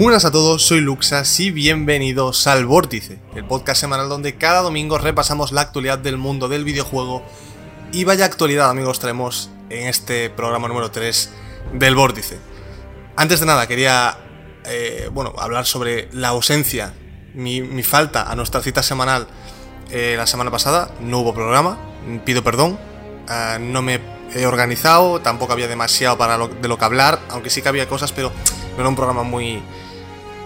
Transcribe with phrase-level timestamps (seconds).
[0.00, 4.96] Buenas a todos, soy Luxas y bienvenidos al Vórtice, el podcast semanal donde cada domingo
[4.96, 7.22] repasamos la actualidad del mundo del videojuego.
[7.92, 11.30] Y vaya actualidad, amigos, traemos en este programa número 3
[11.74, 12.38] del Vórtice.
[13.14, 14.16] Antes de nada, quería
[14.64, 16.94] eh, bueno, hablar sobre la ausencia,
[17.34, 19.26] mi, falta a nuestra cita semanal
[19.90, 20.94] eh, la semana pasada.
[21.02, 21.78] No hubo programa,
[22.24, 22.78] pido perdón.
[23.28, 24.00] Ah, no me
[24.34, 27.86] he organizado, tampoco había demasiado para lo- de lo que hablar, aunque sí que había
[27.86, 28.32] cosas, pero
[28.76, 29.62] no era un programa muy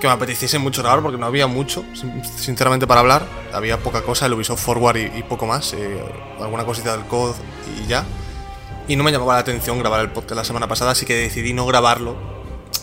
[0.01, 3.27] que me apeteciese mucho grabar porque no había mucho, sin- sinceramente, para hablar.
[3.53, 5.98] Había poca cosa, el Ubisoft Forward y, y poco más, eh,
[6.41, 7.34] alguna cosita del COD
[7.83, 8.05] y ya.
[8.87, 11.53] Y no me llamaba la atención grabar el podcast la semana pasada, así que decidí
[11.55, 12.17] no grabarlo.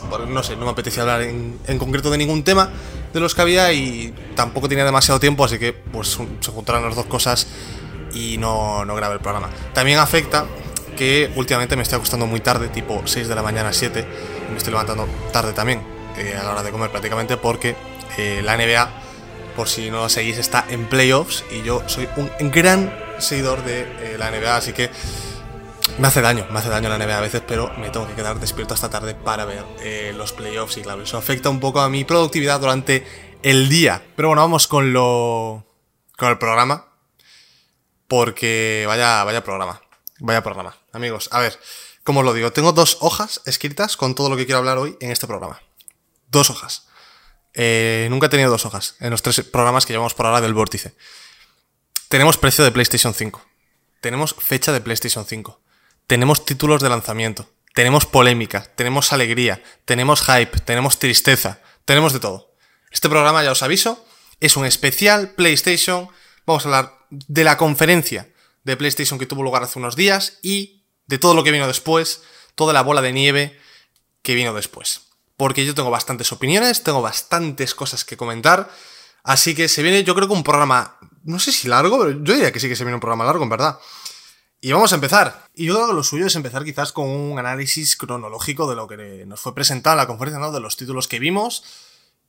[0.10, 2.70] Porque, no sé, no me apetecía hablar en, en concreto de ningún tema
[3.14, 6.96] de los que había y tampoco tenía demasiado tiempo, así que pues se juntaron las
[6.96, 7.46] dos cosas
[8.14, 9.50] y no, no grabé el programa.
[9.74, 10.46] También afecta
[10.98, 14.06] que últimamente me estoy acostando muy tarde, tipo 6 de la mañana, 7,
[14.48, 15.82] y me estoy levantando tarde también,
[16.18, 17.76] eh, a la hora de comer prácticamente, porque
[18.18, 18.90] eh, la NBA,
[19.56, 23.82] por si no lo seguís, está en playoffs y yo soy un gran seguidor de
[23.82, 24.90] eh, la NBA, así que
[26.00, 28.40] me hace daño, me hace daño la NBA a veces, pero me tengo que quedar
[28.40, 29.64] despierto hasta tarde para ver
[30.16, 33.06] los playoffs y claro, eso afecta un poco a mi productividad durante
[33.44, 34.02] el día.
[34.16, 35.66] Pero bueno, vamos con lo...
[36.18, 36.88] con el programa.
[38.08, 39.82] Porque vaya, vaya programa,
[40.20, 40.76] vaya programa.
[40.92, 41.58] Amigos, a ver,
[42.04, 44.98] como os lo digo, tengo dos hojas escritas con todo lo que quiero hablar hoy
[45.00, 45.62] en este programa.
[46.32, 46.88] Dos hojas.
[47.54, 50.54] Eh, nunca he tenido dos hojas en los tres programas que llevamos por ahora del
[50.54, 50.96] vórtice.
[52.08, 53.46] Tenemos precio de PlayStation 5.
[54.00, 55.62] Tenemos fecha de PlayStation 5.
[56.08, 57.50] Tenemos títulos de lanzamiento.
[57.74, 58.64] Tenemos polémica.
[58.76, 59.62] Tenemos alegría.
[59.84, 60.60] Tenemos hype.
[60.62, 61.60] Tenemos tristeza.
[61.84, 62.56] Tenemos de todo.
[62.92, 64.06] Este programa, ya os aviso,
[64.40, 66.10] es un especial PlayStation.
[66.46, 68.30] Vamos a hablar de la conferencia
[68.64, 72.24] de PlayStation que tuvo lugar hace unos días y de todo lo que vino después,
[72.56, 73.60] toda la bola de nieve
[74.22, 75.11] que vino después.
[75.42, 78.70] Porque yo tengo bastantes opiniones, tengo bastantes cosas que comentar.
[79.24, 82.34] Así que se viene, yo creo que un programa, no sé si largo, pero yo
[82.36, 83.80] diría que sí que se viene un programa largo, en verdad.
[84.60, 85.48] Y vamos a empezar.
[85.56, 88.88] Y yo creo que lo suyo es empezar quizás con un análisis cronológico de lo
[88.88, 90.52] que nos fue presentado en la conferencia, ¿no?
[90.52, 91.64] De los títulos que vimos.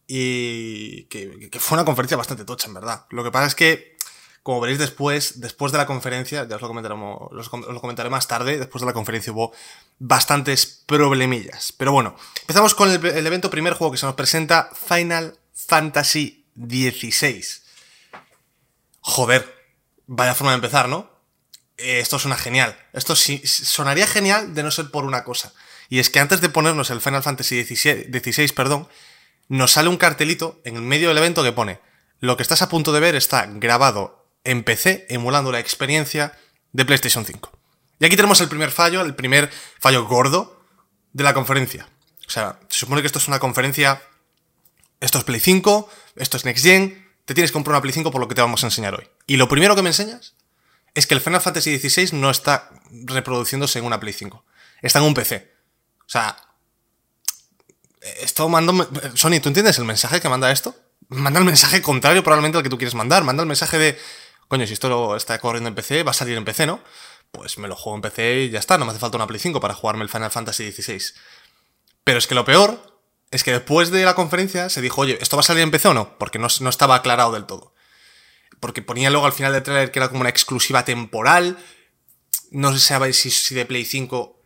[0.06, 3.04] Y que, que fue una conferencia bastante tocha, en verdad.
[3.10, 3.91] Lo que pasa es que,
[4.42, 8.58] como veréis después, después de la conferencia, ya os lo, os lo comentaré más tarde,
[8.58, 9.52] después de la conferencia hubo
[9.98, 11.72] bastantes problemillas.
[11.72, 17.44] Pero bueno, empezamos con el, evento primer juego que se nos presenta, Final Fantasy XVI.
[19.00, 19.54] Joder,
[20.06, 21.10] vaya forma de empezar, ¿no?
[21.76, 22.76] Eh, esto suena genial.
[22.92, 25.52] Esto sonaría genial de no ser por una cosa.
[25.88, 28.88] Y es que antes de ponernos el Final Fantasy XVI, 16, perdón,
[29.48, 31.80] nos sale un cartelito en el medio del evento que pone
[32.22, 36.36] lo que estás a punto de ver está grabado en PC emulando la experiencia
[36.72, 37.50] de PlayStation 5.
[38.00, 40.60] Y aquí tenemos el primer fallo, el primer fallo gordo
[41.12, 41.88] de la conferencia.
[42.26, 44.02] O sea, se supone que esto es una conferencia,
[45.00, 48.10] esto es Play 5, esto es Next Gen, te tienes que comprar una Play 5
[48.10, 49.08] por lo que te vamos a enseñar hoy.
[49.26, 50.34] Y lo primero que me enseñas
[50.94, 54.44] es que el Final Fantasy XVI no está reproduciéndose en una Play 5.
[54.82, 55.52] Está en un PC.
[56.00, 56.36] O sea,
[58.20, 58.88] esto mando...
[59.14, 60.74] Sony, ¿tú entiendes el mensaje que manda esto?
[61.08, 63.22] Manda el mensaje contrario probablemente al que tú quieres mandar.
[63.22, 63.98] Manda el mensaje de,
[64.52, 66.78] coño, si esto está corriendo en PC, va a salir en PC, ¿no?
[67.30, 69.40] Pues me lo juego en PC y ya está, no me hace falta una Play
[69.40, 71.00] 5 para jugarme el Final Fantasy XVI.
[72.04, 75.38] Pero es que lo peor es que después de la conferencia se dijo, oye, ¿esto
[75.38, 76.18] va a salir en PC o no?
[76.18, 77.72] Porque no, estaba aclarado del todo.
[78.60, 81.56] Porque ponía luego al final del trailer que era como una exclusiva temporal.
[82.50, 84.38] No se sabe si, de Play 5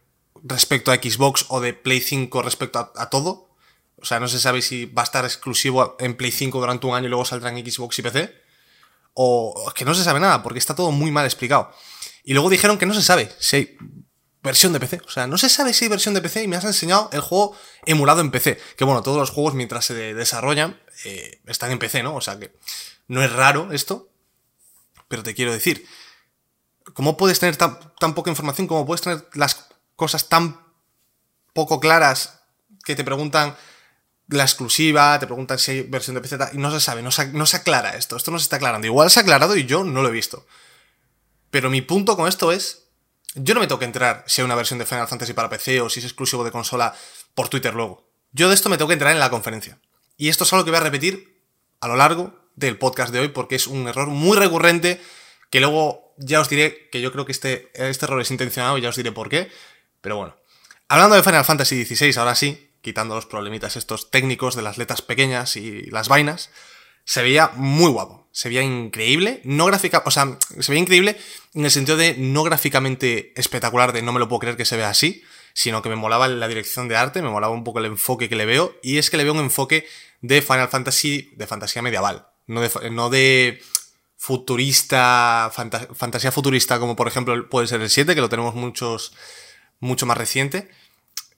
[0.44, 3.50] respecto a Xbox o de Play 5 respecto a, a todo.
[4.00, 6.94] O sea, no se sabe si va a estar exclusivo en Play 5 durante un
[6.94, 8.45] año y luego saldrá en Xbox y PC.
[9.19, 11.72] O que no se sabe nada, porque está todo muy mal explicado.
[12.22, 13.77] Y luego dijeron que no se sabe si hay
[14.42, 15.01] versión de PC.
[15.07, 17.21] O sea, no se sabe si hay versión de PC y me has enseñado el
[17.21, 18.60] juego emulado en PC.
[18.77, 22.15] Que bueno, todos los juegos mientras se de- desarrollan eh, están en PC, ¿no?
[22.15, 22.54] O sea que
[23.09, 24.10] no es raro esto.
[25.09, 25.86] Pero te quiero decir,
[26.92, 28.66] ¿cómo puedes tener tan, tan poca información?
[28.66, 30.60] ¿Cómo puedes tener las cosas tan
[31.54, 32.41] poco claras
[32.84, 33.57] que te preguntan
[34.28, 37.28] la exclusiva, te preguntan si hay versión de PC y no se sabe, no se,
[37.28, 38.86] no se aclara esto, esto no se está aclarando.
[38.86, 40.46] Igual se ha aclarado y yo no lo he visto.
[41.50, 42.88] Pero mi punto con esto es,
[43.34, 45.80] yo no me tengo que entrar si hay una versión de Final Fantasy para PC
[45.80, 46.94] o si es exclusivo de consola
[47.34, 48.08] por Twitter luego.
[48.32, 49.78] Yo de esto me tengo que entrar en la conferencia.
[50.16, 51.42] Y esto es algo que voy a repetir
[51.80, 55.00] a lo largo del podcast de hoy porque es un error muy recurrente
[55.50, 58.80] que luego ya os diré que yo creo que este, este error es intencionado y
[58.80, 59.50] ya os diré por qué.
[60.00, 60.36] Pero bueno,
[60.88, 65.03] hablando de Final Fantasy XVI, ahora sí, quitando los problemitas estos técnicos de las letras
[65.03, 66.50] pequeñas y las vainas,
[67.04, 68.28] se veía muy guapo.
[68.30, 71.16] Se veía increíble, no gráfica, o sea, se veía increíble
[71.53, 74.77] en el sentido de no gráficamente espectacular, de no me lo puedo creer que se
[74.77, 77.86] vea así, sino que me molaba la dirección de arte, me molaba un poco el
[77.86, 79.84] enfoque que le veo, y es que le veo un enfoque
[80.21, 83.60] de Final Fantasy, de fantasía medieval, no de, no de
[84.16, 89.12] futurista, fantasía futurista, como por ejemplo puede ser el 7, que lo tenemos muchos,
[89.80, 90.68] mucho más reciente,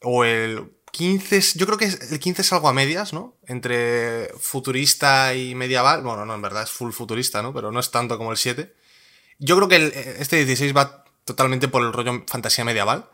[0.02, 3.36] o el 15, yo creo que el 15 es algo a medias, ¿no?
[3.46, 6.02] Entre futurista y medieval.
[6.02, 7.52] Bueno, no, en verdad es full futurista, ¿no?
[7.52, 8.74] Pero no es tanto como el 7.
[9.38, 13.08] Yo creo que este 16 va totalmente por el rollo fantasía medieval.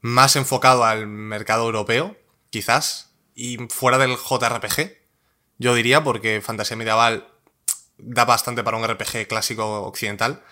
[0.00, 2.16] Más enfocado al mercado europeo,
[2.50, 3.10] quizás.
[3.34, 4.96] Y fuera del JRPG,
[5.58, 7.28] yo diría, porque fantasía medieval
[7.98, 10.42] da bastante para un RPG clásico occidental.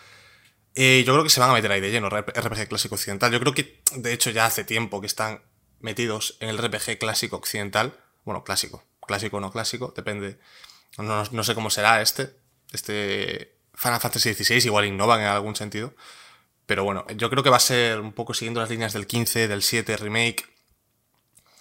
[0.74, 3.32] Eh, yo creo que se van a meter ahí de lleno, RPG clásico occidental.
[3.32, 5.42] Yo creo que, de hecho, ya hace tiempo que están
[5.80, 7.98] metidos en el RPG clásico occidental.
[8.25, 8.84] Bueno, clásico.
[9.06, 10.38] Clásico o no clásico, depende.
[10.98, 12.36] No, sé cómo será este.
[12.72, 15.94] Este Final Fantasy XVI igual innovan en algún sentido.
[16.66, 19.48] Pero bueno, yo creo que va a ser un poco siguiendo las líneas del 15,
[19.48, 20.46] del 7 remake.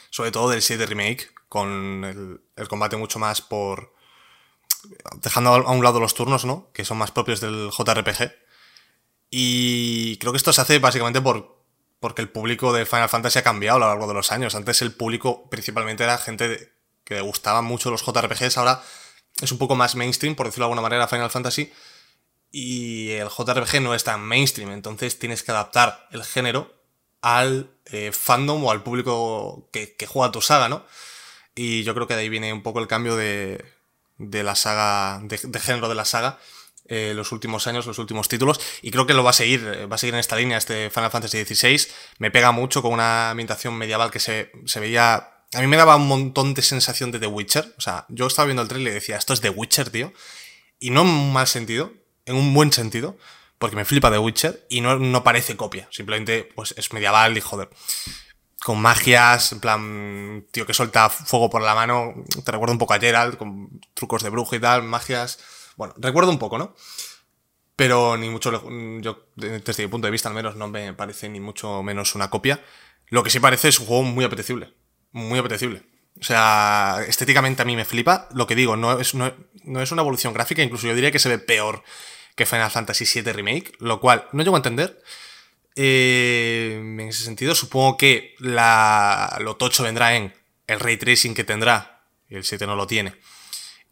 [0.09, 3.93] Sobre todo del 7 remake, con el, el combate mucho más por...
[5.21, 6.69] Dejando a un lado los turnos, ¿no?
[6.73, 8.31] Que son más propios del JRPG.
[9.29, 11.56] Y creo que esto se hace básicamente por
[11.99, 14.55] porque el público de Final Fantasy ha cambiado a lo largo de los años.
[14.55, 16.73] Antes el público principalmente era gente
[17.03, 18.81] que le gustaban mucho los JRPGs, ahora
[19.41, 21.71] es un poco más mainstream, por decirlo de alguna manera, Final Fantasy.
[22.51, 26.73] Y el JRPG no es tan mainstream, entonces tienes que adaptar el género
[27.21, 30.85] al eh, fandom o al público que, juega tu saga, ¿no?
[31.55, 33.63] Y yo creo que de ahí viene un poco el cambio de
[34.17, 36.39] la saga, de género de la saga
[36.87, 39.85] eh, los últimos años, los últimos títulos, y creo que lo va a seguir, eh,
[39.85, 41.87] va a seguir en esta línea este Final Fantasy XVI.
[42.19, 45.33] Me pega mucho con una ambientación medieval que se, se veía...
[45.53, 47.73] A mí me daba un montón de sensación de The Witcher.
[47.77, 50.11] O sea, yo estaba viendo el trailer y decía, esto es The Witcher, tío.
[50.79, 51.93] Y no en un mal sentido,
[52.25, 53.17] en un buen sentido,
[53.57, 55.87] porque me flipa The Witcher y no, no parece copia.
[55.91, 57.69] Simplemente, pues es medieval y joder
[58.63, 62.13] con magias, en plan, tío que suelta fuego por la mano,
[62.43, 65.39] te recuerdo un poco a Gerald, con trucos de brujo y tal, magias,
[65.77, 66.75] bueno, recuerdo un poco, ¿no?
[67.77, 68.51] Pero ni mucho,
[68.99, 72.29] yo desde mi punto de vista al menos no me parece ni mucho menos una
[72.29, 72.61] copia.
[73.09, 74.73] Lo que sí parece es un juego muy apetecible,
[75.11, 75.83] muy apetecible.
[76.19, 78.27] O sea, estéticamente a mí me flipa.
[78.33, 79.31] Lo que digo, no es, no,
[79.79, 81.83] es una evolución gráfica, incluso yo diría que se ve peor
[82.35, 85.01] que Final Fantasy VII Remake, lo cual no llego a entender.
[85.75, 90.33] Eh, en ese sentido, supongo que la, lo tocho vendrá en
[90.65, 93.13] el ray tracing que tendrá, y el 7 no lo tiene,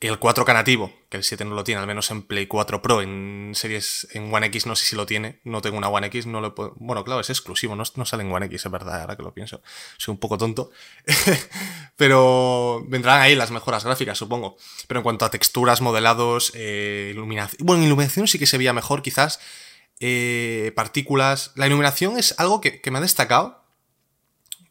[0.02, 3.02] el 4K nativo, que el 7 no lo tiene, al menos en Play 4 Pro,
[3.02, 6.26] en series en One X no sé si lo tiene, no tengo una One X,
[6.26, 6.74] no lo puedo...
[6.78, 9.34] Bueno, claro, es exclusivo, no, no sale en One X, es verdad, ahora que lo
[9.34, 9.62] pienso.
[9.98, 10.72] Soy un poco tonto.
[11.96, 14.58] Pero vendrán ahí las mejoras gráficas, supongo.
[14.88, 17.66] Pero en cuanto a texturas, modelados, eh, iluminación...
[17.66, 19.40] Bueno, iluminación sí que se veía mejor, quizás.
[20.00, 21.52] Eh, partículas...
[21.56, 23.65] La iluminación es algo que, que me ha destacado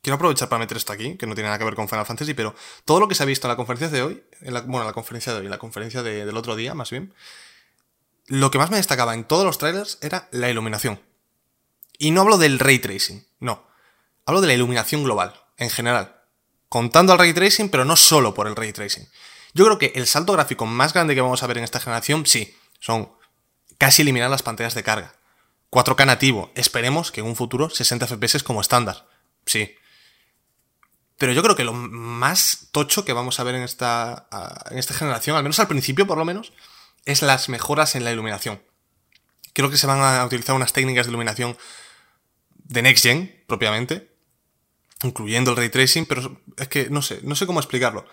[0.04, 2.34] quiero aprovechar para meter esto aquí, que no tiene nada que ver con Final Fantasy,
[2.34, 2.54] pero
[2.84, 4.22] todo lo que se ha visto en la conferencia de hoy,
[4.66, 7.14] bueno, en la conferencia de hoy, en la conferencia del otro día, más bien,
[8.26, 11.00] lo que más me destacaba en todos los trailers era la iluminación.
[11.98, 13.66] Y no hablo del ray tracing, no.
[14.26, 16.20] Hablo de la iluminación global, en general.
[16.68, 19.08] Contando al ray tracing, pero no solo por el ray tracing.
[19.54, 22.26] Yo creo que el salto gráfico más grande que vamos a ver en esta generación,
[22.26, 23.10] sí, son
[23.78, 25.14] casi eliminar las pantallas de carga.
[25.70, 29.08] 4K nativo, esperemos que en un futuro 60 FPS como estándar.
[29.46, 29.74] Sí,
[31.24, 34.28] pero yo creo que lo más tocho que vamos a ver en esta,
[34.70, 36.52] en esta generación, al menos al principio por lo menos,
[37.06, 38.62] es las mejoras en la iluminación.
[39.54, 41.56] Creo que se van a utilizar unas técnicas de iluminación
[42.50, 44.14] de Next Gen, propiamente,
[45.02, 48.04] incluyendo el ray tracing, pero es que no sé, no sé cómo explicarlo.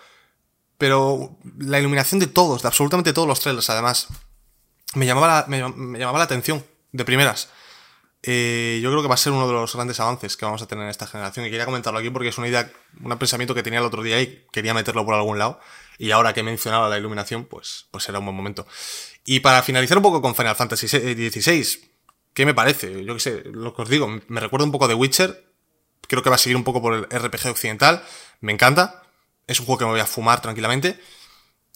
[0.78, 4.08] Pero la iluminación de todos, de absolutamente todos los trailers, además,
[4.94, 7.50] me llamaba me llamaba la atención de primeras.
[8.24, 10.66] Eh, yo creo que va a ser uno de los grandes avances que vamos a
[10.66, 11.46] tener en esta generación.
[11.46, 12.70] Y quería comentarlo aquí porque es una idea,
[13.02, 15.58] un pensamiento que tenía el otro día y quería meterlo por algún lado.
[15.98, 18.66] Y ahora que he mencionado la iluminación, pues, pues será un buen momento.
[19.24, 21.90] Y para finalizar un poco con Final Fantasy XVI,
[22.32, 23.04] ¿qué me parece?
[23.04, 25.52] Yo qué sé, lo que os digo, me recuerda un poco de Witcher.
[26.08, 28.04] Creo que va a seguir un poco por el RPG occidental.
[28.40, 29.02] Me encanta.
[29.46, 31.00] Es un juego que me voy a fumar tranquilamente.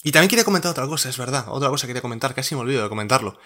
[0.03, 1.47] Y también quería comentar otra cosa, es verdad.
[1.49, 3.39] Otra cosa que quería comentar, casi me olvido de comentarlo.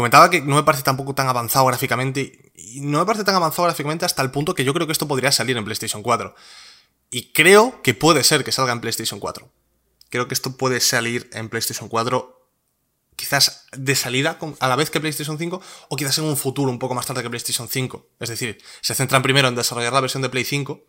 [0.00, 2.52] Comentaba que no me parece tampoco tan avanzado gráficamente.
[2.54, 5.06] Y no me parece tan avanzado gráficamente hasta el punto que yo creo que esto
[5.06, 6.34] podría salir en PlayStation 4.
[7.10, 9.52] Y creo que puede ser que salga en PlayStation 4.
[10.08, 12.48] Creo que esto puede salir en PlayStation 4
[13.14, 16.78] quizás de salida a la vez que PlayStation 5 o quizás en un futuro un
[16.78, 18.08] poco más tarde que PlayStation 5.
[18.20, 20.82] Es decir, se centran primero en desarrollar la versión de Play 5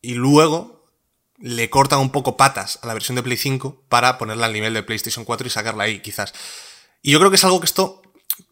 [0.00, 0.88] y luego
[1.36, 4.72] le cortan un poco patas a la versión de Play 5 para ponerla al nivel
[4.72, 6.32] de PlayStation 4 y sacarla ahí, quizás.
[7.02, 8.02] Y yo creo que es algo que esto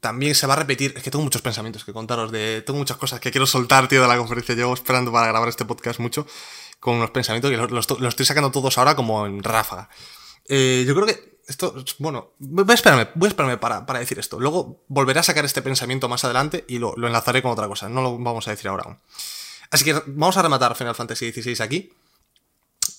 [0.00, 0.94] también se va a repetir.
[0.96, 2.62] Es que tengo muchos pensamientos que contaros de.
[2.62, 4.54] Tengo muchas cosas que quiero soltar, tío, de la conferencia.
[4.54, 6.26] Llevo esperando para grabar este podcast mucho.
[6.80, 9.88] Con unos pensamientos que los, estoy sacando todos ahora como en ráfaga.
[10.48, 14.18] Eh, yo creo que esto, bueno, voy a esperarme, voy a esperarme para, para, decir
[14.18, 14.38] esto.
[14.38, 17.88] Luego volveré a sacar este pensamiento más adelante y lo, lo, enlazaré con otra cosa.
[17.88, 18.98] No lo vamos a decir ahora aún.
[19.70, 21.92] Así que vamos a rematar Final Fantasy XVI aquí.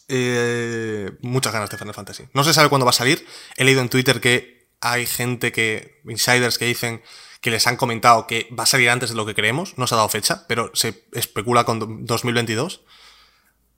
[0.08, 2.26] Eh, muchas ganas de Final Fantasy.
[2.34, 3.26] No se sabe cuándo va a salir.
[3.58, 4.55] He leído en Twitter que
[4.86, 7.02] hay gente que, insiders que dicen
[7.42, 9.78] que les han comentado que va a salir antes de lo que creemos.
[9.80, 12.82] No se ha dado fecha, pero se especula con 2022.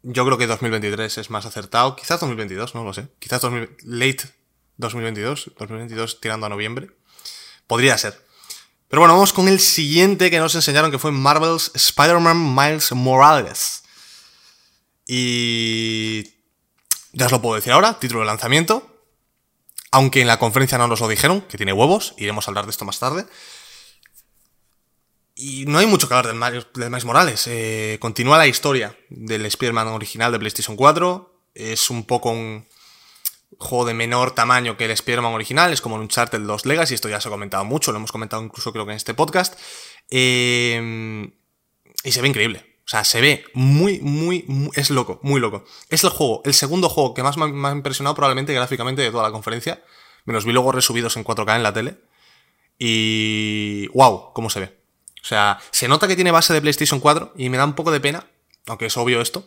[0.04, 1.96] Yo creo que 2023 es más acertado.
[1.96, 3.08] Quizás 2022, no lo sé.
[3.20, 3.42] Quizás
[3.84, 4.24] late
[4.76, 5.52] 2022.
[5.58, 6.92] 2022 tirando a noviembre.
[7.68, 8.22] Podría ser.
[8.90, 13.84] Pero bueno, vamos con el siguiente que nos enseñaron que fue Marvel's Spider-Man Miles Morales.
[15.06, 16.24] Y
[17.14, 18.97] ya os lo puedo decir ahora, título de lanzamiento.
[19.98, 22.70] Aunque en la conferencia no nos lo dijeron, que tiene huevos, iremos a hablar de
[22.70, 23.26] esto más tarde.
[25.34, 27.48] Y no hay mucho que hablar del, Miles Morales.
[27.48, 31.42] Eh, continúa la historia del Spider-Man original de PlayStation 4.
[31.56, 32.68] Es un poco un
[33.58, 35.74] juego de menor tamaño que el Spider-Man original.
[35.74, 36.94] Es como un Uncharted 2 Legacy.
[36.94, 37.92] Esto ya se ha comentado mucho.
[37.92, 39.60] Lo hemos comentado incluso creo que en este podcast.
[40.12, 41.28] Eh,
[42.04, 42.67] y se ve increíble.
[42.88, 45.66] O sea, se ve muy, muy, es loco, muy loco.
[45.90, 49.24] Es el juego, el segundo juego que más me ha, impresionado probablemente gráficamente de toda
[49.24, 49.84] la conferencia.
[50.24, 51.98] Me los vi luego resubidos en 4K en la tele.
[52.80, 53.88] Y...
[53.88, 54.32] ¡Wow!
[54.32, 54.78] ¿Cómo se ve?
[55.22, 57.92] O sea, se nota que tiene base de PlayStation 4 y me da un poco
[57.92, 58.26] de pena,
[58.68, 59.46] aunque es obvio esto.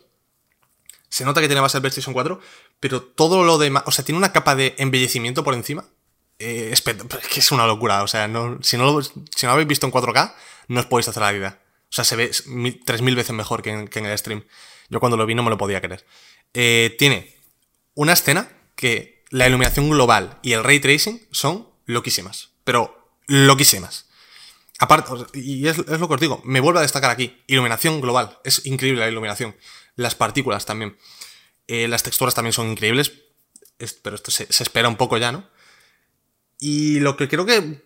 [1.08, 2.38] Se nota que tiene base de PlayStation 4,
[2.78, 3.84] pero todo lo demás...
[3.86, 5.86] O sea, tiene una capa de embellecimiento por encima.
[6.38, 8.02] Eh, es, que es una locura.
[8.02, 8.26] O sea,
[8.60, 10.34] si, no lo, si no lo habéis visto en 4K,
[10.68, 11.69] no os podéis hacer la idea.
[11.90, 14.44] O sea, se ve 3.000 veces mejor que en, el stream.
[14.88, 16.06] Yo cuando lo vi no me lo podía creer.
[16.54, 17.36] Eh, tiene
[17.94, 22.50] una escena que la iluminación global y el ray tracing son loquísimas.
[22.62, 24.06] Pero loquísimas.
[24.78, 27.42] Aparte, y es, lo que os digo, me vuelvo a destacar aquí.
[27.48, 28.38] Iluminación global.
[28.44, 29.56] Es increíble la iluminación.
[29.96, 30.96] Las partículas también.
[31.66, 33.12] Eh, las texturas también son increíbles.
[34.02, 35.48] pero esto se, se espera un poco ya, ¿no?
[36.60, 37.82] Y lo que creo que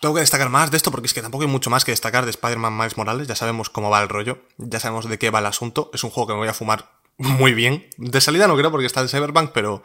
[0.00, 2.24] tengo que destacar más de esto porque es que tampoco hay mucho más que destacar
[2.24, 3.28] de Spider-Man Miles Morales.
[3.28, 5.90] Ya sabemos cómo va el rollo, ya sabemos de qué va el asunto.
[5.92, 7.88] Es un juego que me voy a fumar muy bien.
[7.96, 9.82] De salida no creo porque está en Cyberpunk, pero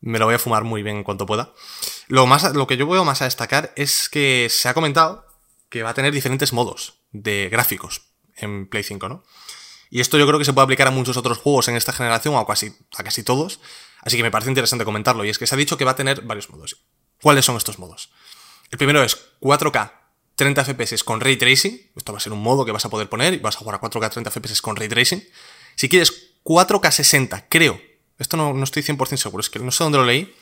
[0.00, 1.52] me lo voy a fumar muy bien en cuanto pueda.
[2.08, 5.26] Lo, más, lo que yo veo más a destacar es que se ha comentado
[5.68, 8.02] que va a tener diferentes modos de gráficos
[8.36, 9.24] en Play 5, ¿no?
[9.90, 12.34] Y esto yo creo que se puede aplicar a muchos otros juegos en esta generación,
[12.34, 13.60] o a casi, a casi todos.
[14.02, 15.24] Así que me parece interesante comentarlo.
[15.24, 16.76] Y es que se ha dicho que va a tener varios modos.
[17.20, 18.10] ¿Cuáles son estos modos?
[18.70, 19.92] El primero es 4K
[20.36, 21.90] 30 FPS con Ray Tracing.
[21.96, 23.74] Esto va a ser un modo que vas a poder poner y vas a jugar
[23.74, 25.22] a 4K 30 FPS con Ray Tracing.
[25.74, 27.80] Si quieres 4K 60, creo.
[28.18, 30.34] Esto no, no estoy 100% seguro, es que no sé dónde lo leí,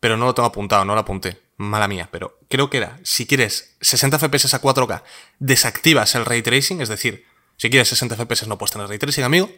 [0.00, 1.40] pero no lo tengo apuntado, no lo apunté.
[1.56, 5.02] Mala mía, pero creo que era, si quieres 60 FPS a 4K,
[5.38, 7.24] desactivas el Ray Tracing, es decir,
[7.56, 9.50] si quieres 60 FPS no puedes tener Ray Tracing, amigo.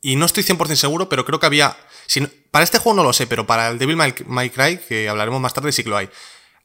[0.00, 1.76] Y no estoy 100% seguro, pero creo que había...
[2.50, 5.54] para este juego no lo sé, pero para el Devil May Cry, que hablaremos más
[5.54, 6.10] tarde, sí que lo hay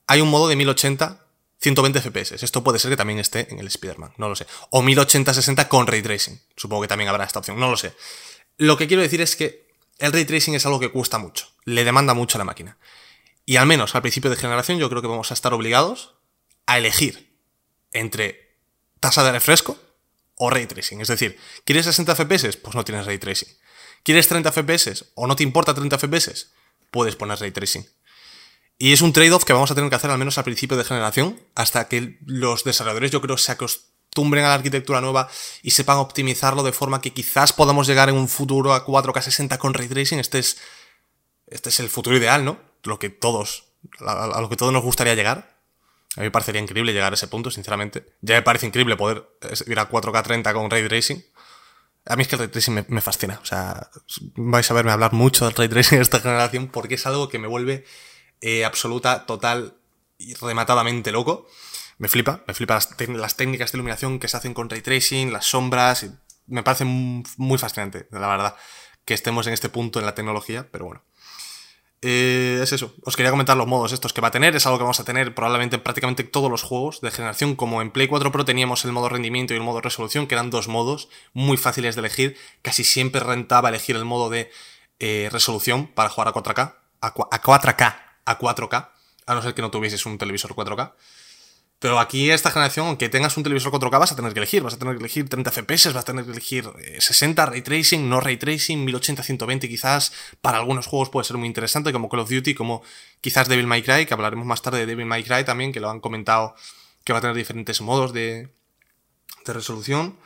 [0.09, 1.19] hay un modo de 1080
[1.61, 2.43] 120 FPS.
[2.43, 4.47] Esto puede ser que también esté en el Spider-Man, no lo sé.
[4.71, 6.41] O 1080-60 con ray tracing.
[6.55, 7.93] Supongo que también habrá esta opción, no lo sé.
[8.57, 9.67] Lo que quiero decir es que
[9.99, 12.77] el ray tracing es algo que cuesta mucho, le demanda mucho a la máquina.
[13.45, 16.15] Y al menos al principio de generación yo creo que vamos a estar obligados
[16.65, 17.35] a elegir
[17.91, 18.55] entre
[18.99, 19.77] tasa de refresco
[20.35, 21.01] o ray tracing.
[21.01, 22.57] Es decir, ¿quieres 60 FPS?
[22.57, 23.49] Pues no tienes ray tracing.
[24.03, 26.51] ¿Quieres 30 FPS o no te importa 30 FPS?
[26.89, 27.85] Puedes poner ray tracing.
[28.81, 30.85] Y es un trade-off que vamos a tener que hacer al menos al principio de
[30.85, 35.29] generación, hasta que los desarrolladores yo creo se acostumbren a la arquitectura nueva
[35.61, 39.57] y sepan optimizarlo de forma que quizás podamos llegar en un futuro a 4K 60
[39.57, 40.19] con ray tracing.
[40.19, 40.59] Este es,
[41.47, 42.57] este es el futuro ideal, ¿no?
[42.83, 43.65] Lo que todos,
[43.99, 45.59] a, lo que todos nos gustaría llegar.
[46.15, 48.15] A mí me parecería increíble llegar a ese punto, sinceramente.
[48.21, 49.27] Ya me parece increíble poder
[49.67, 51.21] ir a 4K 30 con ray tracing.
[52.05, 53.41] A mí es que el ray tracing me, me fascina.
[53.43, 53.89] O sea,
[54.37, 57.39] vais a verme hablar mucho del ray tracing de esta generación porque es algo que
[57.39, 57.83] me vuelve
[58.41, 59.75] eh, absoluta, total
[60.17, 61.47] y rematadamente loco.
[61.97, 65.45] Me flipa, me flipa las, técnicas de iluminación que se hacen con ray tracing, las
[65.45, 66.05] sombras.
[66.47, 68.55] me parece muy fascinante, la verdad,
[69.05, 71.03] que estemos en este punto en la tecnología, pero bueno.
[72.01, 74.77] Eh, es eso, os quería comentar los modos estos que va a tener, es algo
[74.77, 78.07] que vamos a tener probablemente en prácticamente todos los juegos de generación, como en Play
[78.07, 81.57] 4 Pro teníamos el modo rendimiento y el modo resolución, que eran dos modos muy
[81.57, 84.49] fáciles de elegir, casi siempre rentaba elegir el modo de
[84.99, 88.89] eh, resolución para jugar a 4K, a 4K, a 4K,
[89.25, 90.93] a no ser que no tuvieses un televisor 4K.
[91.79, 94.61] Pero aquí, esta generación, aunque tengas un televisor 4K, vas a tener que elegir.
[94.63, 98.09] Vas a tener que elegir 30 FPS, vas a tener que elegir 60 ray tracing,
[98.09, 100.11] no ray tracing, 1080, 120 quizás.
[100.41, 102.83] Para algunos juegos puede ser muy interesante, como Call of Duty, como
[103.21, 105.89] quizás Devil May Cry, que hablaremos más tarde de Devil May Cry también, que lo
[105.89, 106.53] han comentado
[107.05, 108.49] que va a tener diferentes modos de,
[109.45, 110.19] de resolución.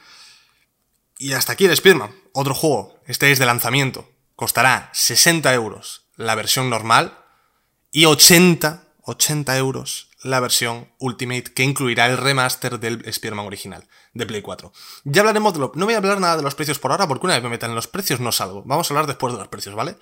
[1.19, 2.99] Y hasta aquí el Speedman, otro juego.
[3.05, 4.09] Este es de lanzamiento.
[4.35, 7.22] Costará 60 euros la versión normal
[7.93, 14.25] y 80, 80 euros la versión Ultimate que incluirá el remaster del Spearman original de
[14.25, 14.73] Play 4.
[15.03, 15.71] Ya hablaremos de lo...
[15.75, 17.69] No voy a hablar nada de los precios por ahora porque una vez me metan
[17.69, 18.63] en los precios no salgo.
[18.65, 19.95] Vamos a hablar después de los precios, ¿vale?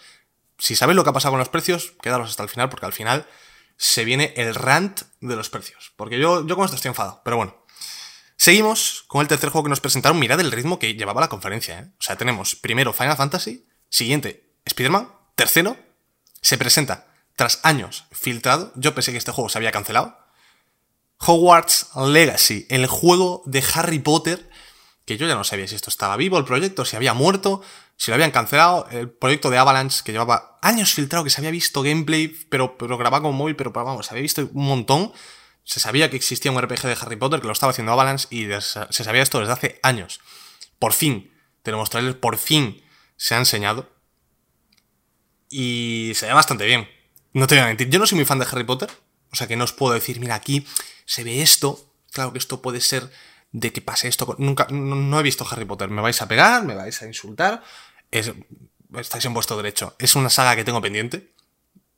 [0.57, 2.93] Si sabéis lo que ha pasado con los precios, quedaros hasta el final porque al
[2.93, 3.27] final
[3.75, 5.91] se viene el rant de los precios.
[5.97, 7.57] Porque yo, yo con esto estoy enfadado, pero bueno.
[8.37, 10.17] Seguimos con el tercer juego que nos presentaron.
[10.17, 11.91] Mirad el ritmo que llevaba la conferencia, ¿eh?
[11.99, 15.77] O sea, tenemos primero Final Fantasy, siguiente Spider-Man, tercero
[16.41, 20.17] se presenta tras años filtrado, yo pensé que este juego se había cancelado.
[21.17, 24.49] Hogwarts Legacy, el juego de Harry Potter,
[25.05, 27.61] que yo ya no sabía si esto estaba vivo, el proyecto, si había muerto,
[27.95, 31.51] si lo habían cancelado, el proyecto de Avalanche, que llevaba años filtrado, que se había
[31.51, 35.11] visto gameplay, pero, pero grabado con móvil, pero vamos, se había visto un montón.
[35.63, 38.47] Se sabía que existía un RPG de Harry Potter, que lo estaba haciendo Avalanche, y
[38.59, 40.19] se sabía esto desde hace años.
[40.79, 42.83] Por fin, tenemos trailers, por fin
[43.15, 43.87] se ha enseñado.
[45.49, 46.89] Y se ve bastante bien.
[47.33, 48.89] No te voy a mentir, yo no soy muy fan de Harry Potter,
[49.31, 50.65] o sea que no os puedo decir, mira, aquí
[51.05, 53.09] se ve esto, claro que esto puede ser
[53.51, 54.35] de que pase esto.
[54.37, 57.63] Nunca, no, he visto Harry Potter, me vais a pegar, me vais a insultar,
[58.11, 58.31] es,
[58.97, 59.95] estáis en vuestro derecho.
[59.99, 61.33] Es una saga que tengo pendiente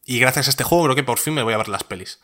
[0.06, 2.20] y gracias a este juego creo que por fin me voy a ver las pelis.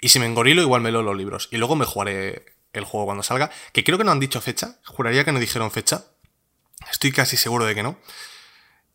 [0.00, 1.48] Y si me engorilo, igual me leo los libros.
[1.50, 4.78] Y luego me jugaré el juego cuando salga, que creo que no han dicho fecha,
[4.84, 6.04] juraría que no dijeron fecha.
[6.90, 7.98] Estoy casi seguro de que no.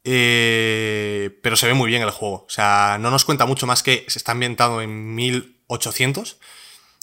[0.04, 2.46] Eh, pero se ve muy bien el juego.
[2.46, 6.40] O sea, no nos cuenta mucho más que se está ambientado en 1800.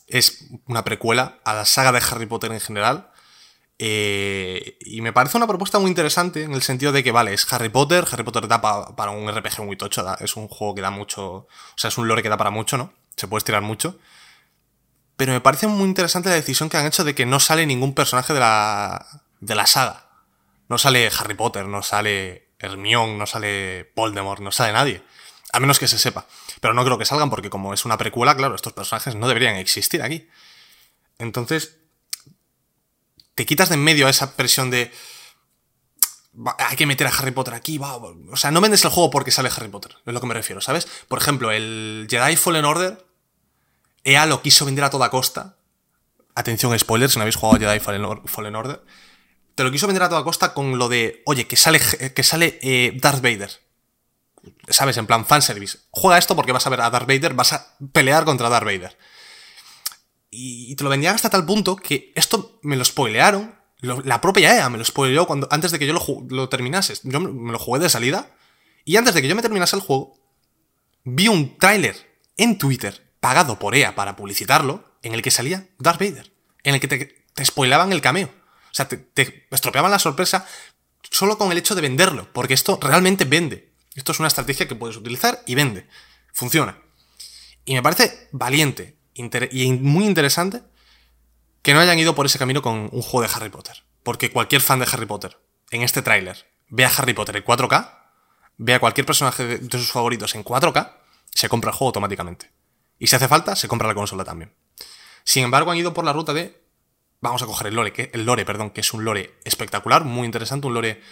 [0.06, 3.10] Es una precuela a la saga de Harry Potter en general.
[3.78, 7.50] Eh, y me parece una propuesta muy interesante en el sentido de que, vale, es
[7.52, 8.04] Harry Potter.
[8.10, 10.04] Harry Potter da para un RPG muy tocho.
[10.20, 11.24] es un juego que da mucho.
[11.24, 12.92] O sea, es un lore que da para mucho, ¿no?
[13.16, 13.98] Se puede estirar mucho.
[15.16, 17.94] Pero me parece muy interesante la decisión que han hecho de que no sale ningún
[17.94, 19.06] personaje de la,
[19.40, 20.06] de la saga.
[20.68, 25.02] No sale Harry Potter, no sale Hermione, no sale Voldemort, no sale nadie.
[25.52, 26.26] A menos que se sepa.
[26.60, 29.56] Pero no creo que salgan porque como es una precuela, claro, estos personajes no deberían
[29.56, 30.28] existir aquí.
[31.18, 31.78] Entonces,
[33.34, 34.92] te quitas de en medio a esa presión de...
[36.58, 37.96] Hay que meter a Harry Potter aquí, va.
[37.96, 40.60] O sea, no vendes el juego porque sale Harry Potter, es lo que me refiero,
[40.60, 40.86] ¿sabes?
[41.08, 43.04] Por ejemplo, el Jedi Fallen Order,
[44.04, 45.56] EA lo quiso vender a toda costa.
[46.36, 48.82] Atención, spoilers, si no habéis jugado Jedi Fallen Order
[49.60, 51.78] te lo quiso vender a toda costa con lo de, oye, que sale,
[52.14, 53.50] que sale eh, Darth Vader.
[54.70, 54.96] ¿Sabes?
[54.96, 55.80] En plan fanservice.
[55.90, 58.96] Juega esto porque vas a ver a Darth Vader, vas a pelear contra Darth Vader.
[60.30, 63.54] Y, te lo vendían hasta tal punto que esto me lo spoilearon.
[63.82, 66.94] la propia EA me lo spoileó cuando, antes de que yo lo, lo terminase.
[67.02, 68.34] Yo me lo jugué de salida.
[68.86, 70.16] Y antes de que yo me terminase el juego,
[71.04, 76.00] vi un tráiler en Twitter pagado por EA para publicitarlo, en el que salía Darth
[76.00, 76.32] Vader.
[76.62, 78.39] En el que te, te spoilaban el cameo.
[78.70, 80.46] O sea, te, estropeaban la sorpresa
[81.10, 83.72] solo con el hecho de venderlo, porque esto realmente vende.
[83.94, 85.88] Esto es una estrategia que puedes utilizar y vende.
[86.32, 86.78] Funciona.
[87.64, 90.62] Y me parece valiente y muy interesante
[91.62, 93.84] que no hayan ido por ese camino con un juego de Harry Potter.
[94.02, 95.38] Porque cualquier fan de Harry Potter,
[95.70, 97.98] en este tráiler, ve a Harry Potter en 4K,
[98.56, 100.96] ve a cualquier personaje de, de sus favoritos en 4K,
[101.34, 102.50] se compra el juego automáticamente.
[102.98, 104.54] Y si hace falta, se compra la consola también.
[105.24, 106.59] Sin embargo, han ido por la ruta de
[107.20, 110.26] vamos a coger el lore, que, el lore, perdón, que es un lore espectacular, muy
[110.26, 111.02] interesante, un lore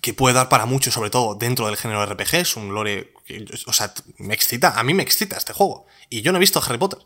[0.00, 3.44] que puede dar para mucho, sobre todo dentro del género RPG, es un lore que,
[3.66, 6.62] o sea, me excita, a mí me excita este juego, y yo no he visto
[6.64, 7.00] Harry Potter.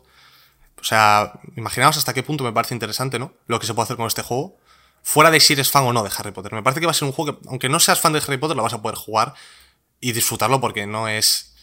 [0.79, 3.33] O sea, imaginaos hasta qué punto me parece interesante, ¿no?
[3.47, 4.57] Lo que se puede hacer con este juego,
[5.01, 6.53] fuera de si eres fan o no de Harry Potter.
[6.53, 8.37] Me parece que va a ser un juego que, aunque no seas fan de Harry
[8.37, 9.33] Potter, lo vas a poder jugar
[10.01, 11.55] y disfrutarlo porque no es...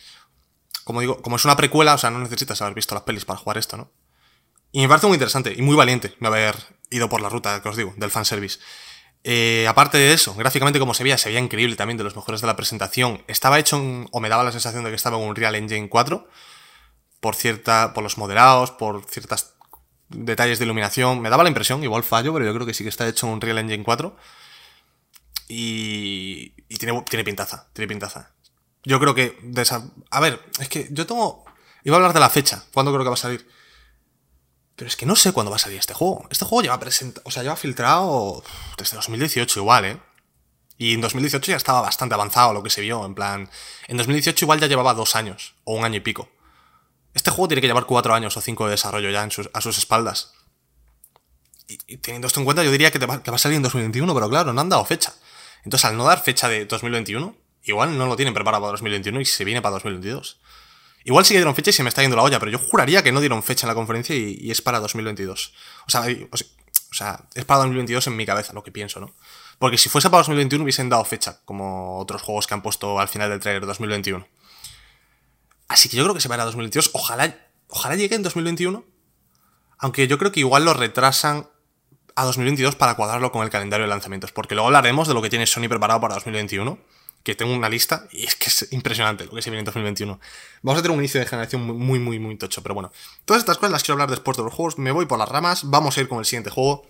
[0.85, 3.39] Como digo, como es una precuela, o sea, no necesitas haber visto las pelis para
[3.39, 3.91] jugar esto, ¿no?
[4.73, 6.57] Y me parece muy interesante y muy valiente de haber
[6.91, 8.59] ido por la ruta, que os digo, del fanservice.
[9.23, 12.41] Eh, aparte de eso, gráficamente como se veía, se veía increíble también de los mejores
[12.41, 13.23] de la presentación.
[13.27, 13.77] Estaba hecho,
[14.11, 16.29] o me daba la sensación de que estaba en un Real Engine 4,
[17.21, 19.55] por, cierta, por los moderados, por ciertos
[20.09, 21.21] detalles de iluminación.
[21.21, 23.35] Me daba la impresión, igual fallo, pero yo creo que sí que está hecho en
[23.35, 24.17] un Real Engine 4.
[25.49, 28.33] Y, y tiene, tiene pintaza, tiene pintaza.
[28.85, 29.37] Yo creo que...
[30.11, 31.45] A ver, es que yo tengo...
[31.83, 33.47] Iba a hablar de la fecha, cuándo creo que va a salir.
[34.81, 36.27] Pero es que no sé cuándo va a salir este juego.
[36.31, 38.43] Este juego lleva presentado, o sea, lleva filtrado
[38.79, 40.01] desde 2018 igual, ¿eh?
[40.79, 43.51] Y en 2018 ya estaba bastante avanzado lo que se vio, en plan...
[43.89, 46.31] En 2018 igual ya llevaba dos años, o un año y pico.
[47.13, 50.33] Este juego tiene que llevar 4 años o 5 de desarrollo ya a sus espaldas.
[51.69, 54.15] Y, teniendo esto en cuenta, yo diría que, va, que va a salir en 2021,
[54.15, 55.13] pero claro, no han dado fecha.
[55.63, 59.27] Entonces, al no dar fecha de 2021, igual no lo tienen preparado para 2021 y
[59.27, 60.41] se viene para 2022.
[61.05, 63.03] Igual sí que dieron fecha y se me está yendo la olla, pero yo juraría
[63.03, 65.55] que no dieron fecha en la conferencia y, es para 2022.
[65.87, 69.15] O sea, es para 2022 en mi cabeza lo que pienso, ¿no?
[69.59, 73.09] Porque si fuese para 2021 hubiesen dado fecha, como otros juegos que han puesto al
[73.09, 74.27] final del trailer 2021.
[75.69, 76.91] Así que yo creo que se va a 2022.
[76.95, 77.37] Ojalá,
[77.69, 78.85] ojalá llegue en 2021.
[79.79, 81.49] Aunque yo creo que igual lo retrasan
[82.17, 84.33] a 2022 para cuadrarlo con el calendario de lanzamientos.
[84.33, 86.79] Porque luego hablaremos de lo que tiene Sony preparado para 2021
[87.23, 90.19] que tengo una lista y es que es impresionante lo que se viene en 2021.
[90.63, 92.93] Vamos a tener un inicio de generación muy, muy, muy tocho, pero bueno.
[93.25, 94.79] Todas estas cosas las quiero hablar después de los juegos.
[94.79, 95.69] Me voy por las ramas.
[95.69, 96.87] Vamos a ir con el siguiente juego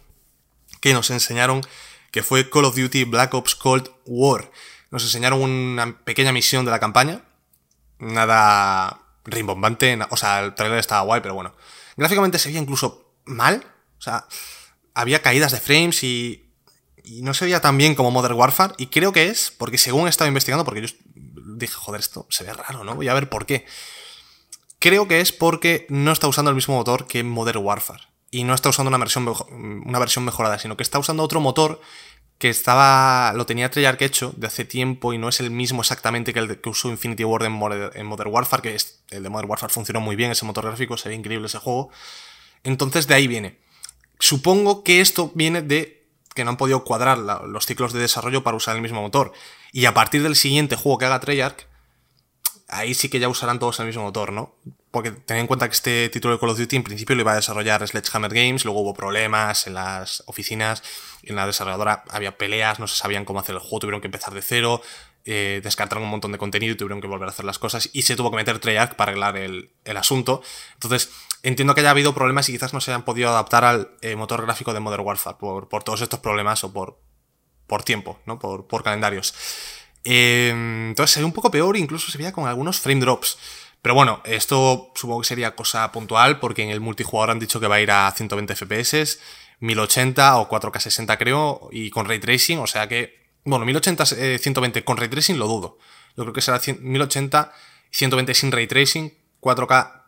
[0.81, 1.62] que nos enseñaron,
[2.11, 4.51] que fue Call of Duty Black Ops Cold War.
[4.90, 7.23] Nos enseñaron una pequeña misión de la campaña.
[7.99, 9.99] Nada rimbombante.
[10.11, 11.55] O sea, el trailer estaba guay, pero bueno.
[11.97, 13.64] Gráficamente se veía incluso mal.
[13.99, 14.27] O sea,
[14.95, 16.49] había caídas de frames y
[17.11, 20.07] y no se veía tan bien como Modern Warfare, y creo que es, porque según
[20.07, 20.88] he estado investigando, porque yo
[21.57, 22.94] dije, joder, esto se ve raro, ¿no?
[22.94, 23.66] Voy a ver por qué.
[24.79, 28.05] Creo que es porque no está usando el mismo motor que Modern Warfare.
[28.31, 29.29] Y no está usando una versión,
[29.85, 31.81] una versión mejorada, sino que está usando otro motor
[32.38, 33.33] que estaba.
[33.35, 36.61] lo tenía Treyarch hecho de hace tiempo y no es el mismo exactamente que el
[36.61, 40.14] que usó Infinity Ward en Modern, Warfare, que es, el de Modern Warfare funcionó muy
[40.14, 41.90] bien, ese motor gráfico, se ve increíble ese juego.
[42.62, 43.59] Entonces de ahí viene.
[44.20, 45.99] Supongo que esto viene de
[46.35, 49.33] que no han podido cuadrar los ciclos de desarrollo para usar el mismo motor.
[49.73, 51.66] Y a partir del siguiente juego que haga Treyarch,
[52.69, 54.55] ahí sí que ya usarán todos el mismo motor, ¿no?
[54.90, 57.33] Porque ten en cuenta que este título de Call of Duty en principio lo iba
[57.33, 60.83] a desarrollar Sledgehammer Games, luego hubo problemas en las oficinas,
[61.23, 64.33] en la desarrolladora había peleas, no se sabían cómo hacer el juego, tuvieron que empezar
[64.35, 64.83] de cero,
[65.25, 68.03] eh, descartaron un montón de contenido y tuvieron que volver a hacer las cosas y
[68.03, 70.43] se tuvo que meter Treyarch para arreglar el, el asunto.
[70.75, 71.11] Entonces,
[71.42, 74.42] entiendo que haya habido problemas y quizás no se hayan podido adaptar al eh, motor
[74.42, 77.00] gráfico de Modern Warfare por, todos estos problemas o por,
[77.66, 78.38] por tiempo, ¿no?
[78.38, 79.35] Por, por calendarios.
[80.05, 83.38] Em, entonces se ve un poco peor, incluso se veía con algunos frame drops.
[83.83, 87.66] Pero bueno, esto supongo que sería cosa puntual porque en el multijugador han dicho que
[87.66, 89.18] va a ir a 120 FPS,
[89.61, 94.07] 1080 o 4K 60 creo, y con ray tracing, o sea que, bueno, 1080,
[94.38, 95.79] 120 eh, con ray tracing lo dudo.
[96.16, 97.53] Yo creo que será 1080,
[97.90, 99.99] 120 sin ray tracing, 4K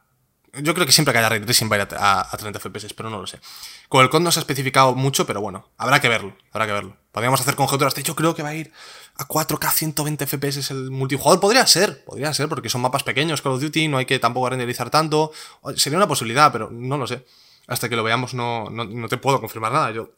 [0.55, 3.09] yo creo que siempre que haya ray tracing va a ir a, 30 FPS, pero
[3.09, 3.41] no lo sé.
[3.89, 6.73] Con el COD no se ha especificado mucho, pero bueno, habrá que verlo, habrá que
[6.73, 6.97] verlo.
[7.11, 7.95] Podríamos hacer conjeturas.
[7.95, 8.71] De hecho, creo que va a ir
[9.17, 11.41] a 4K 120 FPS el multijugador.
[11.41, 14.51] Podría ser, podría ser, porque son mapas pequeños Call of Duty, no hay que tampoco
[14.51, 15.33] renderizar tanto.
[15.77, 17.25] Sería una posibilidad, pero no lo sé.
[17.67, 19.91] Hasta que lo veamos no, no, te puedo confirmar nada.
[19.91, 20.11] Yo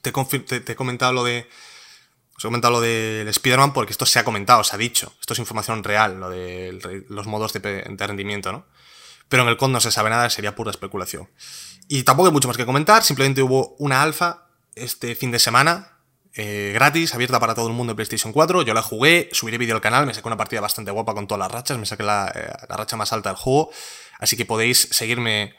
[0.00, 1.48] te, he comentado lo de...
[2.36, 5.12] Os he comentado lo del Spider-Man porque esto se ha comentado, se ha dicho.
[5.20, 8.64] Esto es información real, lo de los modos de, de rendimiento, ¿no?
[9.30, 11.30] Pero en el COD no se sabe nada, sería pura especulación.
[11.88, 16.00] Y tampoco hay mucho más que comentar, simplemente hubo una alfa este fin de semana,
[16.34, 18.62] eh, gratis, abierta para todo el mundo en PlayStation 4.
[18.62, 21.38] Yo la jugué, subiré vídeo al canal, me saqué una partida bastante guapa con todas
[21.38, 23.70] las rachas, me saqué la, eh, racha más alta del juego.
[24.18, 25.54] Así que podéis seguirme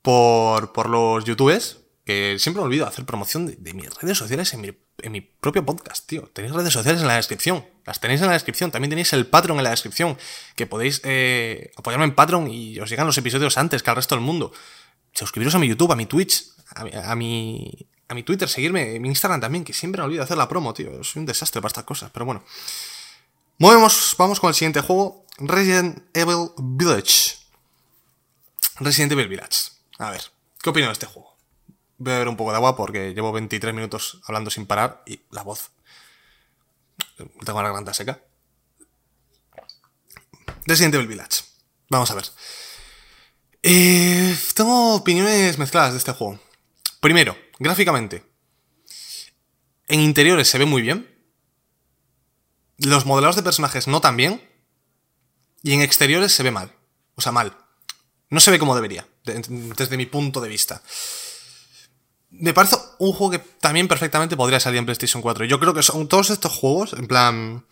[0.00, 4.60] por, por los youtubers, que siempre me olvido hacer promoción de, mis redes sociales en
[4.60, 6.30] mi, en mi, propio podcast, tío.
[6.32, 7.66] Tenéis redes sociales en la descripción.
[7.84, 8.70] Las tenéis en la descripción.
[8.70, 10.16] También tenéis el Patreon en la descripción.
[10.54, 14.14] Que podéis eh, apoyarme en Patreon y os llegan los episodios antes que al resto
[14.14, 14.52] del mundo.
[15.14, 16.44] Suscribiros a mi YouTube, a mi Twitch,
[16.76, 20.48] a, mi, a mi Twitter, seguirme, mi Instagram también, que siempre me olvido hacer la
[20.48, 21.02] promo, tío.
[21.02, 22.44] Soy un desastre para estas cosas, pero bueno.
[23.58, 25.26] Movemos, vamos con el siguiente juego.
[25.38, 27.38] Resident Evil Village.
[28.78, 29.72] Resident Evil Village.
[29.98, 30.22] A ver,
[30.62, 31.35] ¿qué opino de este juego?
[31.98, 35.20] Voy a beber un poco de agua porque llevo 23 minutos hablando sin parar y
[35.30, 35.70] la voz.
[37.16, 38.20] Tengo la garganta seca.
[40.66, 41.42] Resident Evil Village.
[41.88, 42.26] Vamos a ver.
[43.62, 46.38] Eh, tengo opiniones mezcladas de este juego.
[47.00, 48.24] Primero, gráficamente.
[49.88, 51.10] En interiores se ve muy bien.
[52.78, 54.46] Los modelados de personajes no tan bien.
[55.62, 56.74] Y en exteriores se ve mal.
[57.14, 57.56] O sea, mal.
[58.28, 60.82] No se ve como debería, desde mi punto de vista
[62.40, 65.44] me parece un juego que también perfectamente podría salir en PlayStation 4.
[65.44, 67.64] Yo creo que son todos estos juegos, en plan,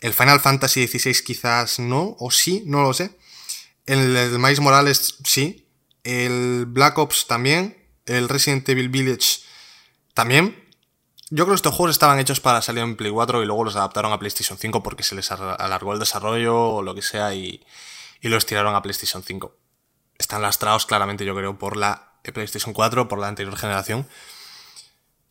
[0.00, 3.16] el Final Fantasy XVI quizás no, o sí, no lo sé.
[3.86, 5.66] El, el Morales sí.
[6.04, 7.76] El Black Ops también.
[8.06, 9.40] El Resident Evil Village
[10.14, 10.56] también.
[11.28, 13.76] Yo creo que estos juegos estaban hechos para salir en Play 4 y luego los
[13.76, 17.64] adaptaron a PlayStation 5 porque se les alargó el desarrollo o lo que sea y,
[18.20, 19.54] y los tiraron a PlayStation 5.
[20.18, 24.06] Están lastrados claramente, yo creo, por la PlayStation 4 por la anterior generación.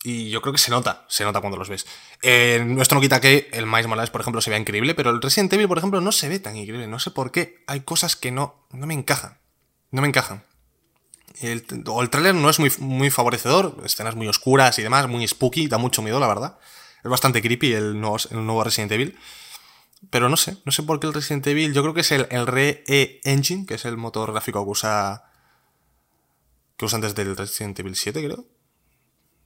[0.04, 1.86] Y yo creo que se nota, se nota cuando los ves.
[2.22, 5.22] Eh, esto no quita que el Miles Morales, por ejemplo, se vea increíble, pero el
[5.22, 6.88] Resident Evil, por ejemplo, no se ve tan increíble.
[6.88, 7.64] No sé por qué.
[7.68, 9.40] Hay cosas que no, no me encajan.
[9.92, 10.44] No me encajan.
[11.42, 15.28] El, o el tráiler no es muy, muy favorecedor, escenas muy oscuras y demás, muy
[15.28, 16.58] spooky, da mucho miedo, la verdad.
[17.04, 19.18] Es bastante creepy el nuevo, el nuevo Resident Evil.
[20.10, 22.28] Pero no sé, no sé por qué el Resident Evil, yo creo que es el,
[22.32, 25.29] el Re-E-Engine, que es el motor gráfico que usa
[26.80, 28.46] que usa antes del Resident Evil 7, creo.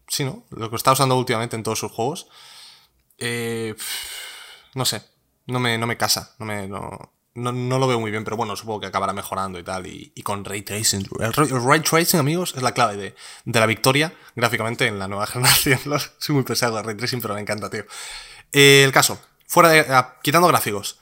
[0.08, 0.46] Sí, ¿no?
[0.52, 2.28] Lo que está usando últimamente en todos sus juegos.
[3.18, 3.74] Eh,
[4.76, 5.04] no sé,
[5.48, 8.56] no me, no me casa, no, me, no, no, lo veo muy bien, pero bueno,
[8.56, 9.88] supongo que acabará mejorando y tal.
[9.88, 11.08] Y, con Ray Tracing.
[11.20, 13.16] El, Ray Tracing, amigos, es la clave de,
[13.46, 15.80] de, la victoria gráficamente en la nueva generación.
[16.20, 17.86] Soy muy pesado de Ray Tracing, pero me encanta, tío.
[18.52, 19.80] Eh, el caso, fuera de.
[19.90, 21.00] Ah, quitando gráficos.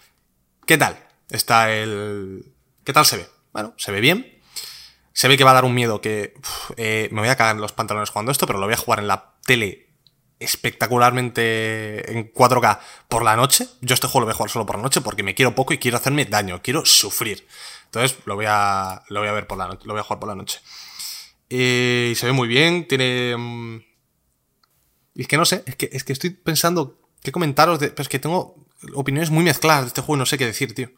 [0.66, 0.98] ¿Qué tal?
[1.30, 2.54] Está el.
[2.86, 3.28] ¿Qué tal se ve?
[3.52, 4.41] Bueno, se ve bien.
[5.14, 6.34] Se ve que va a dar un miedo que
[6.78, 9.00] eh, me voy a cagar en los pantalones jugando esto, pero lo voy a jugar
[9.00, 9.90] en la tele
[10.40, 13.68] espectacularmente en 4K por la noche.
[13.82, 15.74] Yo este juego lo voy a jugar solo por la noche porque me quiero poco
[15.74, 17.48] y quiero hacerme daño, quiero sufrir.
[17.86, 20.20] Entonces lo voy a, lo voy a ver por la noche, lo voy a jugar
[20.20, 20.60] por la noche.
[21.48, 23.36] Y se ve muy bien, tiene...
[23.38, 23.84] Mm,
[25.14, 28.04] y es que no sé, es que, es que estoy pensando qué comentaros, de, pero
[28.04, 28.56] es que tengo
[28.96, 30.90] opiniones muy mezcladas de este juego y no sé qué decir, tío.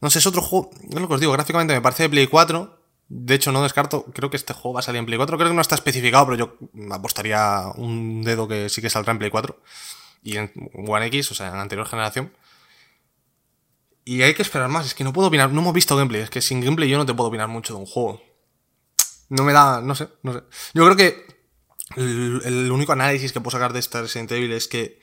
[0.00, 0.70] No sé, es otro juego.
[0.88, 2.78] Es lo que os digo, gráficamente me parece de Play 4.
[3.08, 4.06] De hecho, no descarto.
[4.14, 5.36] Creo que este juego va a salir en Play 4.
[5.36, 6.56] Creo que no está especificado, pero yo
[6.92, 9.60] apostaría un dedo que sí que saldrá en Play 4.
[10.22, 10.52] Y en
[10.86, 12.32] One X, o sea, en la anterior generación.
[14.04, 14.86] Y hay que esperar más.
[14.86, 15.52] Es que no puedo opinar.
[15.52, 16.22] No hemos visto gameplay.
[16.22, 18.22] Es que sin gameplay yo no te puedo opinar mucho de un juego.
[19.28, 19.80] No me da.
[19.80, 20.42] No sé, no sé.
[20.74, 21.40] Yo creo que.
[21.96, 25.00] El, único análisis que puedo sacar de esta Resident Evil es que.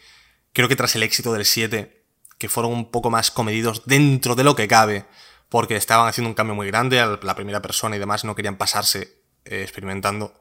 [0.54, 1.97] Creo que tras el éxito del 7
[2.38, 5.06] que fueron un poco más comedidos dentro de lo que cabe,
[5.50, 9.22] porque estaban haciendo un cambio muy grande la primera persona y demás, no querían pasarse
[9.46, 10.34] eh, experimentando.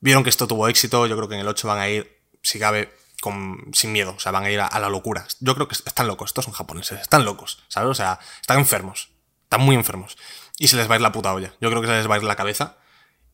[0.00, 2.58] Vieron que esto tuvo éxito, yo creo que en el 8 van a ir, si
[2.58, 2.92] cabe,
[3.72, 5.26] sin miedo, o sea, van a ir a, la locura.
[5.40, 7.90] Yo creo que están locos, estos son japoneses, están locos, ¿sabes?
[7.90, 9.10] O sea, están enfermos,
[9.44, 10.18] están muy enfermos.
[10.58, 12.16] Y se les va a ir la puta olla, yo creo que se les va
[12.16, 12.76] a ir la cabeza.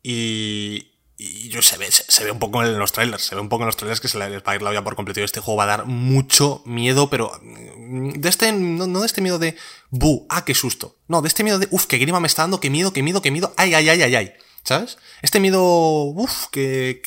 [0.02, 0.89] Y,
[1.22, 3.64] y yo se ve, se, ve un poco en los trailers, se ve un poco
[3.64, 5.40] en los trailers que se les va a ir la olla por completo y este
[5.40, 9.54] juego va a dar mucho miedo, pero mm, de este, no, de este miedo de,
[9.90, 10.96] bu, ah, qué susto.
[11.08, 13.20] No, de este miedo de, uff, qué grima me está dando, qué miedo, qué miedo,
[13.20, 14.32] qué miedo, ay, ay, ay, ay, ay,
[14.64, 14.96] ¿sabes?
[15.20, 17.02] Este miedo, uff, que,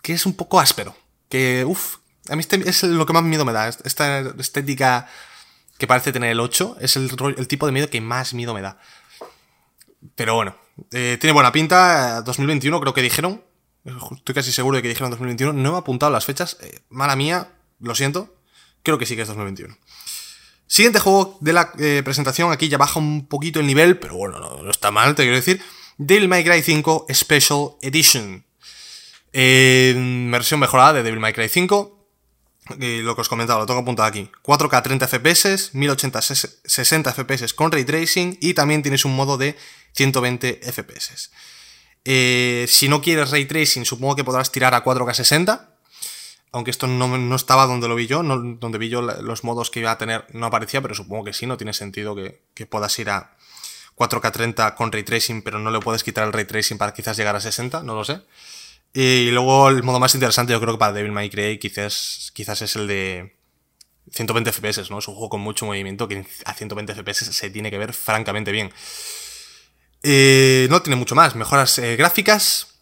[0.00, 0.96] que es un poco áspero,
[1.28, 1.96] que, uff,
[2.30, 5.06] a mí este es lo que más miedo me da, esta estética
[5.76, 8.62] que parece tener el 8, es el, el tipo de miedo que más miedo me
[8.62, 8.78] da.
[10.14, 10.56] Pero bueno,
[10.92, 13.42] eh, tiene buena pinta, 2021 creo que dijeron.
[13.84, 15.52] Estoy casi seguro de que dijeron 2021.
[15.52, 16.56] No he apuntado las fechas.
[16.60, 18.34] Eh, mala mía, lo siento.
[18.82, 19.76] Creo que sí que es 2021.
[20.66, 22.50] Siguiente juego de la eh, presentación.
[22.50, 25.62] Aquí ya baja un poquito el nivel, pero bueno, no, está mal, te quiero decir.
[25.98, 28.44] Devil May Cry 5 Special Edition.
[29.32, 31.95] versión mejorada de Devil May Cry 5.
[32.78, 34.30] Lo que os comentaba, lo tengo apuntado aquí.
[34.42, 36.20] 4K 30 FPS, 1080
[36.64, 39.56] 60 FPS con ray tracing y también tienes un modo de
[39.92, 41.30] 120 FPS.
[42.04, 45.72] Eh, si no quieres ray tracing, supongo que podrás tirar a 4K 60.
[46.52, 49.90] Aunque esto no, estaba donde lo vi yo, donde vi yo los modos que iba
[49.90, 53.36] a tener no aparecía, pero supongo que sí, no tiene sentido que, puedas ir a
[53.96, 57.16] 4K 30 con ray tracing, pero no le puedes quitar el ray tracing para quizás
[57.16, 58.22] llegar a 60, no lo sé.
[58.98, 62.62] Y luego el modo más interesante yo creo que para Devil May Cry quizás, quizás
[62.62, 63.36] es el de
[64.10, 65.00] 120 FPS, ¿no?
[65.00, 68.52] Es un juego con mucho movimiento que a 120 FPS se tiene que ver francamente
[68.52, 68.72] bien.
[70.02, 71.34] Eh, no tiene mucho más.
[71.34, 72.78] Mejoras eh, gráficas.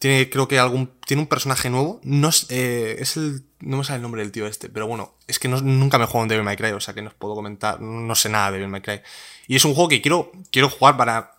[0.00, 0.90] Tiene, creo que algún.
[1.06, 2.00] Tiene un personaje nuevo.
[2.02, 3.44] No es, eh, es el.
[3.60, 6.24] No me sale el nombre del tío este, pero bueno, es que nunca me juego
[6.24, 7.80] en Devil May Cry, o sea que no os puedo comentar.
[7.80, 9.00] No sé nada de Devil May Cry.
[9.46, 11.36] Y es un juego que quiero, quiero jugar para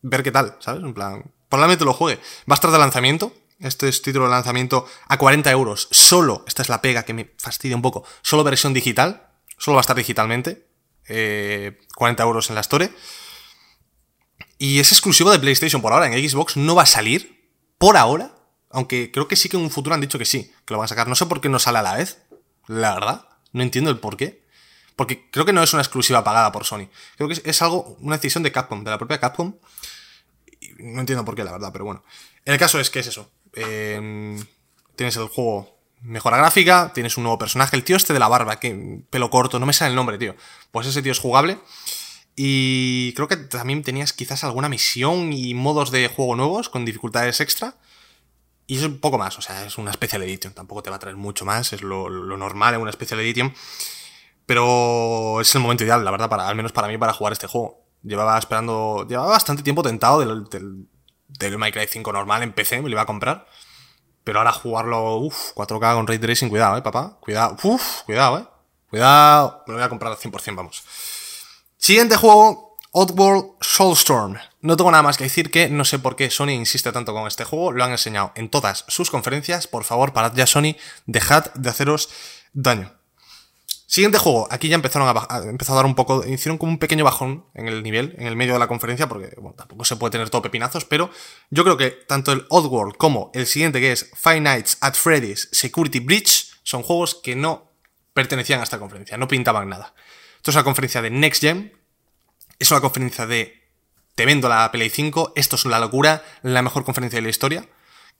[0.00, 0.82] ver qué tal, ¿sabes?
[0.82, 2.20] En plan, probablemente lo juegue.
[2.50, 3.32] Va a estar de lanzamiento.
[3.62, 5.86] Este es título de lanzamiento a 40 euros.
[5.92, 8.04] Solo, esta es la pega que me fastidia un poco.
[8.20, 9.28] Solo versión digital.
[9.56, 10.66] Solo va a estar digitalmente.
[11.06, 12.92] 40 euros en la Store.
[14.58, 16.06] Y es exclusivo de PlayStation por ahora.
[16.06, 17.48] En Xbox no va a salir
[17.78, 18.34] por ahora.
[18.70, 20.86] Aunque creo que sí que en un futuro han dicho que sí, que lo van
[20.86, 21.06] a sacar.
[21.06, 22.22] No sé por qué no sale a la vez.
[22.66, 23.28] La verdad.
[23.52, 24.44] No entiendo el por qué.
[24.96, 26.88] Porque creo que no es una exclusiva pagada por Sony.
[27.16, 29.54] Creo que es algo, una decisión de Capcom, de la propia Capcom.
[30.78, 32.02] No entiendo por qué, la verdad, pero bueno.
[32.44, 33.30] El caso es que es eso.
[33.52, 38.58] Tienes el juego mejora gráfica, tienes un nuevo personaje, el tío este de la barba,
[38.58, 40.34] que pelo corto, no me sale el nombre, tío.
[40.70, 41.58] Pues ese tío es jugable.
[42.34, 47.40] Y creo que también tenías quizás alguna misión y modos de juego nuevos con dificultades
[47.40, 47.76] extra.
[48.66, 50.54] Y es un poco más, o sea, es una Special Edition.
[50.54, 53.54] Tampoco te va a traer mucho más, es lo, normal en una Special Edition.
[54.46, 57.46] Pero es el momento ideal, la verdad, para, al menos para mí, para jugar este
[57.46, 57.84] juego.
[58.02, 60.88] Llevaba esperando, llevaba bastante tiempo tentado del
[61.58, 63.46] My Cry 5 normal en PC, me lo iba a comprar.
[64.24, 67.18] Pero ahora jugarlo, uff, 4K con Ray Tracing, cuidado, eh, papá.
[67.20, 68.44] Cuidado, uff, cuidado, eh.
[68.88, 70.84] Cuidado, me lo voy a comprar al 100%, vamos.
[71.76, 74.38] Siguiente juego, Oddworld Soulstorm.
[74.60, 77.26] No tengo nada más que decir que no sé por qué Sony insiste tanto con
[77.26, 79.66] este juego, lo han enseñado en todas sus conferencias.
[79.66, 82.10] Por favor, parad ya Sony, dejad de haceros
[82.52, 82.92] daño.
[83.92, 87.04] Siguiente juego, aquí ya empezaron a, empezó a dar un poco, hicieron como un pequeño
[87.04, 90.12] bajón en el nivel, en el medio de la conferencia, porque bueno, tampoco se puede
[90.12, 91.10] tener todo pepinazos, pero
[91.50, 95.50] yo creo que tanto el Oddworld como el siguiente que es Five Nights at Freddy's
[95.52, 97.70] Security Breach son juegos que no
[98.14, 99.92] pertenecían a esta conferencia, no pintaban nada.
[100.36, 101.78] Esto es una conferencia de Next Gen,
[102.58, 103.62] es una conferencia de
[104.14, 107.68] te vendo la Play 5, esto es una locura, la mejor conferencia de la historia,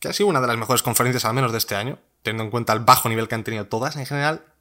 [0.01, 2.51] que ha sido una de las mejores conferencias al menos de este año, teniendo en
[2.51, 4.52] cuenta el bajo nivel que han tenido todas en general,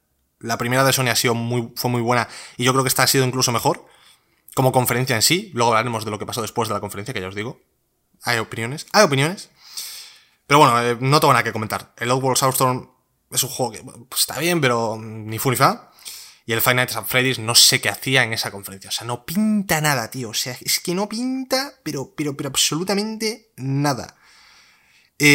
[0.42, 3.02] la primera de Sony ha sido muy, fue muy buena y yo creo que esta
[3.02, 3.86] ha sido incluso mejor.
[4.54, 5.50] Como conferencia en sí.
[5.54, 7.60] Luego hablaremos de lo que pasó después de la conferencia, que ya os digo.
[8.22, 8.86] Hay opiniones.
[8.92, 9.50] Hay opiniones.
[10.46, 11.94] Pero bueno, eh, no tengo nada que comentar.
[11.96, 12.90] El Outworld Soulstorm
[13.30, 15.90] es un juego que pues, está bien, pero ni fu ni fa.
[16.44, 18.90] Y el Five Nights at Freddy's no sé qué hacía en esa conferencia.
[18.90, 20.30] O sea, no pinta nada, tío.
[20.30, 24.16] O sea, es que no pinta, pero, pero, pero absolutamente nada.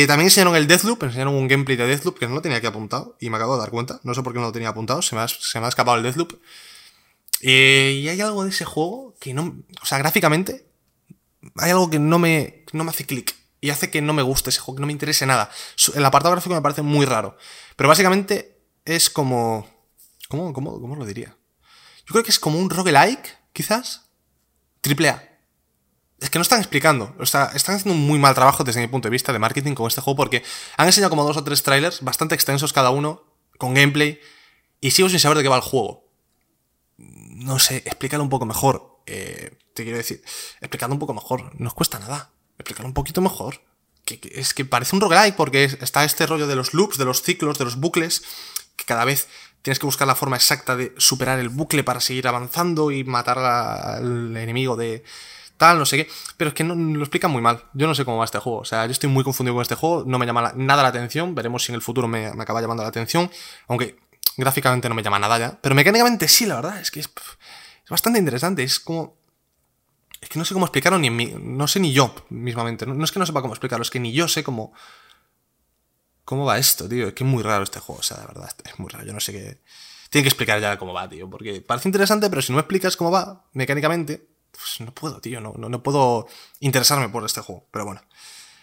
[0.06, 3.16] También enseñaron el Deathloop, enseñaron un gameplay de Deathloop que no lo tenía aquí apuntado
[3.22, 4.02] y me acabo de dar cuenta.
[4.04, 5.96] No sé por qué no lo tenía apuntado, se me ha, se me ha escapado
[5.96, 6.34] el Deathloop.
[7.42, 9.56] Eh, y hay algo de ese juego que no.
[9.82, 10.68] O sea, gráficamente,
[11.56, 14.50] hay algo que no me, no me hace clic y hace que no me guste
[14.50, 15.50] ese juego, que no me interese nada.
[15.96, 17.38] El apartado gráfico me parece muy raro.
[17.78, 19.68] Pero básicamente es como.
[20.28, 21.38] ¿Cómo, cómo, cómo lo diría?
[22.06, 24.10] Yo creo que es como un roguelike, quizás.
[24.82, 25.37] Triple A
[26.20, 27.16] es que no están explicando.
[27.20, 29.74] O sea, están haciendo un muy mal trabajo desde mi punto de vista de marketing
[29.74, 30.44] con este juego porque
[30.76, 33.24] han enseñado como dos o tres trailers bastante extensos cada uno,
[33.58, 34.20] con gameplay,
[34.82, 36.08] y sigo sin saber de qué va el juego.
[36.98, 39.00] No sé, explícalo un poco mejor.
[39.06, 40.24] Eh, te quiero decir,
[40.60, 41.52] explícalo un poco mejor.
[41.60, 42.32] No os cuesta nada.
[42.58, 43.62] Explícalo un poquito mejor.
[44.04, 47.22] Que, es que parece un roguelike porque está este rollo de los loops, de los
[47.22, 48.24] ciclos, de los bucles,
[48.76, 49.28] que cada vez
[49.62, 53.38] tienes que buscar la forma exacta de superar el bucle para seguir avanzando y matar
[53.38, 55.04] al enemigo de,
[55.58, 56.12] tal, no sé qué.
[56.38, 57.64] Pero es que no, lo explican muy mal.
[57.74, 58.60] Yo no sé cómo va este juego.
[58.60, 60.04] O sea, yo estoy muy confundido con este juego.
[60.06, 61.36] No me llama nada la atención.
[61.36, 63.30] Veremos si en el futuro me, acaba llamando la atención.
[63.68, 64.00] Aunque
[64.38, 65.60] gráficamente no me llama nada ya.
[65.62, 66.80] Pero mecánicamente sí, la verdad.
[66.80, 67.10] Es que es,
[67.90, 68.64] bastante interesante.
[68.64, 69.18] Es como.
[70.22, 71.34] Es que no sé cómo explicarlo ni en mí.
[71.40, 72.86] No sé ni yo mismamente.
[72.86, 74.74] No, es que no sepa cómo explicarlo, es que ni yo sé cómo.
[76.26, 77.08] ¿Cómo va esto, tío?
[77.08, 79.06] Es que es muy raro este juego, o sea, de verdad, es muy raro.
[79.06, 79.62] Yo no sé qué.
[80.10, 81.30] Tiene que explicar ya cómo va, tío.
[81.30, 85.40] Porque parece interesante, pero si no me explicas cómo va mecánicamente, pues no puedo, tío,
[85.40, 86.28] no, no, puedo
[86.60, 87.68] interesarme por este juego.
[87.72, 88.02] Pero bueno.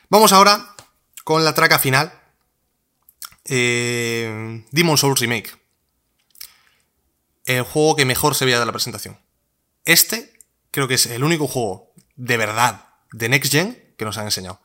[0.08, 0.74] Vamos ahora
[1.22, 2.12] con la traca final.
[3.44, 5.56] Eh, Demon Souls Remake.
[7.44, 9.18] El juego que mejor se veía de la presentación.
[9.84, 10.36] Este
[10.70, 14.60] creo que es el único juego de verdad de Next Gen que nos han enseñado.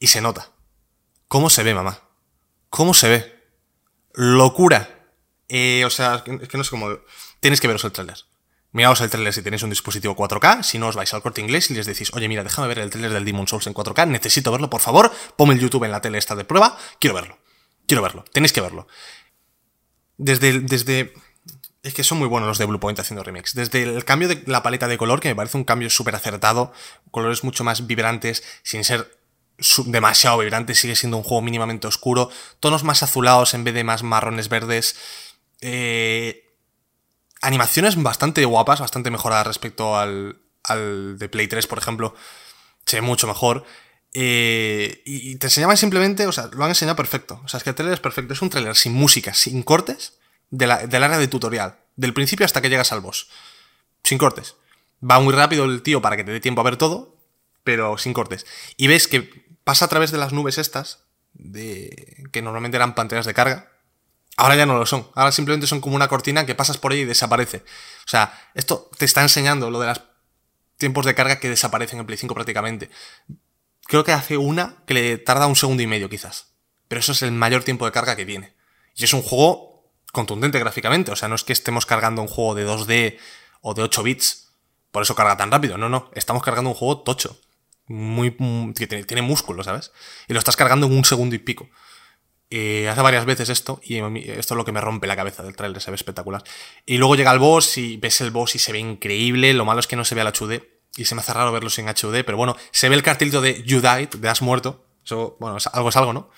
[0.00, 0.50] Y se nota.
[1.28, 2.02] ¿Cómo se ve, mamá?
[2.68, 3.44] ¿Cómo se ve?
[4.14, 5.06] Locura.
[5.48, 6.98] Eh, o sea, es que no sé cómo...
[7.38, 8.18] Tienes que veros el trailer.
[8.74, 11.70] Miraos el trailer si tenéis un dispositivo 4K, si no os vais al corte inglés
[11.70, 14.50] y les decís, oye mira, déjame ver el trailer del Demon Souls en 4K, necesito
[14.50, 17.38] verlo, por favor, ponme el YouTube en la tele esta de prueba, quiero verlo,
[17.86, 18.88] quiero verlo, tenéis que verlo.
[20.16, 21.14] Desde, desde,
[21.84, 23.54] es que son muy buenos los de Bluepoint haciendo remakes.
[23.54, 26.72] Desde el cambio de la paleta de color, que me parece un cambio súper acertado,
[27.12, 29.08] colores mucho más vibrantes, sin ser
[29.86, 34.02] demasiado vibrantes, sigue siendo un juego mínimamente oscuro, tonos más azulados en vez de más
[34.02, 34.96] marrones verdes,
[35.60, 36.43] eh,
[37.44, 42.14] animaciones bastante guapas, bastante mejoradas respecto al, al de Play 3, por ejemplo.
[42.86, 43.64] Se ve mucho mejor.
[44.14, 47.40] Eh, y te enseñaban simplemente, o sea, lo han enseñado perfecto.
[47.44, 48.32] O sea, es que el trailer es perfecto.
[48.32, 50.18] Es un trailer sin música, sin cortes,
[50.50, 51.78] del área de tutorial.
[51.96, 53.28] Del principio hasta que llegas al boss.
[54.02, 54.56] Sin cortes.
[55.08, 57.16] Va muy rápido el tío para que te dé tiempo a ver todo,
[57.62, 58.46] pero sin cortes.
[58.76, 61.04] Y ves que pasa a través de las nubes estas,
[61.34, 63.73] de que normalmente eran pantallas de carga,
[64.36, 65.08] Ahora ya no lo son.
[65.14, 67.58] Ahora simplemente son como una cortina que pasas por ahí y desaparece.
[67.58, 70.02] O sea, esto te está enseñando lo de los
[70.76, 72.90] tiempos de carga que desaparecen en Play 5 prácticamente.
[73.86, 76.54] Creo que hace una que le tarda un segundo y medio quizás.
[76.88, 78.54] Pero eso es el mayor tiempo de carga que tiene.
[78.96, 81.12] Y es un juego contundente gráficamente.
[81.12, 83.18] O sea, no es que estemos cargando un juego de 2D
[83.60, 84.52] o de 8 bits.
[84.90, 85.78] Por eso carga tan rápido.
[85.78, 86.10] No, no.
[86.14, 87.38] Estamos cargando un juego tocho.
[87.86, 88.34] Muy,
[88.74, 89.92] que tiene, tiene músculo, ¿sabes?
[90.26, 91.68] Y lo estás cargando en un segundo y pico.
[92.50, 95.56] Eh, hace varias veces esto, y esto es lo que me rompe la cabeza del
[95.56, 96.42] trailer, se ve espectacular.
[96.86, 99.52] Y luego llega el boss y ves el boss y se ve increíble.
[99.54, 100.62] Lo malo es que no se ve al HD
[100.96, 103.62] y se me hace raro verlo sin HD, pero bueno, se ve el cartelito de
[103.64, 104.84] You Died, de Has muerto.
[105.04, 106.30] Eso, bueno, algo es algo, ¿no?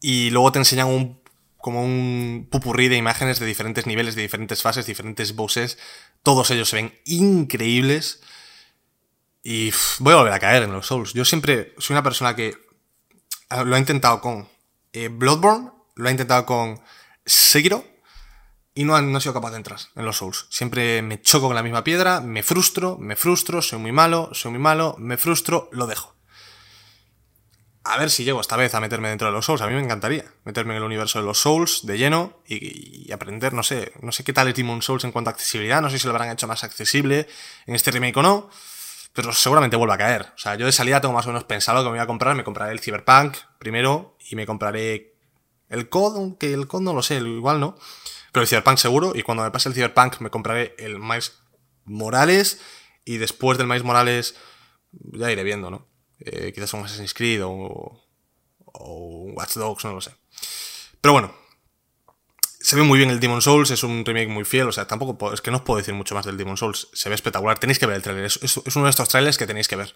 [0.00, 1.22] Y luego te enseñan un
[1.62, 5.78] como un pupurrí de imágenes de diferentes niveles, de diferentes fases, diferentes bosses.
[6.24, 8.20] Todos ellos se ven increíbles.
[9.44, 11.12] Y voy a volver a caer en los Souls.
[11.12, 12.56] Yo siempre soy una persona que
[13.64, 14.48] lo ha intentado con
[14.92, 16.80] eh, Bloodborne, lo ha intentado con
[17.26, 17.84] Sekiro
[18.74, 20.46] y no, ha- no sido capaz de entrar en los Souls.
[20.50, 24.50] Siempre me choco con la misma piedra, me frustro, me frustro, soy muy malo, soy
[24.52, 26.14] muy malo, me frustro, lo dejo.
[27.84, 29.60] A ver si llego esta vez a meterme dentro de los Souls.
[29.60, 33.12] A mí me encantaría meterme en el universo de los Souls de lleno y, y
[33.12, 35.90] aprender, no sé, no sé qué tal es Demon Souls en cuanto a accesibilidad, no
[35.90, 37.26] sé si lo habrán hecho más accesible
[37.66, 38.48] en este remake o no,
[39.12, 40.22] pero seguramente vuelva a caer.
[40.34, 42.34] O sea, yo de salida tengo más o menos pensado que me voy a comprar.
[42.34, 45.14] Me compraré el Cyberpunk primero y me compraré
[45.68, 47.76] el COD, aunque el COD no lo sé, igual no.
[48.32, 51.38] Pero el Cyberpunk seguro, y cuando me pase el Cyberpunk me compraré el Miles
[51.84, 52.60] Morales,
[53.04, 54.36] y después del Miles Morales
[54.92, 55.88] ya iré viendo, ¿no?
[56.20, 60.14] Eh, quizás un Assassin's Creed o, o un Watch Dogs, no lo sé.
[61.00, 61.34] Pero bueno,
[62.62, 65.32] se ve muy bien el Demon Souls, es un remake muy fiel, o sea, tampoco
[65.32, 67.78] es que no os puedo decir mucho más del Demon Souls, se ve espectacular, tenéis
[67.78, 69.94] que ver el trailer, es, uno de estos trailers que tenéis que ver.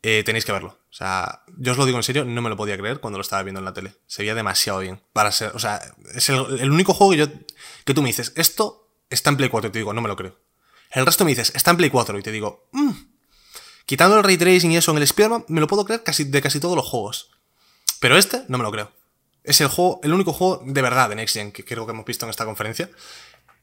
[0.00, 0.78] Eh, tenéis que verlo.
[0.90, 3.22] O sea, yo os lo digo en serio, no me lo podía creer cuando lo
[3.22, 3.94] estaba viendo en la tele.
[4.06, 5.02] Se veía demasiado bien.
[5.12, 5.50] Para ser.
[5.56, 5.80] O sea,
[6.14, 7.26] es el, único juego que yo.
[7.84, 10.14] que tú me dices, esto está en Play 4 y te digo, no me lo
[10.14, 10.38] creo.
[10.92, 12.92] El resto me dices, está en Play 4 y te digo, "Mm".
[13.86, 16.40] quitando el ray tracing y eso en el Spider-Man, me lo puedo creer casi de
[16.40, 17.30] casi todos los juegos.
[17.98, 18.92] Pero este, no me lo creo.
[19.48, 22.04] Es el juego, el único juego de verdad de Next Gen que creo que hemos
[22.04, 22.90] visto en esta conferencia.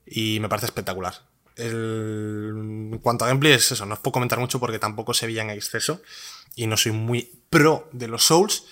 [0.06, 1.14] Y me parece espectacular.
[1.58, 5.44] En cuanto a gameplay es eso, no os puedo comentar mucho porque tampoco se veía
[5.44, 6.02] en exceso.
[6.56, 8.64] Y no soy muy pro de los Souls.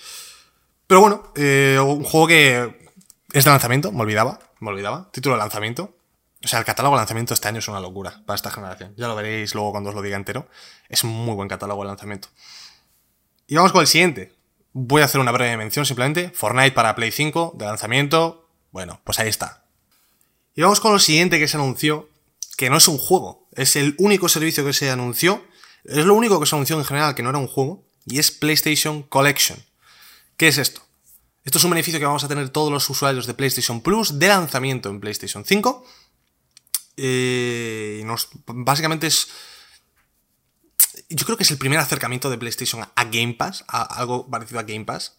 [0.88, 2.90] Pero bueno, eh, un juego que
[3.32, 5.08] es de lanzamiento, me olvidaba, me olvidaba.
[5.12, 5.96] Título de lanzamiento.
[6.44, 8.92] O sea, el catálogo de lanzamiento este año es una locura para esta generación.
[8.96, 10.48] Ya lo veréis luego cuando os lo diga entero.
[10.88, 12.28] Es un muy buen catálogo de lanzamiento.
[13.46, 14.32] Y vamos con el siguiente.
[14.76, 16.32] Voy a hacer una breve mención simplemente.
[16.34, 18.50] Fortnite para Play 5 de lanzamiento.
[18.72, 19.64] Bueno, pues ahí está.
[20.56, 22.08] Y vamos con lo siguiente que se anunció,
[22.56, 25.44] que no es un juego, es el único servicio que se anunció,
[25.84, 28.32] es lo único que se anunció en general que no era un juego, y es
[28.32, 29.58] PlayStation Collection.
[30.36, 30.82] ¿Qué es esto?
[31.44, 34.28] Esto es un beneficio que vamos a tener todos los usuarios de PlayStation Plus de
[34.28, 35.86] lanzamiento en PlayStation 5.
[36.96, 39.28] Eh, nos, básicamente es...
[41.08, 44.60] Yo creo que es el primer acercamiento de PlayStation a Game Pass, a algo parecido
[44.60, 45.16] a Game Pass.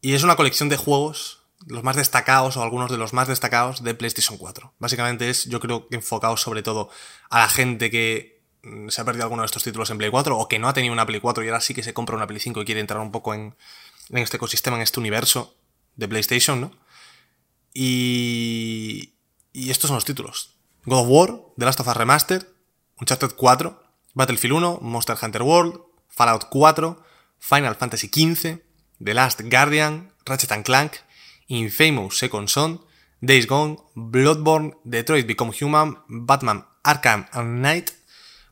[0.00, 3.82] Y es una colección de juegos, los más destacados o algunos de los más destacados
[3.82, 4.74] de PlayStation 4.
[4.78, 6.90] Básicamente es, yo creo enfocado sobre todo
[7.30, 10.36] a la gente que mm, se ha perdido alguno de estos títulos en Play 4
[10.36, 12.26] o que no ha tenido una Play 4 y ahora sí que se compra una
[12.26, 13.56] Play 5 y quiere entrar un poco en,
[14.10, 15.56] en este ecosistema, en este universo
[15.96, 16.70] de PlayStation, ¿no?
[17.74, 19.14] Y,
[19.52, 20.54] y estos son los títulos.
[20.84, 22.46] God of War, The Last of Us Remastered,
[23.00, 23.87] Uncharted 4,
[24.18, 26.96] Battlefield 1, Monster Hunter World, Fallout 4,
[27.38, 28.58] Final Fantasy XV,
[28.98, 30.94] The Last Guardian, Ratchet Clank,
[31.46, 32.80] Infamous Second Son,
[33.20, 37.92] Days Gone, Bloodborne, Detroit Become Human, Batman Arkham Knight,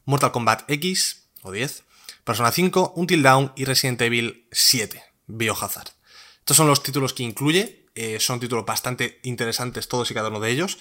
[0.05, 1.83] Mortal Kombat X o 10,
[2.23, 5.89] Persona 5, Until Dawn y Resident Evil 7, Biohazard.
[6.39, 10.39] Estos son los títulos que incluye, eh, son títulos bastante interesantes todos y cada uno
[10.39, 10.79] de ellos.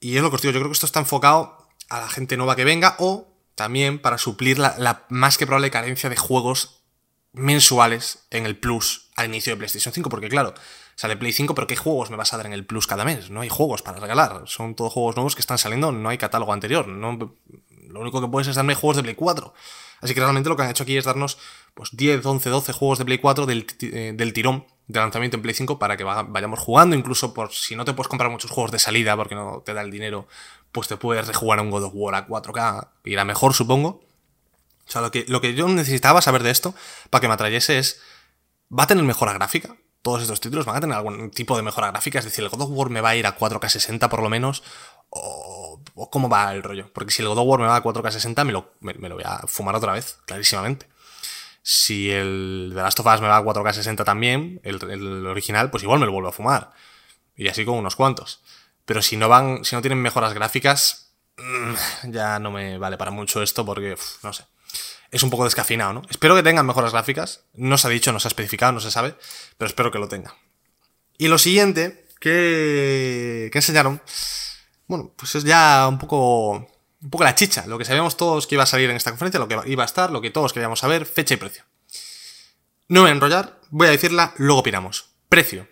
[0.00, 2.38] Y es lo que os digo, yo creo que esto está enfocado a la gente
[2.38, 6.82] nueva que venga o también para suplir la, más que probable carencia de juegos
[7.32, 10.54] mensuales en el Plus al inicio de PlayStation 5, porque claro,
[10.96, 13.30] sale Play 5, pero ¿qué juegos me vas a dar en el Plus cada mes?
[13.30, 16.52] No hay juegos para regalar, son todos juegos nuevos que están saliendo, no hay catálogo
[16.52, 17.36] anterior, no,
[17.88, 19.52] lo único que puedes es darme juegos de Play 4.
[20.00, 21.38] Así que realmente lo que han hecho aquí es darnos
[21.74, 25.42] pues 10, 11, 12 juegos de Play 4 del, eh, del tirón de lanzamiento en
[25.42, 28.50] Play 5 para que va- vayamos jugando, incluso por si no te puedes comprar muchos
[28.50, 30.26] juegos de salida porque no te da el dinero,
[30.72, 34.02] pues te puedes rejugar un God of War a 4K, irá mejor supongo.
[34.86, 36.74] O sea, lo que, lo que yo necesitaba saber de esto
[37.10, 38.00] para que me atrayese es,
[38.76, 39.76] ¿va a tener mejora gráfica?
[40.00, 42.62] Todos estos títulos van a tener algún tipo de mejora gráfica, es decir, el God
[42.62, 44.64] of War me va a ir a 4K 60 por lo menos,
[45.10, 46.90] o, o cómo va el rollo.
[46.92, 49.14] Porque si el God of War me va a 4K 60, me lo, me, lo
[49.14, 50.88] voy a fumar otra vez, clarísimamente.
[51.62, 55.70] Si el The Last of Us me va a 4K 60 también, el, el original,
[55.70, 56.72] pues igual me lo vuelvo a fumar.
[57.36, 58.42] Y así con unos cuantos.
[58.84, 63.10] Pero si no van, si no tienen mejoras gráficas, mm, ya no me vale para
[63.10, 64.44] mucho esto porque, no sé.
[65.10, 66.02] Es un poco descafinado, ¿no?
[66.08, 67.44] Espero que tengan mejoras gráficas.
[67.54, 69.14] No se ha dicho, no se ha especificado, no se sabe,
[69.58, 70.34] pero espero que lo tenga.
[71.18, 74.00] Y lo siguiente que, que enseñaron,
[74.86, 76.66] bueno, pues es ya un poco,
[77.02, 79.38] un poco la chicha, lo que sabíamos todos que iba a salir en esta conferencia,
[79.38, 81.64] lo que iba a estar, lo que todos queríamos saber, fecha y precio.
[82.88, 85.14] No me voy a enrollar, voy a decirla, luego opinamos.
[85.28, 85.68] Precio.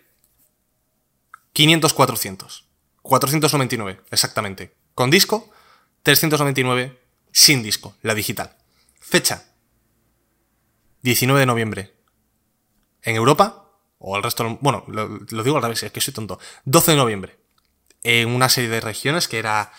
[1.53, 2.63] 500-400.
[3.01, 4.73] 499, exactamente.
[4.93, 5.49] Con disco,
[6.03, 6.99] 399
[7.31, 8.55] sin disco, la digital.
[8.99, 9.45] Fecha.
[11.01, 11.93] 19 de noviembre.
[13.01, 16.39] En Europa, o el resto, bueno, lo, digo al revés, es que soy tonto.
[16.65, 17.39] 12 de noviembre.
[18.03, 19.71] En una serie de regiones que era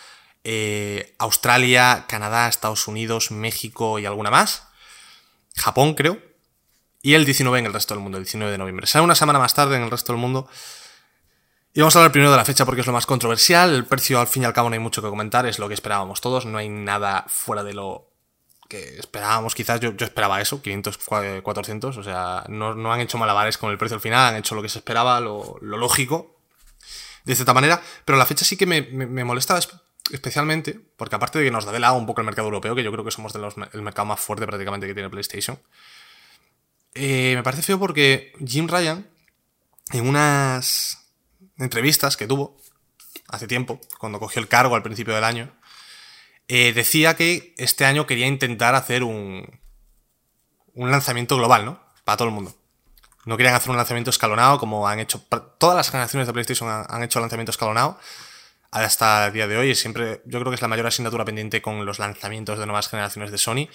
[0.44, 4.68] eh, Australia, Canadá, Estados Unidos, México y alguna más.
[5.56, 6.18] Japón, creo.
[7.00, 8.86] Y el 19 en el resto del mundo, el 19 de noviembre.
[8.86, 10.48] Será una semana más tarde en el resto del mundo.
[11.74, 13.74] Y vamos a hablar primero de la fecha porque es lo más controversial.
[13.74, 15.46] El precio, al fin y al cabo, no hay mucho que comentar.
[15.46, 16.44] Es lo que esperábamos todos.
[16.44, 18.10] No hay nada fuera de lo
[18.68, 19.54] que esperábamos.
[19.54, 20.98] Quizás yo, esperaba eso, 500,
[21.42, 21.96] 400.
[21.96, 24.34] O sea, no, han hecho malabares con el precio al final.
[24.34, 26.36] Han hecho lo que se esperaba, lo, lógico.
[27.24, 27.80] De cierta manera.
[28.04, 29.58] Pero la fecha sí que me, me, molesta
[30.10, 32.82] especialmente porque aparte de que nos da de lado un poco el mercado europeo, que
[32.82, 33.40] yo creo que somos de
[33.72, 35.58] el mercado más fuerte prácticamente que tiene PlayStation,
[36.94, 39.06] eh, me parece feo porque Jim Ryan,
[39.92, 41.01] en unas
[41.62, 42.56] entrevistas que tuvo
[43.28, 45.52] hace tiempo, cuando cogió el cargo al principio del año,
[46.48, 49.60] eh, decía que este año quería intentar hacer un,
[50.74, 51.82] un lanzamiento global, ¿no?
[52.04, 52.54] Para todo el mundo.
[53.24, 55.24] No querían hacer un lanzamiento escalonado como han hecho.
[55.58, 57.98] Todas las generaciones de PlayStation han, hecho lanzamiento escalonado
[58.70, 59.70] hasta el día de hoy.
[59.70, 62.88] Y siempre, yo creo que es la mayor asignatura pendiente con los lanzamientos de nuevas
[62.88, 63.68] generaciones de Sony.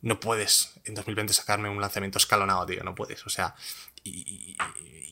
[0.00, 2.84] No puedes en 2020 sacarme un lanzamiento escalonado, tío.
[2.84, 3.26] No puedes.
[3.26, 3.56] O sea,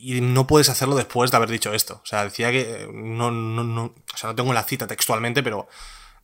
[0.03, 2.01] no puedes hacerlo después de haber dicho esto.
[2.03, 5.69] O sea, decía que no, no, no, o sea, no tengo la cita textualmente, pero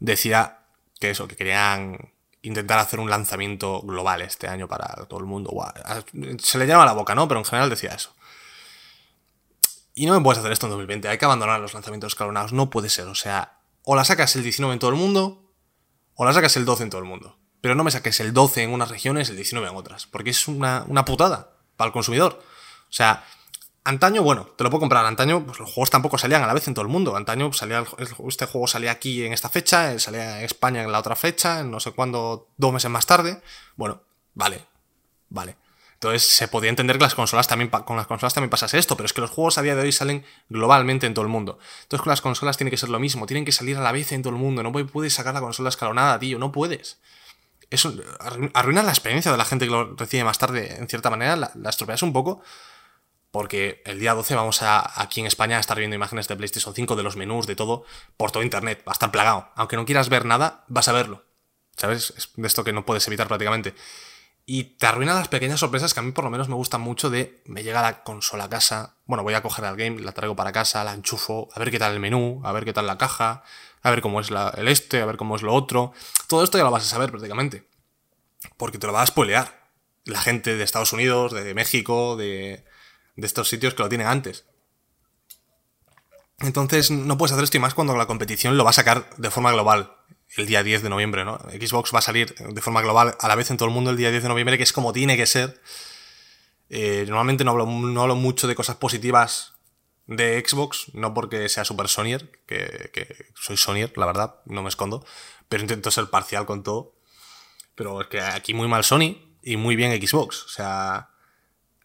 [0.01, 0.61] decía
[0.99, 2.12] que eso, que querían
[2.43, 5.53] intentar hacer un lanzamiento global este año para todo el mundo.
[6.41, 7.29] Se le llama la boca, ¿no?
[7.29, 8.14] Pero en general decía eso.
[9.95, 12.70] Y no me puedes hacer esto en 2020, hay que abandonar los lanzamientos escalonados, no
[12.70, 15.53] puede ser, o sea, o la sacas el 19 en todo el mundo,
[16.14, 17.37] o la sacas el 12 en todo el mundo.
[17.61, 20.47] Pero no me saques el 12 en unas regiones, el 19 en otras, porque es
[20.47, 22.41] una, una putada para el consumidor.
[22.89, 23.24] O sea,
[23.89, 25.07] Antaño, bueno, te lo puedo comprar.
[25.07, 27.16] Antaño, pues los juegos tampoco salían a la vez en todo el mundo.
[27.16, 30.99] Antaño salía este juego salía aquí en esta fecha, eh, salía en España en la
[30.99, 33.41] otra fecha, no sé cuándo, dos meses más tarde.
[33.76, 34.03] Bueno,
[34.34, 34.66] vale,
[35.30, 35.57] vale.
[35.95, 39.07] Entonces se podía entender que las consolas también, con las consolas también pasase esto, pero
[39.07, 41.59] es que los juegos a día de hoy salen globalmente en todo el mundo.
[41.84, 44.12] Entonces con las consolas tiene que ser lo mismo, tienen que salir a la vez
[44.12, 44.62] en todo el mundo.
[44.62, 46.99] No puedes sacar la consola escalonada, tío, no puedes.
[47.70, 47.95] Eso
[48.53, 51.53] arruina la experiencia de la gente que lo recibe más tarde, en cierta manera, la,
[51.55, 52.43] la estropeas un poco
[53.31, 56.74] porque el día 12 vamos a, aquí en España a estar viendo imágenes de PlayStation
[56.74, 57.85] 5, de los menús, de todo,
[58.16, 58.83] por todo Internet.
[58.87, 59.49] Va a estar plagado.
[59.55, 61.24] Aunque no quieras ver nada, vas a verlo.
[61.76, 62.12] ¿Sabes?
[62.16, 63.74] Es de esto que no puedes evitar prácticamente.
[64.51, 67.11] Y te arruina las pequeñas sorpresas que a mí por lo menos me gustan mucho
[67.11, 70.37] de me llega la consola a casa, bueno, voy a coger el game, la traigo
[70.37, 72.97] para casa, la enchufo, a ver qué tal el menú, a ver qué tal la
[72.97, 73.43] caja,
[73.83, 75.93] a ver cómo es el este, a ver cómo es lo otro.
[76.29, 77.68] Todo esto ya lo vas a saber prácticamente.
[78.57, 79.68] Porque te lo va a spoilear.
[80.05, 82.64] La gente de Estados Unidos, de México, de,
[83.19, 84.45] de estos sitios que lo tienen antes.
[86.39, 89.31] Entonces no puedes hacer esto y más cuando la competición lo va a sacar de
[89.31, 89.93] forma global
[90.37, 91.39] el día 10 de noviembre, ¿no?
[91.51, 93.97] Xbox va a salir de forma global a la vez en todo el mundo el
[93.97, 95.61] día 10 de noviembre, que es como tiene que ser.
[96.71, 99.55] Eh, normalmente no hablo, no hablo, mucho de cosas positivas
[100.07, 104.69] de Xbox, no porque sea super Sonyer, que, que soy Sonyer, la verdad, no me
[104.69, 105.05] escondo,
[105.49, 106.95] pero intento ser parcial con todo.
[107.75, 111.11] Pero es que aquí muy mal Sony y muy bien Xbox, o sea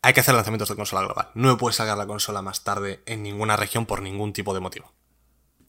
[0.03, 1.29] hay que hacer lanzamientos de consola global.
[1.33, 4.59] No me puedes sacar la consola más tarde en ninguna región por ningún tipo de
[4.59, 4.91] motivo.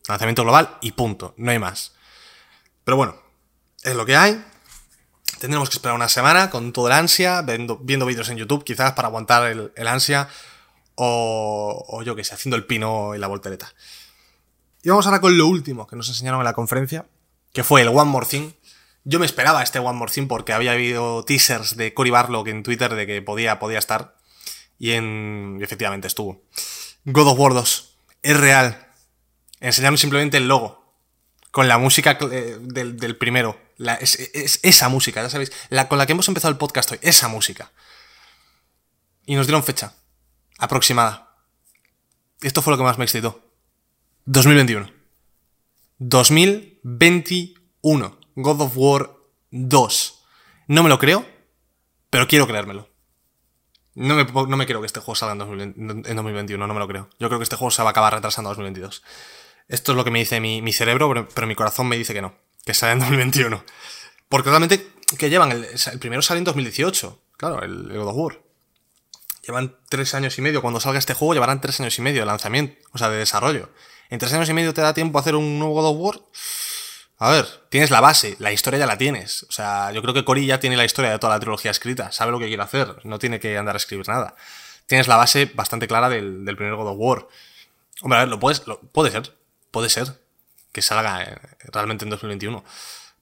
[0.09, 1.95] Lanzamiento global y punto, no hay más.
[2.85, 3.17] Pero bueno,
[3.83, 4.45] es lo que hay.
[5.39, 9.09] Tendremos que esperar una semana con todo el ansia, viendo, vídeos en YouTube quizás para
[9.09, 10.29] aguantar el, ansia
[10.97, 13.73] o, o, yo que sé, haciendo el pino y la voltereta.
[14.83, 17.07] Y vamos ahora con lo último que nos enseñaron en la conferencia,
[17.53, 18.53] que fue el One More Thing,
[19.07, 22.63] yo me esperaba este One More Thing porque había habido teasers de Cory Barlock en
[22.63, 24.17] Twitter de que podía, podía estar.
[24.79, 26.43] Y, en, efectivamente estuvo.
[27.05, 27.97] God of War 2.
[28.23, 28.89] Es real.
[29.61, 30.83] Enseñaron simplemente el logo.
[31.51, 33.59] Con la música eh, del, primero.
[34.01, 35.53] es, esa música, ya sabéis.
[35.69, 36.99] La, con la que hemos empezado el podcast hoy.
[37.03, 37.73] Esa música.
[39.27, 39.95] Y nos dieron fecha.
[40.59, 41.37] Aproximada.
[42.41, 43.41] Esto fue lo que más me excitó.
[44.27, 44.91] 2021.
[45.99, 48.19] 2021.
[48.37, 49.11] God of War
[49.51, 50.25] 2.
[50.67, 51.27] No me lo creo,
[52.11, 52.89] pero quiero creérmelo.
[53.95, 57.09] No me, no me creo que este juego salga en, 2021, no me lo creo.
[57.19, 59.03] Yo creo que este juego se va a acabar retrasando en 2022.
[59.69, 62.35] Esto es lo que me dice mi, cerebro, pero, mi corazón me dice que no,
[62.65, 63.65] que sale en 2021.
[64.29, 64.87] Porque realmente,
[65.17, 65.53] ¿qué llevan?
[65.53, 68.41] El, primero sale en 2018, claro, el, God of War.
[69.47, 70.61] Llevan tres años y medio.
[70.63, 73.71] Cuando salga este juego, llevarán tres años y medio de lanzamiento, o sea, de desarrollo.
[74.11, 76.21] En tres años y medio te da tiempo a hacer un nuevo God of War.
[77.25, 79.45] A ver, tienes la base, la historia ya la tienes.
[79.45, 82.13] O sea, yo creo que Cory ya tiene la historia de toda la trilogía escrita,
[82.13, 84.35] sabe lo que quiere hacer, no tiene que andar a escribir nada.
[84.85, 87.27] Tienes la base bastante clara del, primer God of War.
[88.03, 88.63] Hombre, a ver, lo puedes,
[88.93, 89.35] puede ser,
[89.71, 90.21] puede ser
[90.71, 91.39] que salga eh,
[91.73, 92.63] realmente en 2021.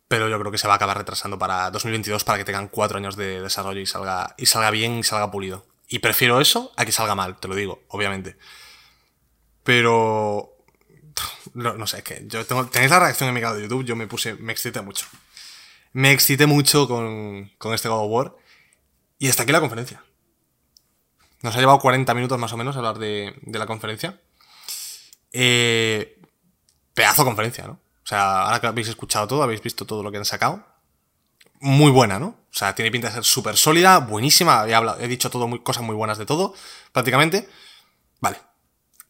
[0.09, 2.99] Pero yo creo que se va a acabar retrasando para 2022 para que tengan cuatro
[2.99, 5.65] años de desarrollo y salga, y salga bien y salga pulido.
[5.87, 8.37] Y prefiero eso a que salga mal, te lo digo, obviamente.
[9.63, 10.52] Pero
[11.55, 13.97] no sé, es que yo tengo, tenéis la reacción en mi canal de YouTube, yo
[13.97, 15.07] me puse, me excité mucho.
[15.93, 18.37] Me excité mucho con, con este God of War.
[19.19, 20.03] Y hasta aquí la conferencia.
[21.43, 24.21] Nos ha llevado 40 minutos más o menos hablar de, de la conferencia.
[25.33, 26.21] Eh,
[26.95, 27.73] pedazo conferencia, ¿no?
[27.73, 30.65] O sea, ahora que habéis escuchado todo, habéis visto todo lo que han sacado.
[31.61, 32.27] Muy buena, ¿no?
[32.27, 34.67] O sea, tiene pinta de ser súper sólida, buenísima.
[34.67, 36.55] He, he dicho todo, muy, cosas muy buenas de todo,
[36.93, 37.49] prácticamente.
[38.21, 38.39] Vale.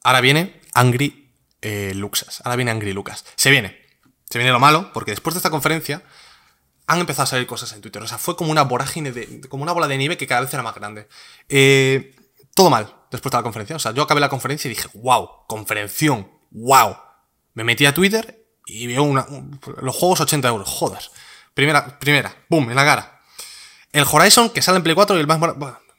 [0.03, 1.22] Ahora viene Angry
[1.63, 2.43] eh, Luxas.
[2.45, 3.25] Ahora viene Angry Lucas.
[3.37, 3.81] Se viene.
[4.29, 6.03] Se viene lo malo, porque después de esta conferencia
[6.87, 8.03] han empezado a salir cosas en Twitter.
[8.03, 9.41] O sea, fue como una vorágine de.
[9.49, 11.09] como una bola de nieve que cada vez era más grande.
[11.49, 12.15] Eh,
[12.55, 13.77] todo mal después de la conferencia.
[13.77, 16.97] O sea, yo acabé la conferencia y dije, wow, conferención, wow.
[17.55, 19.27] Me metí a Twitter y veo una,
[19.81, 20.69] los juegos 80 euros.
[20.69, 21.03] Joder.
[21.55, 23.21] Primera, primera, boom, en la cara.
[23.93, 25.39] El Horizon que sale en Play 4 y el más.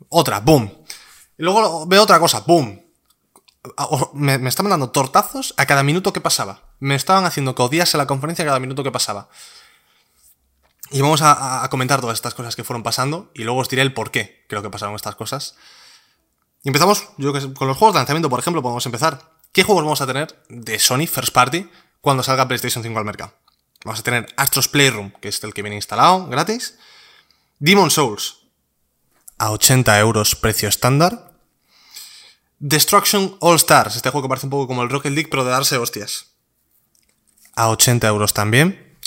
[0.09, 0.71] Otra, boom.
[1.37, 2.81] Y luego veo otra cosa, boom.
[4.13, 6.63] Me, me, estaban dando tortazos a cada minuto que pasaba.
[6.79, 9.29] Me estaban haciendo que odiase la conferencia a cada minuto que pasaba.
[10.91, 13.81] Y vamos a, a, comentar todas estas cosas que fueron pasando y luego os diré
[13.81, 15.55] el por qué creo que pasaron estas cosas.
[16.63, 19.31] Y empezamos, yo que sé, con los juegos de lanzamiento, por ejemplo, podemos empezar.
[19.51, 21.69] ¿Qué juegos vamos a tener de Sony First Party
[22.01, 23.33] cuando salga PlayStation 5 al mercado?
[23.85, 26.77] Vamos a tener Astros Playroom, que es el que viene instalado gratis.
[27.59, 28.43] Demon Souls,
[29.37, 31.32] a 80 euros precio estándar.
[32.59, 35.51] Destruction All Stars, este juego que parece un poco como el Rocket League, pero de
[35.51, 36.35] darse hostias.
[37.55, 38.97] A 80 euros también.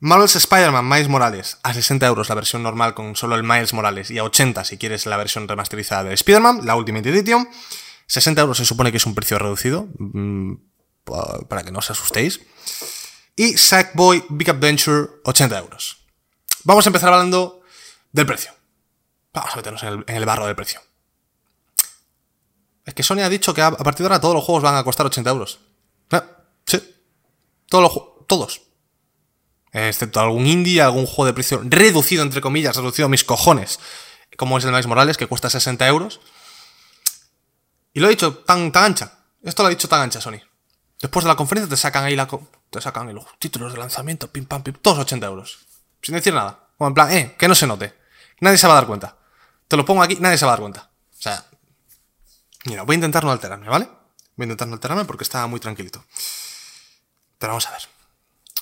[0.00, 4.10] Marvel's Spider-Man Miles Morales, a 60 euros la versión normal con solo el Miles Morales
[4.10, 7.48] y a 80 si quieres la versión remasterizada de Spider-Man, la Ultimate Edition.
[8.06, 10.54] 60 euros se supone que es un precio reducido, mmm,
[11.48, 12.40] para que no os asustéis.
[13.36, 16.06] Y Sackboy Big Adventure, 80 euros.
[16.64, 17.60] Vamos a empezar hablando
[18.10, 18.52] del precio.
[19.32, 20.80] Vamos a meternos en el barro del precio.
[22.90, 24.82] Es que Sony ha dicho que a, partir de ahora todos los juegos van a
[24.82, 25.60] costar 80 euros.
[26.10, 26.20] ¿Eh?
[26.66, 26.96] Sí.
[27.68, 28.62] Todos los Todos.
[29.70, 33.78] Excepto algún indie, algún juego de precio reducido, entre comillas, reducido a mis cojones.
[34.36, 36.20] Como es el Miles Morales, que cuesta 60 euros.
[37.92, 39.20] Y lo he dicho tan, ancha.
[39.44, 40.40] Esto lo ha dicho tan ancha Sony.
[41.00, 42.26] Después de la conferencia te sacan ahí la,
[42.70, 45.60] te sacan los títulos de lanzamiento, pim pam, pim, todos 80 euros.
[46.02, 46.70] Sin decir nada.
[46.76, 47.94] Como en plan, eh, que no se note.
[48.40, 49.16] Nadie se va a dar cuenta.
[49.68, 50.90] Te lo pongo aquí, nadie se va a dar cuenta.
[51.12, 51.46] O sea,
[52.64, 53.86] mira, voy a intentar no alterarme, ¿vale?
[54.36, 56.04] Voy a intentar no alterarme porque estaba muy tranquilito.
[57.38, 57.82] Pero vamos a ver.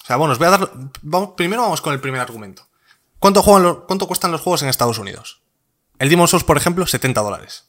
[0.03, 0.71] O sea, bueno, os voy a dar.
[1.03, 2.67] Vamos, primero vamos con el primer argumento.
[3.19, 5.43] ¿Cuánto, juegan ¿Cuánto cuestan los juegos en Estados Unidos?
[5.99, 7.67] El Demon Souls, por ejemplo, 70 dólares.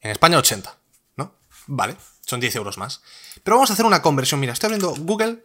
[0.00, 0.76] En España, 80.
[1.16, 1.34] ¿No?
[1.66, 3.02] Vale, son 10 euros más.
[3.42, 4.40] Pero vamos a hacer una conversión.
[4.40, 5.44] Mira, estoy abriendo Google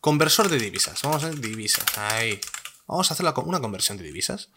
[0.00, 1.00] Conversor de divisas.
[1.02, 1.84] Vamos a ver divisas.
[1.96, 2.40] Ahí.
[2.86, 4.50] Vamos a hacer una conversión de divisas.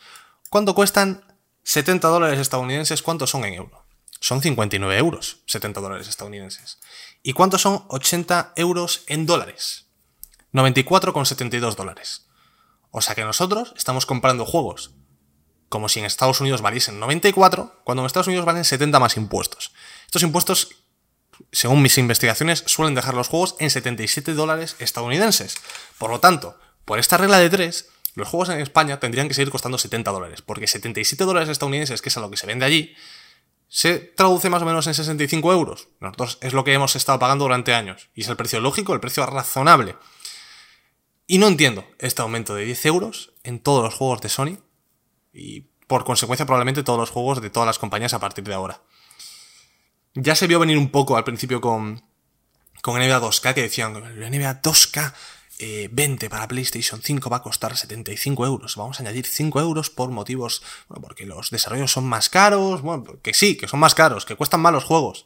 [0.49, 1.23] ¿Cuánto cuestan
[1.63, 3.01] 70 dólares estadounidenses?
[3.01, 3.84] ¿Cuántos son en euro?
[4.25, 6.79] Son 59 euros, 70 dólares estadounidenses.
[7.21, 9.85] ¿Y cuántos son 80 euros en dólares?
[10.51, 12.25] 94,72 dólares.
[12.89, 14.95] O sea que nosotros estamos comprando juegos
[15.69, 19.73] como si en Estados Unidos valiesen 94, cuando en Estados Unidos valen 70 más impuestos.
[20.07, 20.69] Estos impuestos
[21.51, 25.57] según mis investigaciones, suelen dejar los juegos en 77 dólares estadounidenses.
[25.99, 29.51] Por lo tanto, por esta regla de 3, los juegos en España tendrían que seguir
[29.51, 32.95] costando 70 dólares, porque 77 dólares estadounidenses, que es a lo que se vende allí,
[33.75, 35.89] se traduce más o menos en 65 euros.
[35.99, 39.01] Nosotros es lo que hemos estado pagando durante años, y es el precio lógico, el
[39.01, 39.97] precio razonable.
[41.27, 44.59] Y no entiendo este aumento de 10 euros en todos los juegos de Sony,
[45.33, 48.81] y por consecuencia probablemente todos los juegos de todas las compañías a partir de ahora.
[50.13, 52.01] Ya se vio venir un poco al principio con,
[52.81, 55.13] con NBA 2K, que decían, NBA 2K
[55.59, 58.75] eh, 20 para PlayStation 5 va a costar 75 euros.
[58.75, 63.03] Vamos a añadir 5 euros por motivos, bueno, porque los desarrollos son más caros, bueno,
[63.21, 65.25] que sí, que son más caros, que cuestan más los juegos,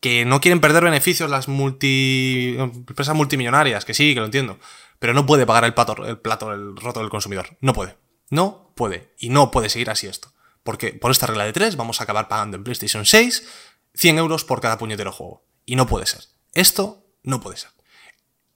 [0.00, 4.58] que no quieren perder beneficios las multi, empresas multimillonarias, que sí, que lo entiendo,
[4.98, 7.56] pero no puede pagar el plato, el plato, el roto del consumidor.
[7.60, 7.96] No puede.
[8.30, 9.14] No puede.
[9.18, 10.32] Y no puede seguir así esto.
[10.62, 13.46] Porque por esta regla de 3 vamos a acabar pagando en PlayStation 6
[13.94, 15.44] 100 euros por cada puñetero juego.
[15.64, 16.24] Y no puede ser.
[16.52, 17.70] Esto no puede ser.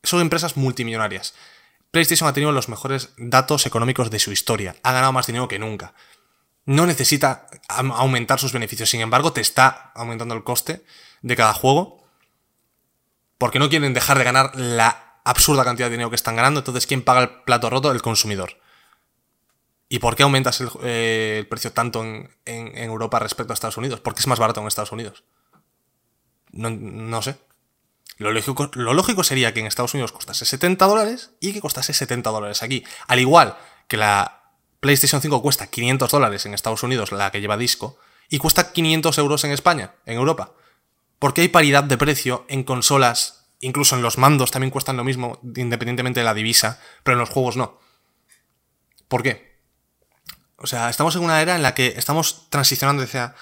[0.03, 1.35] Son empresas multimillonarias.
[1.91, 4.77] PlayStation ha tenido los mejores datos económicos de su historia.
[4.83, 5.95] Ha ganado más dinero que nunca.
[6.65, 8.89] No necesita aumentar sus beneficios.
[8.89, 10.85] Sin embargo, te está aumentando el coste
[11.21, 12.03] de cada juego.
[13.39, 16.61] Porque no quieren dejar de ganar la absurda cantidad de dinero que están ganando.
[16.61, 17.93] Entonces, ¿quién paga el plato roto?
[17.93, 18.59] El consumidor.
[19.89, 24.01] ¿Y por qué aumentas el, eh, precio tanto en, Europa respecto a Estados Unidos?
[24.01, 25.25] Porque es más barato en Estados Unidos.
[26.53, 27.37] No sé.
[28.23, 32.63] Lo lógico, sería que en Estados Unidos costase 70 dólares y que costase 70 dólares
[32.63, 32.85] aquí.
[33.07, 33.57] Al igual
[33.89, 34.43] que la
[34.81, 37.99] PlayStation 5 cuesta 500 dólares en Estados Unidos, la que lleva disco,
[38.29, 40.53] y cuesta 500 euros en España, en Europa.
[41.19, 45.39] Porque hay paridad de precio en consolas Incluso en los mandos también cuestan lo mismo,
[45.55, 47.79] independientemente de la divisa, pero en los juegos no.
[49.07, 49.63] ¿Por qué?
[50.57, 53.37] O sea, estamos en una era en la que estamos transicionando hacia,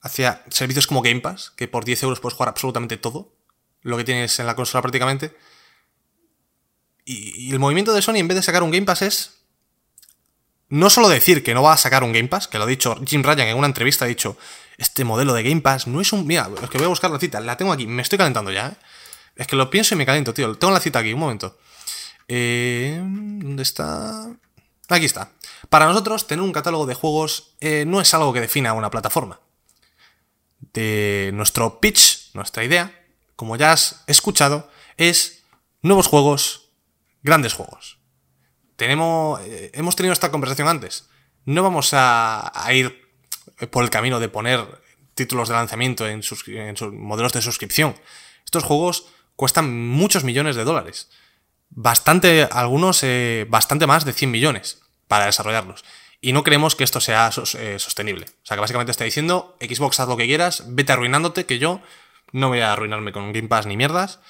[0.00, 3.34] hacia servicios como Game Pass, que por 10 euros puedes jugar absolutamente todo,
[3.82, 5.36] lo que tienes en la consola prácticamente.
[7.04, 9.42] Y, el movimiento de Sony, en vez de sacar un Game Pass, es
[10.68, 12.98] no solo decir que no va a sacar un Game Pass, que lo ha dicho
[13.06, 14.38] Jim Ryan en una entrevista, ha dicho,
[14.78, 16.26] este modelo de Game Pass no es un...
[16.26, 18.68] Mira, es que voy a buscar la cita, la tengo aquí, me estoy calentando ya,
[18.68, 18.76] ¿eh?
[19.36, 20.54] Es que lo pienso y me caliento, tío.
[20.56, 21.58] Tengo la cita aquí, un momento.
[22.28, 24.30] Eh, ¿Dónde está?
[24.88, 25.32] Aquí está.
[25.68, 29.40] Para nosotros, tener un catálogo de juegos eh, no es algo que defina una plataforma.
[30.60, 33.01] De nuestro pitch, nuestra idea,
[33.42, 35.42] como ya has escuchado, es
[35.80, 36.70] nuevos juegos,
[37.24, 37.98] grandes juegos.
[38.76, 41.08] Tenemos, eh, hemos tenido esta conversación antes.
[41.44, 43.02] No vamos a, ir
[43.72, 44.64] por el camino de poner
[45.14, 46.44] títulos de lanzamiento en sus,
[46.92, 47.96] modelos de suscripción.
[48.44, 51.10] Estos juegos cuestan muchos millones de dólares.
[51.68, 55.84] Bastante, algunos eh, bastante más de 100 millones para desarrollarlos.
[56.20, 57.28] Y no creemos que esto sea
[57.58, 58.26] eh, sostenible.
[58.26, 61.80] O sea, que básicamente está diciendo, Xbox haz lo que quieras, vete arruinándote, que yo
[62.32, 64.20] no voy a arruinarme con Game Pass ni mierdas.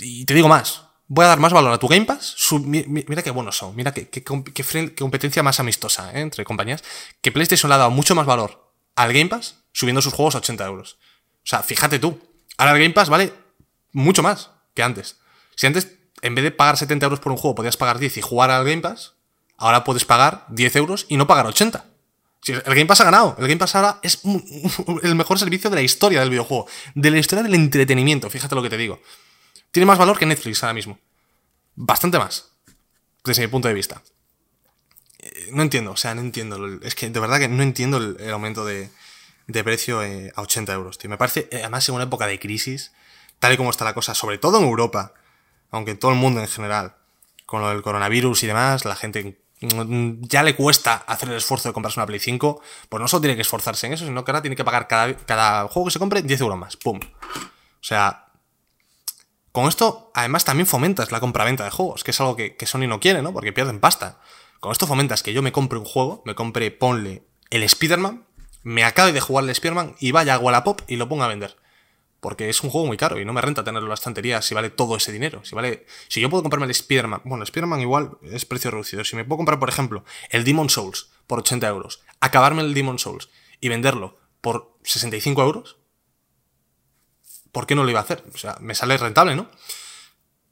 [0.00, 2.36] Y te digo más, voy a dar más valor a tu Game Pass.
[2.66, 6.82] mira qué buenos son, mira qué, qué, competencia más amistosa eh, entre compañías.
[7.20, 10.38] Que PlayStation le ha dado mucho más valor al Game Pass subiendo sus juegos a
[10.38, 10.98] 80 euros.
[11.36, 12.18] O sea, fíjate tú.
[12.56, 13.32] Ahora el Game Pass vale
[13.92, 15.18] mucho más que antes.
[15.54, 18.22] Si antes, en vez de pagar 70 euros por un juego, podías pagar 10 y
[18.22, 19.14] jugar al Game Pass,
[19.56, 21.84] ahora puedes pagar 10 euros y no pagar 80.
[22.46, 23.36] El Game Pass ha ganado.
[23.38, 24.20] El Game Pass ahora es
[25.02, 26.66] el mejor servicio de la historia del videojuego.
[26.94, 29.00] De la historia del entretenimiento, fíjate lo que te digo.
[29.70, 30.98] Tiene más valor que Netflix ahora mismo.
[31.74, 32.50] Bastante más.
[33.24, 34.02] Desde mi punto de vista.
[35.20, 36.80] Eh, no entiendo, o sea, no entiendo.
[36.82, 38.90] Es que de verdad que no entiendo el, aumento de,
[39.46, 40.98] precio eh, a 80 euros.
[41.04, 42.92] Me parece, eh, además, en una época de crisis,
[43.38, 45.14] tal y como está la cosa, sobre todo en Europa,
[45.70, 46.96] aunque en todo el mundo en general,
[47.46, 49.40] con lo del coronavirus y demás, la gente
[50.20, 53.36] ya le cuesta hacer el esfuerzo de comprarse una Play 5, pues no solo tiene
[53.36, 55.98] que esforzarse en eso, sino que ahora tiene que pagar cada, cada juego que se
[55.98, 56.76] compre 10 euros más.
[56.76, 56.98] ¡Pum!
[56.98, 58.26] O sea,
[59.52, 62.86] con esto además también fomentas la compraventa de juegos, que es algo que, que Sony
[62.86, 63.32] no quiere, ¿no?
[63.32, 64.20] Porque pierden pasta.
[64.60, 68.24] Con esto fomentas que yo me compre un juego, me compre, ponle el Spider-Man,
[68.62, 71.61] me acabe de jugar el Spider-Man y vaya a Wallapop y lo ponga a vender
[72.22, 74.54] porque es un juego muy caro y no me renta tenerlo en la estantería si
[74.54, 75.44] vale todo ese dinero.
[75.44, 75.86] Si vale.
[76.06, 77.22] Si yo puedo comprarme el Spider-Man.
[77.24, 79.02] Bueno, el Spider-Man igual es precio reducido.
[79.02, 83.00] Si me puedo comprar, por ejemplo, el Demon Souls por 80 euros, acabarme el Demon
[83.00, 83.28] Souls
[83.60, 85.78] y venderlo por 65 euros,
[87.50, 88.22] ¿por qué no lo iba a hacer?
[88.32, 89.50] O sea, me sale rentable, ¿no?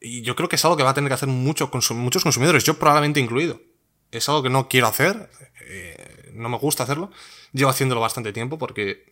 [0.01, 2.65] Y yo creo que es algo que va a tener que hacer mucho muchos consumidores,
[2.65, 3.61] yo probablemente incluido.
[4.11, 5.31] Es algo que no quiero hacer,
[5.69, 7.13] eh, no me gusta hacerlo.
[7.53, 9.10] Llevo haciéndolo bastante tiempo porque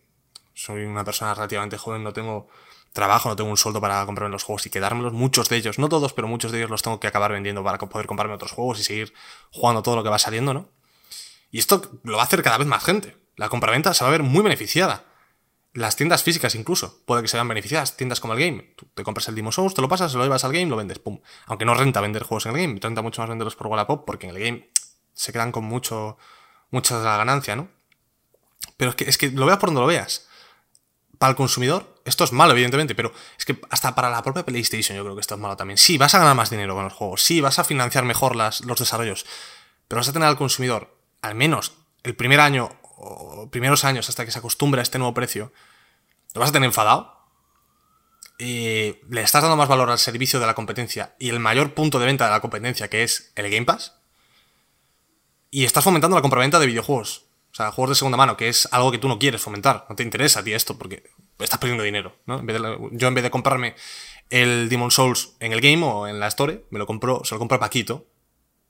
[0.58, 2.48] soy una persona relativamente joven, no tengo
[2.92, 5.12] trabajo, no tengo un sueldo para comprarme los juegos y quedármelos.
[5.12, 7.78] Muchos de ellos, no todos, pero muchos de ellos los tengo que acabar vendiendo para
[7.78, 9.14] poder comprarme otros juegos y seguir
[9.52, 10.68] jugando todo lo que va saliendo, ¿no?
[11.52, 13.16] Y esto lo va a hacer cada vez más gente.
[13.36, 15.04] La compraventa se va a ver muy beneficiada.
[15.74, 17.96] Las tiendas físicas incluso, puede que se vean beneficiadas.
[17.96, 18.74] Tiendas como el game.
[18.94, 21.20] Te compras el Demon Souls, te lo pasas, lo llevas al game, lo vendes, pum.
[21.46, 24.26] Aunque no renta vender juegos en el game, renta mucho más venderlos por Wallapop porque
[24.26, 24.70] en el game
[25.12, 26.18] se quedan con mucho,
[26.70, 27.68] mucha de la ganancia, ¿no?
[28.76, 30.27] Pero es que, es que lo veas por donde lo veas
[31.18, 34.96] para el consumidor, esto es malo, evidentemente, pero es que hasta para la propia PlayStation
[34.96, 35.78] yo creo que esto es malo también.
[35.78, 38.60] Sí, vas a ganar más dinero con los juegos, sí, vas a financiar mejor las,
[38.62, 39.26] los desarrollos,
[39.88, 44.24] pero vas a tener al consumidor, al menos el primer año o primeros años hasta
[44.24, 45.52] que se acostumbre a este nuevo precio,
[46.34, 47.16] lo vas a tener enfadado.
[48.40, 51.98] Y le estás dando más valor al servicio de la competencia y el mayor punto
[51.98, 53.96] de venta de la competencia, que es el Game Pass.
[55.50, 57.24] Y estás fomentando la compraventa de videojuegos.
[57.58, 59.84] Sea, juegos de segunda mano, que es algo que tú no quieres fomentar.
[59.88, 62.40] No te interesa a ti esto porque estás perdiendo dinero, ¿no?
[62.92, 63.74] yo en vez de comprarme
[64.30, 67.40] el Demon Souls en el game o en la store, me lo compro, se lo
[67.40, 68.06] compro a Paquito,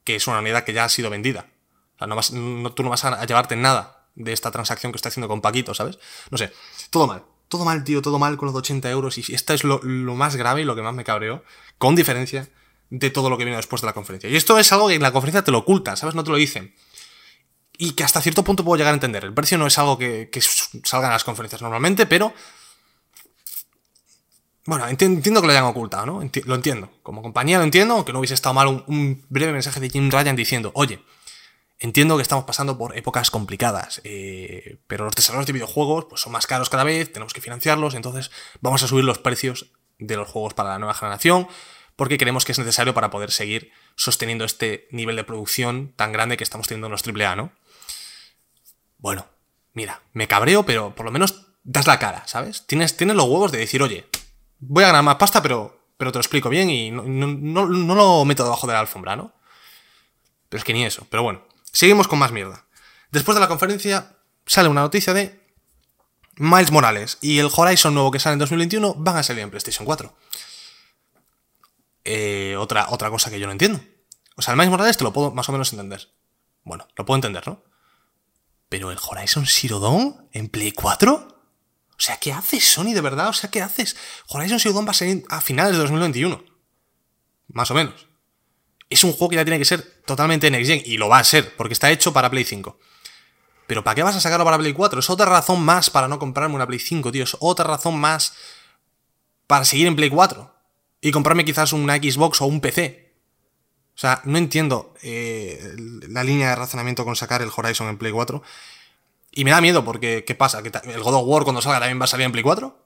[0.04, 1.50] que es una unidad que ya ha sido vendida.
[1.96, 5.10] O sea, no vas, tú no vas a llevarte nada de esta transacción que estoy
[5.10, 5.98] haciendo con Paquito, ¿sabes?
[6.30, 6.50] No sé,
[6.88, 7.24] todo mal.
[7.48, 9.18] Todo mal, tío, todo mal con los 80 euros.
[9.18, 9.80] Y esto es lo,
[10.14, 11.44] más grave y lo que más me cabreó,
[11.76, 12.48] con diferencia
[12.88, 14.30] de todo lo que vino después de la conferencia.
[14.30, 16.14] Y esto es algo que en la conferencia te lo oculta, ¿sabes?
[16.14, 16.74] No te lo dicen
[17.80, 19.24] y que hasta cierto punto puedo llegar a entender.
[19.24, 20.28] El precio no es algo que,
[20.82, 22.34] salga en las conferencias normalmente, pero...
[24.66, 26.20] Bueno, entiendo que lo hayan ocultado, ¿no?
[26.44, 26.90] lo entiendo.
[27.02, 30.36] Como compañía lo entiendo, aunque no hubiese estado mal un, breve mensaje de Jim Ryan
[30.36, 31.02] diciendo, oye,
[31.78, 36.32] entiendo que estamos pasando por épocas complicadas, eh, pero los desarrollos de videojuegos pues, son
[36.32, 40.28] más caros cada vez, tenemos que financiarlos, entonces vamos a subir los precios de los
[40.28, 41.48] juegos para la nueva generación,
[41.96, 46.36] porque creemos que es necesario para poder seguir sosteniendo este nivel de producción tan grande
[46.36, 47.52] que estamos teniendo en los AAA, ¿no?
[48.98, 49.26] Bueno,
[49.72, 52.66] mira, me cabreo, pero por lo menos das la cara, ¿sabes?
[52.66, 54.06] Tienes, tienes los huevos de decir, oye,
[54.58, 57.94] voy a ganar más pasta, pero, pero te lo explico bien y no, no, no
[57.94, 59.32] lo meto debajo de la alfombra, ¿no?
[60.48, 61.06] Pero es que ni eso.
[61.10, 61.42] Pero bueno,
[61.72, 62.64] seguimos con más mierda.
[63.10, 65.40] Después de la conferencia sale una noticia de
[66.36, 69.84] Miles Morales y el Horizon nuevo que sale en 2021 van a salir en PlayStation
[69.84, 70.14] 4.
[72.04, 73.80] Eh, otra, otra cosa que yo no entiendo.
[74.36, 76.08] O sea, el Miles Morales te lo puedo más o menos entender.
[76.64, 77.62] Bueno, lo puedo entender, ¿no?
[78.68, 81.14] Pero el Horizon Zero Dawn en Play 4?
[81.14, 83.28] O sea, ¿qué haces, Sony, de verdad?
[83.28, 83.96] O sea, ¿qué haces?
[84.28, 86.44] Horizon Zero Dawn va a salir a finales de 2021.
[87.48, 88.06] Más o menos.
[88.90, 91.24] Es un juego que ya tiene que ser totalmente next gen, y lo va a
[91.24, 92.78] ser, porque está hecho para Play 5.
[93.66, 95.00] Pero ¿para qué vas a sacarlo para Play 4?
[95.00, 97.24] Es otra razón más para no comprarme una Play 5, tío.
[97.24, 98.34] Es otra razón más
[99.46, 100.54] para seguir en Play 4.
[101.00, 103.07] Y comprarme quizás una Xbox o un PC.
[103.98, 105.74] O sea, no entiendo eh,
[106.08, 108.40] la línea de razonamiento con sacar el Horizon en Play 4.
[109.32, 110.62] Y me da miedo porque, ¿qué pasa?
[110.62, 112.78] ¿Que ¿El God of War cuando salga también va a salir en Play 4?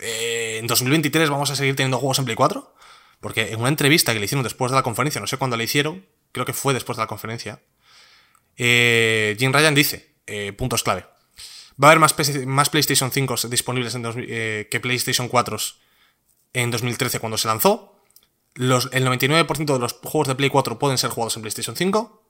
[0.00, 2.74] Eh, ¿En 2023 vamos a seguir teniendo juegos en Play 4?
[3.20, 5.64] Porque en una entrevista que le hicieron después de la conferencia, no sé cuándo le
[5.64, 7.62] hicieron, creo que fue después de la conferencia,
[8.58, 10.14] eh, Jim Ryan dice,
[10.58, 11.06] puntos clave,
[11.82, 15.56] va a haber más, más PlayStation 5 disponibles en que PlayStation 4
[16.52, 17.91] en 2013 cuando se lanzó.
[18.54, 22.22] Los, el 99% de los juegos de Play 4 pueden ser jugados en PlayStation 5.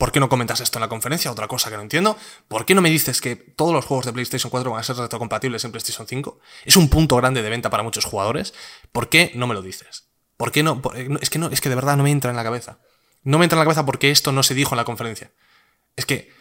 [0.00, 1.30] ¿Por qué no comentas esto en la conferencia?
[1.30, 2.16] Otra cosa que no entiendo.
[2.48, 4.96] ¿Por qué no me dices que todos los juegos de PlayStation 4 van a ser
[4.96, 6.40] retrocompatibles en PlayStation 5?
[6.64, 8.54] Es un punto grande de venta para muchos jugadores.
[8.92, 10.08] ¿Por qué no me lo dices?
[10.38, 10.80] ¿Por qué no?
[11.20, 12.78] Es que no, es que de verdad no me entra en la cabeza.
[13.24, 15.32] No me entra en la cabeza porque esto no se dijo en la conferencia.
[15.96, 16.32] Es que.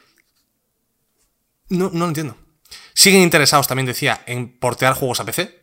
[1.68, 2.38] No, no lo entiendo.
[2.94, 5.59] Siguen interesados, también decía, en portear juegos a PC.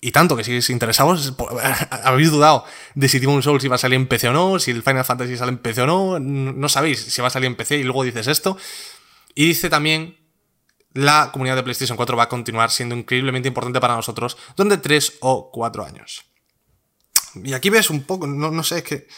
[0.00, 1.34] Y tanto que sigues interesados,
[2.04, 4.82] habéis dudado de si Demon Souls iba a salir en PC o no, si el
[4.82, 7.78] Final Fantasy sale en PC o no, no sabéis si va a salir en PC
[7.78, 8.56] y luego dices esto.
[9.34, 10.16] Y dice también,
[10.92, 15.18] la comunidad de PlayStation 4 va a continuar siendo increíblemente importante para nosotros durante 3
[15.20, 16.24] o 4 años.
[17.34, 19.08] Y aquí ves un poco, no, no sé, es que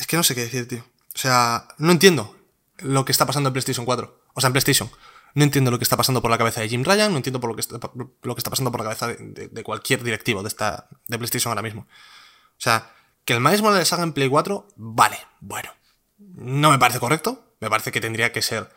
[0.00, 0.84] es que no sé qué decir, tío.
[1.14, 2.36] O sea, no entiendo
[2.78, 4.24] lo que está pasando en PlayStation 4.
[4.32, 4.90] O sea, en PlayStation.
[5.34, 7.50] No entiendo lo que está pasando por la cabeza de Jim Ryan, no entiendo por
[7.50, 10.88] lo que está, lo que está pasando por la cabeza de, cualquier directivo de, esta,
[11.06, 11.82] de PlayStation ahora mismo.
[11.82, 12.92] O sea,
[13.24, 15.70] que el Miles Morales salga en Play 4, vale, bueno.
[16.18, 17.54] No me parece correcto.
[17.60, 18.70] Me parece que tendría que ser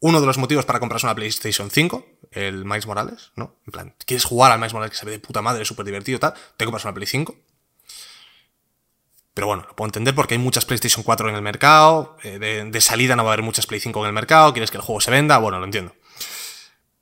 [0.00, 3.56] uno de los motivos para comprarse una PlayStation 5, el Miles Morales, ¿no?
[3.66, 6.18] En plan, ¿quieres jugar al Miles Morales que se ve de puta madre, súper divertido
[6.18, 6.34] tal?
[6.56, 7.34] Te compras una Play 5.
[9.36, 12.80] Pero bueno, lo puedo entender porque hay muchas PlayStation 4 en el mercado, eh, de,
[12.80, 14.98] salida no va a haber muchas Play 5 en el mercado, quieres que el juego
[15.02, 15.94] se venda, bueno, lo entiendo.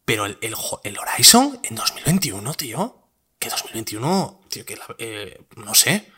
[0.05, 3.09] Pero el, el, Horizon en 2021, tío,
[3.39, 6.11] que 2021, tío, que eh, no sé.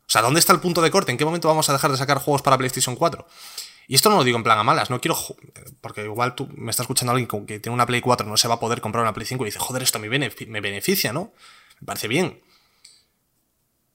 [0.00, 1.12] O sea, ¿dónde está el punto de corte?
[1.12, 3.24] ¿En qué momento vamos a dejar de sacar juegos para PlayStation 4?
[3.86, 5.16] Y esto no lo digo en plan a malas, no quiero.
[5.80, 8.54] Porque igual tú me está escuchando alguien que tiene una Play 4 no se va
[8.54, 11.32] a poder comprar una Play 5 y dice, joder, esto me beneficia, ¿no?
[11.80, 12.42] Me parece bien.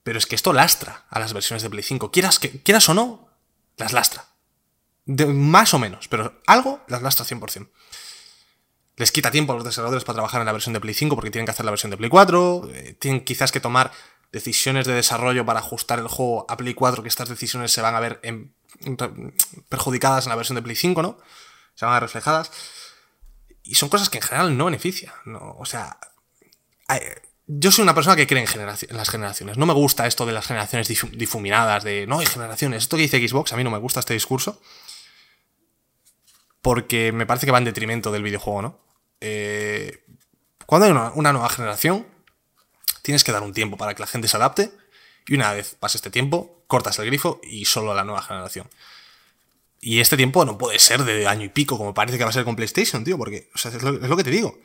[0.06, 2.12] Pero es que esto lastra a las versiones de Play 5.
[2.12, 3.28] Quieras, que, quieras o no,
[3.76, 4.28] las lastra.
[5.08, 7.68] más o menos, pero algo las lastra 100%.
[8.98, 11.32] Les quita tiempo a los desarrolladores para trabajar en la versión de Play 5 porque
[11.32, 12.70] tienen que hacer la versión de Play 4.
[12.72, 13.92] Eh, tienen quizás que tomar
[14.32, 17.96] decisiones de desarrollo para ajustar el juego a Play 4, que estas decisiones se van
[17.96, 18.22] a ver
[19.70, 21.18] perjudicadas en la versión de Play 5, ¿no?
[21.74, 22.52] Se van a ver reflejadas.
[23.64, 25.16] Y son cosas que en general no benefician.
[25.26, 25.56] ¿no?
[25.58, 25.98] O sea,
[27.48, 29.58] yo soy una persona que cree en, las generaciones.
[29.58, 32.84] No me gusta esto de las generaciones difuminadas, de no hay generaciones.
[32.84, 34.60] Esto que dice Xbox, a mí no me gusta este discurso.
[36.62, 38.80] Porque me parece que va en detrimento del videojuego, ¿no?
[39.22, 40.04] Eh,
[40.66, 42.08] cuando hay una, nueva generación,
[43.04, 44.72] tienes que dar un tiempo para que la gente se adapte.
[45.28, 48.68] Y una vez pase este tiempo, cortas el grifo y solo a la nueva generación.
[49.82, 52.34] Y este tiempo no puede ser de año y pico, como parece que va a
[52.34, 54.58] ser con PlayStation, tío, porque es, lo, es lo que te digo.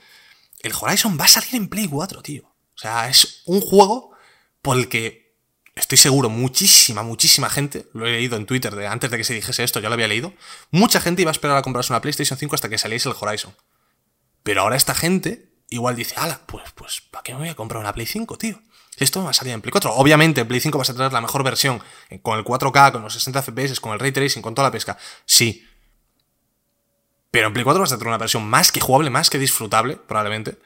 [0.61, 2.50] El Horizon va a salir en Play 4, tío.
[2.81, 4.13] O sea, es un juego
[4.63, 5.37] por el que
[5.75, 9.35] estoy seguro muchísima, muchísima gente, lo he leído en Twitter de, antes de que se
[9.35, 10.33] dijese esto, ya lo había leído,
[10.71, 13.55] mucha gente iba a esperar a comprarse una PlayStation 5 hasta que saliese el Horizon.
[14.43, 17.83] Pero ahora esta gente igual dice, ala, pues, pues, ¿para qué me voy a comprar
[17.83, 18.59] una Play 5, tío?
[18.97, 19.93] Esto va a salir en Play 4.
[19.93, 21.83] Obviamente, en Play 5 vas a tener la mejor versión,
[22.23, 24.97] con el 4K, con los 60 FPS, con el ray tracing, con toda la pesca.
[25.27, 25.69] Sí.
[27.31, 29.97] Pero en Play 4 vas a tener una versión más que jugable, más que disfrutable,
[29.97, 30.57] probablemente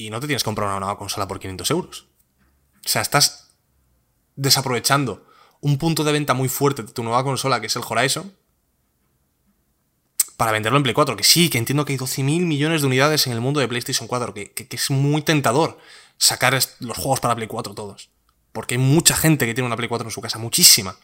[0.00, 2.06] y no te tienes que comprar una nueva consola por 500 euros.
[2.84, 3.56] O sea, estás
[4.36, 5.26] desaprovechando
[5.60, 8.34] un punto de venta muy fuerte de tu nueva consola, que es el Horizon,
[10.38, 11.16] para venderlo en Play 4.
[11.16, 14.08] Que sí, que entiendo que hay 12.000 millones de unidades en el mundo de PlayStation
[14.08, 15.78] 4, que, que, es muy tentador
[16.16, 18.10] sacar los juegos para Play 4 todos.
[18.52, 20.96] Porque hay mucha gente que tiene una Play 4 en su casa, muchísima.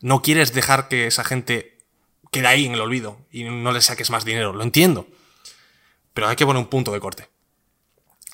[0.00, 1.78] No quieres dejar que esa gente
[2.32, 5.06] quede ahí en el olvido y no le saques más dinero, lo entiendo.
[6.12, 7.31] Pero hay que poner un punto de corte.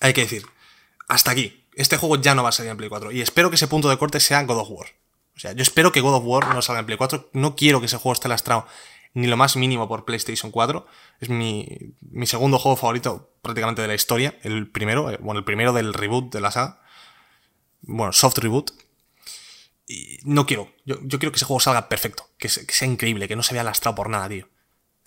[0.01, 0.45] Hay que decir,
[1.09, 1.65] hasta aquí.
[1.75, 3.13] Este juego ya no va a salir en Play 4.
[3.13, 4.89] Y espero que ese punto de corte sea God of War.
[5.37, 7.31] O sea, yo espero que God of War no salga en Play 4.
[7.33, 8.67] No quiero que ese juego esté lastrado
[9.15, 10.87] ni lo más mínimo por PlayStation 4.
[11.21, 11.67] Es mi,
[12.01, 14.39] mi segundo juego favorito prácticamente de la historia.
[14.43, 16.81] El primero, eh, bueno, el primero del reboot de la saga.
[17.83, 18.73] Bueno, soft reboot.
[19.87, 20.71] Y no quiero.
[20.85, 22.29] Yo, yo quiero que ese juego salga perfecto.
[22.39, 24.49] Que, sea increíble, que no se vea lastrado por nada, tío.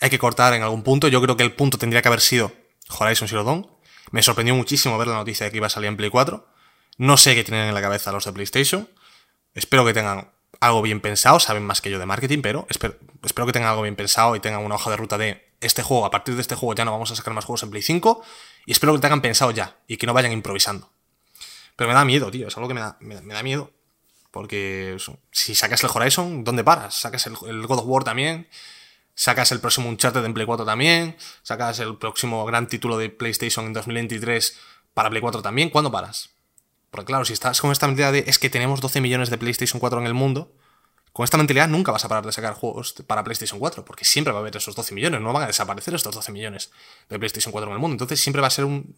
[0.00, 1.08] Hay que cortar en algún punto.
[1.08, 2.52] Yo creo que el punto tendría que haber sido
[2.98, 3.66] Horizon Zero Dawn.
[4.12, 6.46] Me sorprendió muchísimo ver la noticia de que iba a salir en Play 4.
[6.98, 8.88] No sé qué tienen en la cabeza los de PlayStation.
[9.54, 12.94] Espero que tengan algo bien pensado, saben más que yo de marketing, pero espero,
[13.46, 16.10] que tengan algo bien pensado y tengan una hoja de ruta de este juego, a
[16.10, 18.22] partir de este juego ya no vamos a sacar más juegos en Play 5,
[18.66, 20.90] y espero que tengan pensado ya, y que no vayan improvisando.
[21.76, 23.72] Pero me da miedo, tío, es algo que me da, me, da miedo.
[24.30, 24.96] Porque
[25.30, 26.94] si sacas el Horizon, ¿dónde paras?
[26.94, 28.48] Sacas el, God of War también,
[29.14, 33.66] sacas el próximo Uncharted en Play 4 también, sacas el próximo gran título de PlayStation
[33.66, 34.58] en 2023
[34.94, 36.30] para Play 4 también, ¿cuándo paras?
[36.90, 39.80] Porque claro, si estás con esta mentalidad de es que tenemos 12 millones de PlayStation
[39.80, 40.52] 4 en el mundo,
[41.12, 44.32] con esta mentalidad nunca vas a parar de sacar juegos para PlayStation 4, porque siempre
[44.32, 46.70] va a haber esos 12 millones, no van a desaparecer estos 12 millones
[47.08, 47.94] de PlayStation 4 en el mundo.
[47.94, 48.96] Entonces siempre va a ser un,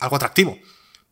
[0.00, 0.58] algo atractivo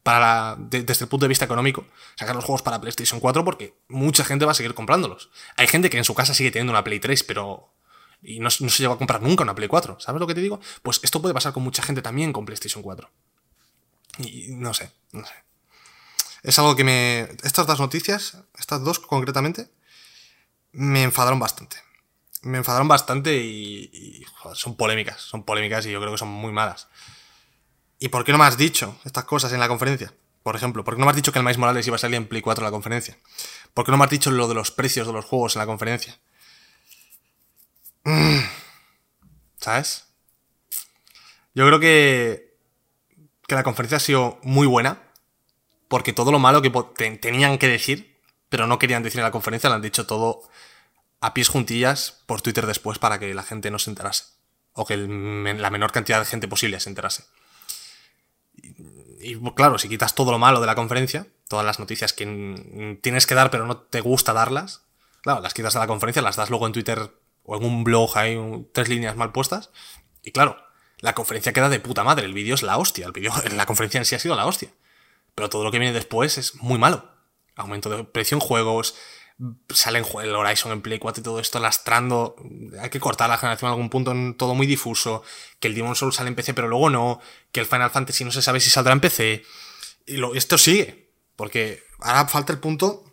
[0.02, 1.86] para desde el punto de vista económico
[2.16, 5.30] sacar los juegos para PlayStation 4 porque mucha gente va a seguir comprándolos.
[5.56, 7.71] Hay gente que en su casa sigue teniendo una Play 3, pero
[8.22, 9.98] y no, se llegó a comprar nunca una Play 4.
[10.00, 10.60] ¿Sabes lo que te digo?
[10.82, 13.10] Pues esto puede pasar con mucha gente también con PlayStation 4.
[14.18, 15.34] Y no sé, no sé.
[16.42, 17.22] Es algo que me...
[17.42, 19.70] Estas dos noticias, estas dos concretamente,
[20.72, 21.76] me enfadaron bastante.
[22.42, 26.52] Me enfadaron bastante y, joder, son polémicas, son polémicas y yo creo que son muy
[26.52, 26.88] malas.
[27.98, 30.12] ¿Y por qué no me has dicho estas cosas en la conferencia?
[30.42, 32.16] Por ejemplo, ¿por qué no me has dicho que el Miles Morales iba a salir
[32.16, 33.16] en Play 4 en la conferencia?
[33.74, 35.66] ¿Por qué no me has dicho lo de los precios de los juegos en la
[35.66, 36.18] conferencia?
[38.04, 38.40] Mm.
[39.58, 40.06] ¿Sabes?
[41.54, 42.56] Yo creo que,
[43.46, 45.02] que la conferencia ha sido muy buena
[45.88, 46.70] porque todo lo malo que
[47.20, 50.42] tenían que decir, pero no querían decir en la conferencia, lo han dicho todo
[51.20, 54.24] a pies juntillas por Twitter después para que la gente no se enterase.
[54.72, 57.24] O que la menor cantidad de gente posible se enterase.
[59.20, 63.26] Y, claro, si quitas todo lo malo de la conferencia, todas las noticias que tienes
[63.26, 64.80] que dar pero no te gusta darlas,
[65.20, 67.10] claro, las quitas de la conferencia, las das luego en Twitter
[67.44, 68.38] o en un blog, hay
[68.72, 69.70] tres líneas mal puestas,
[70.22, 70.56] y claro,
[70.98, 73.98] la conferencia queda de puta madre, el vídeo es la hostia, el vídeo, la conferencia
[73.98, 74.70] en sí ha sido la hostia.
[75.34, 77.10] Pero todo lo que viene después es muy malo.
[77.56, 78.94] Aumento de precio en juegos,
[79.70, 82.36] salen el Horizon en Play 4 y todo esto lastrando.
[82.80, 85.22] Hay que cortar la generación en algún punto, en todo muy difuso.
[85.58, 87.20] Que el Demon Souls sale en PC pero luego no.
[87.50, 89.42] Que el Final Fantasy no se sabe si saldrá en PC.
[90.06, 91.10] Y lo, esto sigue.
[91.36, 93.04] Porque ahora falta el punto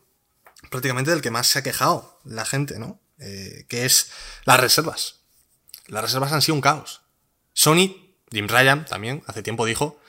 [0.69, 2.99] prácticamente del que más se ha quejado la gente, ¿no?
[3.19, 4.11] Eh, que es
[4.45, 5.19] las reservas.
[5.87, 7.01] Las reservas han sido un caos.
[7.53, 9.99] Sony, Jim Ryan también, hace tiempo dijo,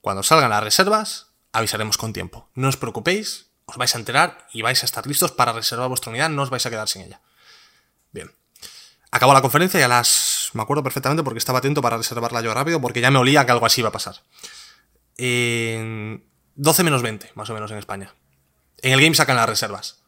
[0.00, 2.48] cuando salgan las reservas, avisaremos con tiempo.
[2.54, 6.10] No os preocupéis, os vais a enterar y vais a estar listos para reservar vuestra
[6.10, 7.20] unidad, no os vais a quedar sin ella.
[8.12, 8.30] Bien.
[9.10, 10.50] Acabó la conferencia y a las...
[10.54, 13.52] Me acuerdo perfectamente porque estaba atento para reservarla yo rápido porque ya me olía que
[13.52, 14.22] algo así iba a pasar.
[15.16, 18.14] En 12 menos 20, más o menos en España.
[18.82, 20.03] En el game sacan las reservas.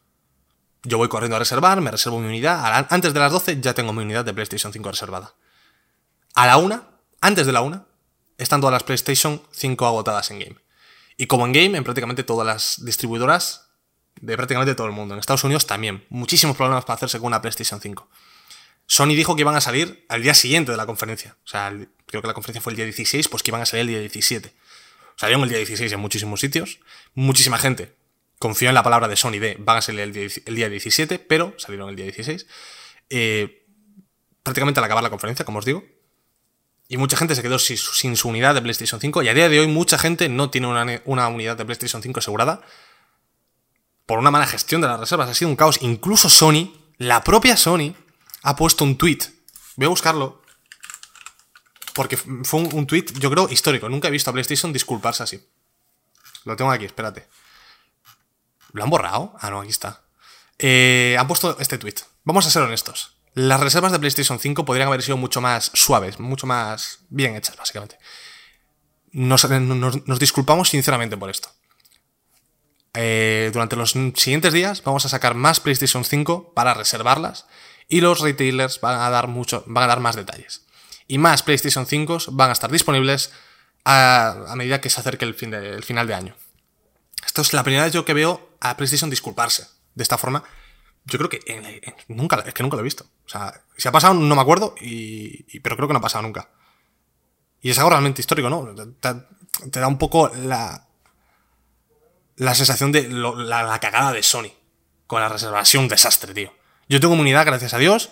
[0.82, 2.86] Yo voy corriendo a reservar, me reservo mi unidad.
[2.90, 5.34] Antes de las 12 ya tengo mi unidad de PlayStation 5 reservada.
[6.34, 6.84] A la 1,
[7.20, 7.86] antes de la 1,
[8.38, 10.56] están todas las PlayStation 5 agotadas en game.
[11.16, 13.68] Y como en game, en prácticamente todas las distribuidoras
[14.20, 15.14] de prácticamente todo el mundo.
[15.14, 16.04] En Estados Unidos también.
[16.08, 18.08] Muchísimos problemas para hacerse con una PlayStation 5.
[18.86, 21.36] Sony dijo que iban a salir al día siguiente de la conferencia.
[21.44, 21.70] O sea,
[22.06, 24.00] creo que la conferencia fue el día 16, pues que iban a salir el día
[24.00, 24.54] 17.
[25.16, 26.78] Salieron el día 16 en muchísimos sitios.
[27.14, 27.95] Muchísima gente
[28.38, 31.88] confió en la palabra de Sony de van a salir el día, 17, pero salieron
[31.88, 32.46] el día 16.
[33.10, 33.66] Eh,
[34.42, 35.84] prácticamente al acabar la conferencia, como os digo.
[36.88, 39.22] Y mucha gente se quedó sin, su unidad de PlayStation 5.
[39.22, 42.60] Y a día de hoy mucha gente no tiene una, unidad de PlayStation 5 asegurada.
[44.06, 45.28] Por una mala gestión de las reservas.
[45.28, 45.78] Ha sido un caos.
[45.80, 47.94] Incluso Sony, la propia Sony,
[48.42, 49.18] ha puesto un tweet.
[49.74, 50.42] Voy a buscarlo.
[51.92, 53.88] Porque fue un, tweet, yo creo, histórico.
[53.88, 55.44] Nunca he visto a PlayStation disculparse así.
[56.44, 57.26] Lo tengo aquí, espérate.
[58.76, 59.34] ¿Lo han borrado?
[59.40, 60.02] Ah, no, aquí está.
[60.58, 61.94] Eh, han puesto este tweet.
[62.24, 63.16] Vamos a ser honestos.
[63.32, 67.56] Las reservas de PlayStation 5 podrían haber sido mucho más suaves, mucho más bien hechas,
[67.56, 67.98] básicamente.
[69.12, 71.48] Nos, disculpamos sinceramente por esto.
[72.92, 77.46] Eh, durante los siguientes días vamos a sacar más PlayStation 5 para reservarlas
[77.88, 80.66] y los retailers van a dar mucho, van a dar más detalles.
[81.08, 83.32] Y más PlayStation 5 van a estar disponibles
[83.86, 86.36] a, medida que se acerque el, fin de, final de año.
[87.24, 90.42] Esto es la primera vez yo que veo a PlayStation disculparse de esta forma
[91.06, 91.40] yo creo que
[92.08, 93.04] nunca, es que nunca lo he visto.
[93.24, 96.22] O sea, si ha pasado no me acuerdo, y, pero creo que no ha pasado
[96.22, 96.50] nunca.
[97.62, 98.74] Y es algo realmente histórico, ¿no?
[99.70, 100.88] te da un poco la,
[102.36, 104.50] la sensación de la, cagada de Sony
[105.06, 106.52] con la reservación, un desastre, tío.
[106.88, 108.10] Yo tengo comunidad, gracias a Dios,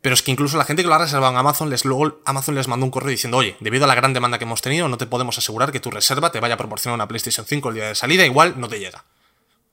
[0.00, 2.54] pero es que incluso la gente que lo ha reservado en Amazon, les, luego Amazon
[2.54, 4.96] les mandó un correo diciendo, oye, debido a la gran demanda que hemos tenido, no
[4.96, 7.88] te podemos asegurar que tu reserva te vaya a proporcionar una PlayStation 5 el día
[7.88, 9.04] de salida, igual no te llega.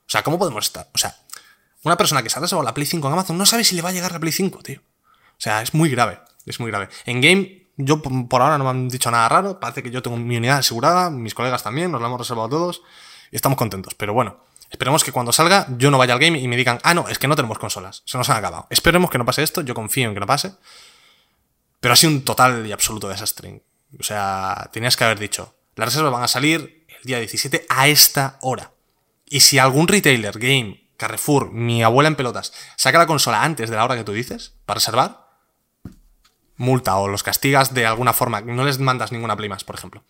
[0.06, 0.88] O sea, ¿cómo podemos estar?
[0.94, 1.16] O sea,
[1.82, 3.82] una persona que se ha reservado la Play 5 en Amazon no sabe si le
[3.82, 4.80] va a llegar la Play 5, tío.
[4.80, 6.88] O sea, es muy grave, es muy grave.
[7.06, 10.16] En game, yo por ahora no me han dicho nada raro, parece que yo tengo
[10.16, 12.82] mi unidad asegurada, mis colegas también, nos la hemos reservado todos
[13.30, 14.38] y estamos contentos, pero bueno.
[14.70, 17.18] Esperemos que cuando salga yo no vaya al game y me digan, ah, no, es
[17.18, 18.66] que no tenemos consolas, se nos han acabado.
[18.70, 20.54] Esperemos que no pase esto, yo confío en que no pase.
[21.78, 23.62] Pero ha sido un total y absoluto desastre.
[24.00, 27.86] O sea, tenías que haber dicho, las reservas van a salir el día 17 a
[27.86, 28.72] esta hora.
[29.26, 33.76] Y si algún retailer, game, Carrefour, mi abuela en pelotas, saca la consola antes de
[33.76, 35.24] la hora que tú dices para reservar,
[36.56, 38.40] multa o los castigas de alguna forma.
[38.40, 40.04] No les mandas ninguna Play más, por ejemplo.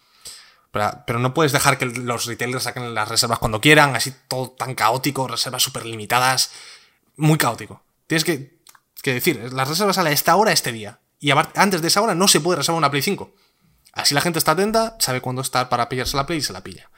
[1.06, 4.74] Pero, no puedes dejar que los retailers saquen las reservas cuando quieran, así todo tan
[4.74, 6.50] caótico, reservas súper limitadas.
[7.16, 7.84] Muy caótico.
[8.08, 8.58] Tienes que,
[9.04, 10.98] decir, las reservas salen a esta hora, este día.
[11.20, 13.32] Y antes de esa hora no se puede reservar una Play 5.
[13.92, 16.64] Así la gente está atenta, sabe cuándo está para pillarse la Play y se la
[16.64, 16.90] pilla.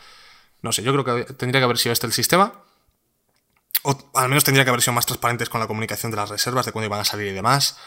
[0.62, 2.62] No sé, yo creo que tendría que haber sido este el sistema.
[4.14, 6.72] Al menos tendría que haber sido más transparentes con la comunicación de las reservas, de
[6.72, 7.78] cuándo iban a salir y demás.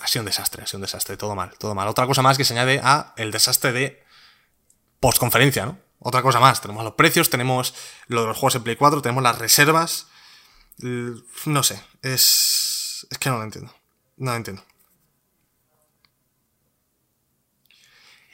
[0.00, 1.88] Ha sido un desastre, ha sido un desastre, todo mal, todo mal.
[1.88, 4.04] Otra cosa más que se añade a el desastre de
[5.00, 5.78] postconferencia, ¿no?
[5.98, 7.74] Otra cosa más, tenemos los precios, tenemos
[8.06, 10.08] lo de los juegos en Play 4, tenemos las reservas.
[10.78, 13.06] No sé, es.
[13.10, 13.74] Es que no lo entiendo.
[14.16, 14.64] No lo entiendo.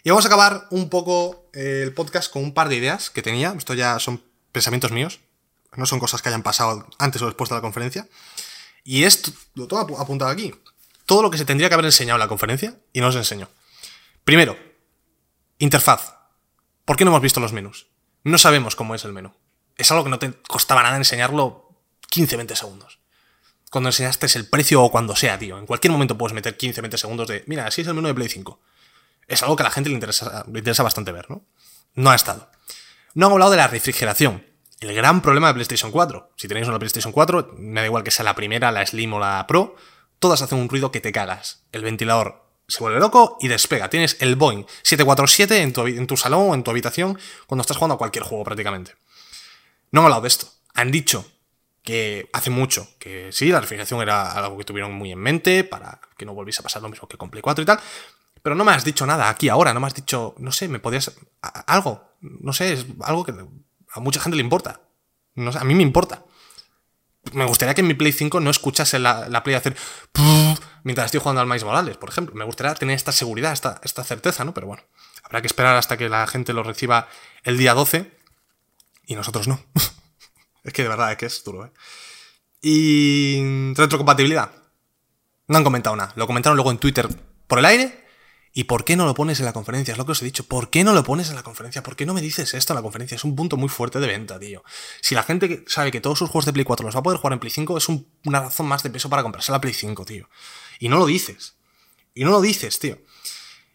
[0.03, 3.55] Y vamos a acabar un poco el podcast con un par de ideas que tenía.
[3.57, 4.23] Esto ya son
[4.53, 5.21] pensamientos míos
[5.77, 8.09] no son cosas que hayan pasado antes o después de la conferencia.
[8.83, 10.55] Y esto lo tengo apuntado aquí.
[11.07, 13.49] Todo lo que se tendría que haber enseñado en la conferencia y no se enseñó.
[14.25, 14.57] Primero,
[15.59, 16.15] interfaz.
[16.85, 17.87] ¿Por qué no hemos visto los menús?
[18.25, 19.33] No sabemos cómo es el menú.
[19.77, 21.71] Es algo que no te costaba nada enseñarlo
[22.11, 22.99] 15-20 segundos.
[23.71, 25.59] Cuando enseñaste el precio o cuando sea, tío.
[25.59, 28.29] En cualquier momento puedes meter 15-20 segundos de, mira, así es el menú de Play
[28.29, 28.61] 5.
[29.31, 31.43] Es algo que a la gente le interesa, le interesa bastante ver, ¿no?
[31.95, 32.51] No ha estado.
[33.15, 34.45] No han hablado de la refrigeración
[34.81, 36.33] el gran problema de PlayStation 4.
[36.37, 39.19] Si tenéis una PlayStation 4, me da igual que sea la primera, la Slim o
[39.21, 39.77] la Pro,
[40.19, 41.65] todas hacen un ruido que te cagas.
[41.73, 43.91] El ventilador se vuelve loco y despega.
[43.91, 47.77] Tienes el Boeing 747 en tu, en tu salón o en tu habitación cuando estás
[47.77, 48.95] jugando a cualquier juego prácticamente.
[49.91, 50.47] No han hablado de esto.
[50.75, 51.31] Han dicho
[51.83, 56.01] que hace mucho que sí, la refrigeración era algo que tuvieron muy en mente para
[56.17, 57.81] que no volviese a pasar lo mismo que con Play 4 y tal.
[58.43, 60.79] Pero no me has dicho nada aquí ahora, no me has dicho, no sé, me
[60.79, 61.13] podías...
[61.67, 64.81] algo, no sé, es algo que a mucha gente le importa.
[65.35, 66.25] No, a mí me importa.
[67.33, 69.77] Me gustaría que en mi Play 5 no escuchase la, la Play hacer
[70.85, 72.35] mientras estoy jugando al Miles Morales, por ejemplo.
[72.35, 74.55] Me gustaría tener esta seguridad, esta, esta certeza, ¿no?
[74.55, 74.83] Pero bueno,
[75.23, 77.09] habrá que esperar hasta que la gente lo reciba
[77.45, 78.11] el día 12
[79.07, 79.61] y nosotros no.
[80.65, 81.73] es que de verdad es que es duro, ¿eh?
[82.63, 84.53] Y retrocompatibilidad.
[85.49, 86.13] No han comentado nada.
[86.17, 87.09] Lo comentaron luego en Twitter
[87.47, 88.00] por el aire
[88.53, 89.93] ¿Y por qué no lo pones en la conferencia?
[89.93, 90.45] Es lo que os he dicho.
[90.45, 91.85] ¿Por qué no lo pones en la conferencia?
[91.85, 93.15] ¿Por qué no me dices esto en la conferencia?
[93.15, 94.65] Es un punto muy fuerte de venta, tío.
[95.01, 97.19] Si la gente sabe que todos sus juegos de Play 4 los va a poder
[97.19, 100.05] jugar en Play 5, es una razón más de peso para comprarse la Play 5,
[100.05, 100.29] tío.
[100.81, 101.55] Y no lo dices.
[102.13, 102.99] Y no lo dices, tío.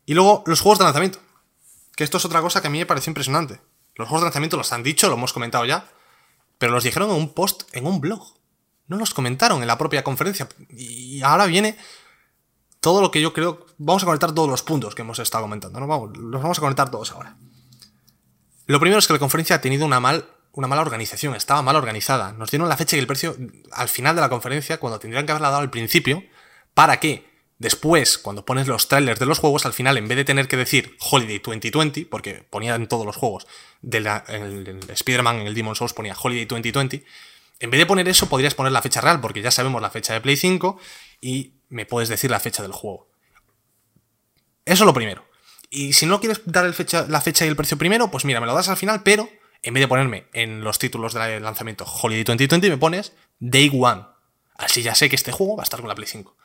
[0.06, 1.20] Y luego, los juegos de lanzamiento.
[1.96, 3.62] Que esto es otra cosa que a mí me pareció impresionante.
[3.96, 5.90] Los juegos de lanzamiento los han dicho, lo hemos comentado ya.
[6.58, 8.36] Pero los dijeron en un post, en un blog.
[8.88, 10.50] No los comentaron en la propia conferencia.
[10.70, 11.78] Y ahora viene
[12.86, 13.66] todo lo que yo creo.
[13.80, 15.88] Vamos a conectar todos los puntos que hemos estado comentando, ¿no?
[15.88, 17.36] Vamos, los vamos a conectar todos ahora.
[18.68, 21.76] Lo primero es que la conferencia ha tenido una, mal, una mala organización, estaba mal
[21.78, 22.34] organizada.
[22.34, 23.36] Nos dieron la fecha y el precio
[23.72, 26.24] al final de la conferencia, cuando tendrían que haberla dado al principio,
[26.76, 27.28] para que
[27.58, 30.56] después, cuando pones los trailers de los juegos, al final, en vez de tener que
[30.56, 33.48] decir Holiday 2020, porque ponía en todos los juegos,
[33.82, 37.04] de en el, Spider-Man, en el Demon Souls ponía Holiday 2020,
[37.62, 40.14] en vez de poner eso, podrías poner la fecha real, porque ya sabemos la fecha
[40.14, 40.78] de Play 5
[41.20, 43.10] y me puedes decir la fecha del juego.
[44.66, 45.26] Eso es lo primero.
[45.70, 48.56] Y si no quieres dar la fecha y el precio primero, pues mira, me lo
[48.56, 49.30] das al final, pero
[49.62, 54.04] en vez de ponerme en los títulos del lanzamiento Holiday 2020, me pones Day One.
[54.56, 56.38] Así ya sé que este juego va a estar con la Play 5.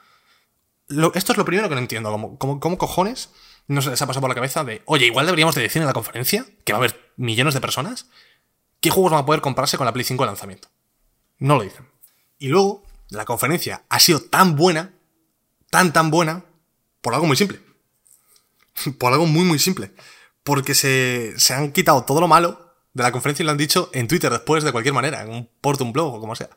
[1.14, 2.36] esto es lo primero que no entiendo.
[2.38, 3.30] ¿Cómo, cojones
[3.68, 5.86] no se les ha pasado por la cabeza de, oye, igual deberíamos de decir en
[5.86, 8.08] la conferencia, que va a haber millones de personas,
[8.80, 10.68] qué juegos van a poder comprarse con la Play 5 de lanzamiento?
[11.38, 11.88] No lo dicen.
[12.38, 14.94] Y luego, la conferencia ha sido tan buena
[15.70, 16.44] tan tan buena
[17.00, 17.60] por algo muy simple.
[18.98, 19.92] por algo muy muy simple.
[20.42, 23.90] Porque se, se, han quitado todo lo malo de la conferencia y lo han dicho
[23.92, 26.50] en Twitter después de cualquier manera, en un port, un blog o como sea.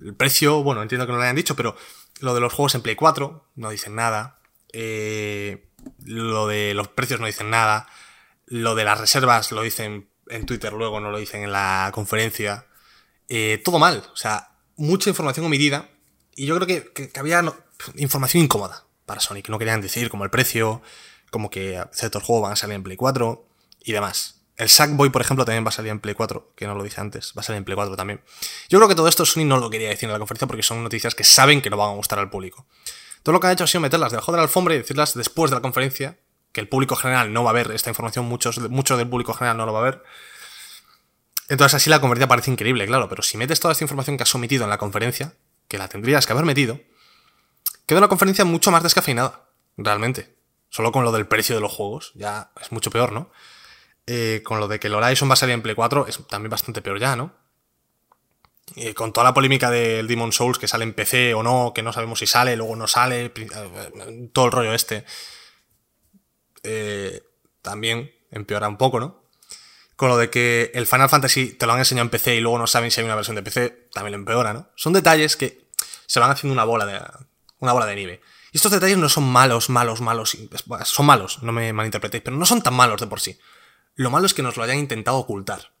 [0.00, 1.76] El precio, bueno, entiendo que no lo hayan dicho, pero
[2.20, 4.38] lo de los juegos en Play 4 no dicen nada.
[4.72, 5.70] Eh,
[6.04, 7.88] lo de los precios no dicen nada.
[8.46, 12.66] Lo de las reservas lo dicen en Twitter luego, no lo dicen en la conferencia.
[13.28, 15.88] Eh, todo mal, o sea, mucha información omitida.
[16.34, 17.42] Y yo creo que, había
[17.96, 20.82] información incómoda para que no querían decir, como el precio,
[21.30, 23.48] como que ciertos juegos van a salir en Play 4
[23.84, 24.42] y demás.
[24.56, 27.00] El Sackboy, por ejemplo, también va a salir en Play 4, que no lo dije
[27.00, 28.22] antes, va a salir en Play 4 también.
[28.68, 30.82] Yo creo que todo esto Sony no lo quería decir en la conferencia porque son
[30.82, 32.66] noticias que saben que no van a gustar al público.
[33.22, 35.50] Todo lo que han hecho ha sido meterlas debajo de la alfombra y decirlas después
[35.50, 36.18] de la conferencia,
[36.52, 39.58] que el público general no va a ver esta información, muchos, mucho del público general
[39.58, 40.02] no lo va a ver.
[41.48, 44.34] Entonces así la conferencia parece increíble, claro, pero si metes toda esta información que has
[44.34, 45.34] omitido en la conferencia,
[45.68, 46.80] que la tendrías que haber metido,
[47.86, 50.36] queda una conferencia mucho más descafeinada, realmente.
[50.68, 53.30] Solo con lo del precio de los juegos, ya es mucho peor, ¿no?
[54.06, 56.50] Eh, con lo de que el Horizon va a salir en Play 4 es también
[56.50, 57.34] bastante peor ya, ¿no?
[58.74, 61.82] Eh, con toda la polémica del Demon Souls que sale en PC o no, que
[61.82, 65.04] no sabemos si sale, luego no sale, eh, todo el rollo este.
[67.62, 69.24] también empeora un poco, ¿no?
[69.96, 72.58] Con lo de que el Final Fantasy te lo han enseñado en PC y luego
[72.58, 74.68] no saben si hay una versión de PC, también lo empeora, ¿no?
[74.76, 75.66] Son detalles que
[76.06, 77.00] se van haciendo una bola de,
[77.58, 78.20] una bola de nieve.
[78.52, 80.36] Y estos detalles no son malos, malos, malos.
[80.84, 83.38] Son malos, no me malinterpretéis, pero no son tan malos de por sí.
[83.94, 85.72] Lo malo es que nos lo hayan intentado ocultar.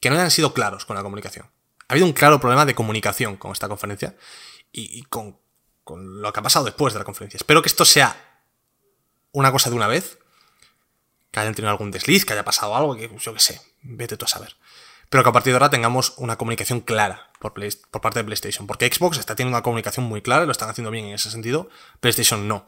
[0.00, 1.50] Que no hayan sido claros con la comunicación.
[1.88, 4.16] Ha habido un claro problema de comunicación con esta conferencia
[4.72, 5.38] y, con,
[5.86, 7.38] lo que ha pasado después de la conferencia.
[7.38, 8.40] Espero que esto sea
[9.32, 10.18] una cosa de una vez.
[11.30, 14.24] Que hayan tenido algún desliz, que haya pasado algo, que yo qué sé, vete tú
[14.24, 14.56] a saber.
[15.10, 17.54] Pero que a partir de ahora tengamos una comunicación clara por,
[17.90, 18.66] por parte de PlayStation.
[18.66, 21.68] Porque Xbox está teniendo una comunicación muy clara, lo están haciendo bien en ese sentido.
[22.00, 22.66] PlayStation no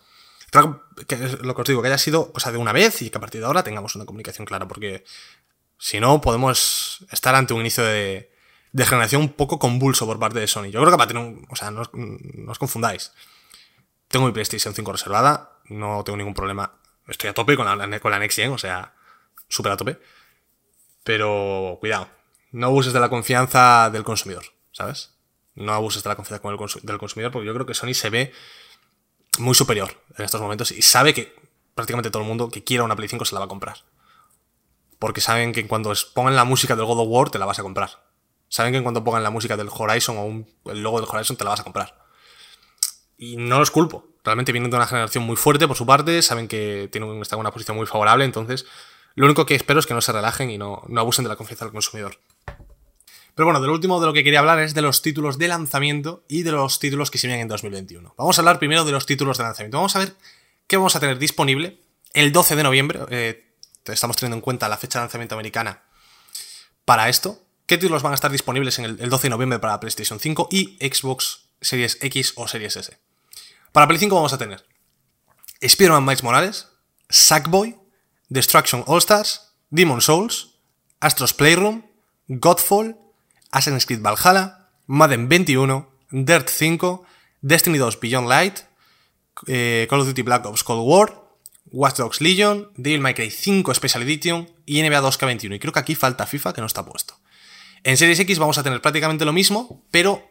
[1.07, 3.21] que lo que os digo, que haya sido cosa de una vez y que a
[3.21, 5.05] partir de ahora tengamos una comunicación clara, porque
[5.79, 8.33] si no, podemos estar ante un inicio de,
[8.73, 10.71] de generación un poco convulso por parte de Sony.
[10.71, 13.13] Yo creo que para tener un, O sea, no os, confundáis.
[14.09, 16.81] Tengo mi PlayStation 5 reservada, no tengo ningún problema.
[17.07, 18.95] Estoy a tope con la, con la Next Gen, o sea,
[19.49, 19.99] súper a tope.
[21.05, 22.09] Pero cuidado,
[22.53, 24.45] no abuses de la confianza del consumidor,
[24.79, 25.11] ¿sabes?
[25.57, 26.41] No abuses de la confianza
[26.83, 28.33] del consumidor, porque yo creo que Sony se ve
[29.39, 31.35] muy superior en estos momentos y sabe que
[31.75, 33.79] prácticamente todo el mundo que quiera una Play 5 se la va a comprar.
[35.01, 37.63] Porque saben que cuando pongan la música del God of War te la vas a
[37.63, 37.91] comprar.
[38.49, 41.51] Saben que cuando pongan la música del Horizon o el logo del Horizon te la
[41.51, 42.07] vas a comprar.
[43.17, 44.07] Y no los culpo.
[44.23, 47.41] Realmente vienen de una generación muy fuerte por su parte, saben que tienen, están en
[47.41, 48.65] una posición muy favorable, entonces
[49.17, 51.37] lo único que espero es que no se relajen y no, no abusen de la
[51.37, 52.19] confianza del consumidor.
[53.39, 55.47] Pero bueno, de lo último de lo que quería hablar es de los títulos de
[55.47, 58.13] lanzamiento y de los títulos que se vienen en 2021.
[58.19, 59.77] Vamos a hablar primero de los títulos de lanzamiento.
[59.77, 60.17] Vamos a ver
[60.67, 61.79] qué vamos a tener disponible
[62.15, 62.99] el 12 de noviembre.
[63.11, 63.55] Eh,
[63.85, 65.85] estamos teniendo en cuenta la fecha de lanzamiento americana
[66.85, 67.41] para esto.
[67.67, 70.77] ¿Qué títulos van a estar disponibles en el, 12 de noviembre para PlayStation 5 y
[70.81, 72.99] Xbox Series X o Series S?
[73.71, 74.67] Para Play 5 vamos a tener
[75.61, 76.67] Spider-Man Miles Morales,
[77.09, 77.77] Sackboy,
[78.31, 80.57] Destruction All Stars, Demon Souls,
[80.99, 81.85] Astros Playroom,
[82.27, 82.97] Godfall,
[83.51, 87.03] Assassin's Creed Valhalla, Madden 21, Dirt 5,
[87.41, 88.59] Destiny 2 Beyond Light,
[89.47, 91.29] eh, Call of Duty Black Ops Cold War,
[91.71, 95.55] Watch Dogs Legion, Devil May Cry 5 Special Edition y NBA 2K21.
[95.55, 97.15] Y creo que aquí falta FIFA que no está puesto.
[97.85, 100.29] En Series X vamos a tener prácticamente lo mismo, pero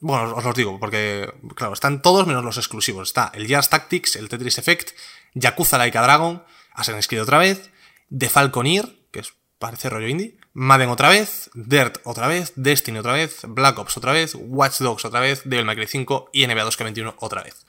[0.00, 3.08] bueno, os lo digo, porque, claro, están todos menos los exclusivos.
[3.08, 4.90] Está el Jazz Tactics, el Tetris Effect,
[5.34, 6.42] Yakuza Laika Dragon,
[6.72, 7.70] Assassin's Creed otra vez,
[8.16, 13.12] The Falconeer, que es, parece rollo indie, Madden otra vez, Dirt otra vez, Destiny otra
[13.12, 16.64] vez, Black Ops otra vez, Watch Dogs otra vez, Devil May Cry 5 y NBA
[16.64, 17.64] 2K21 otra vez.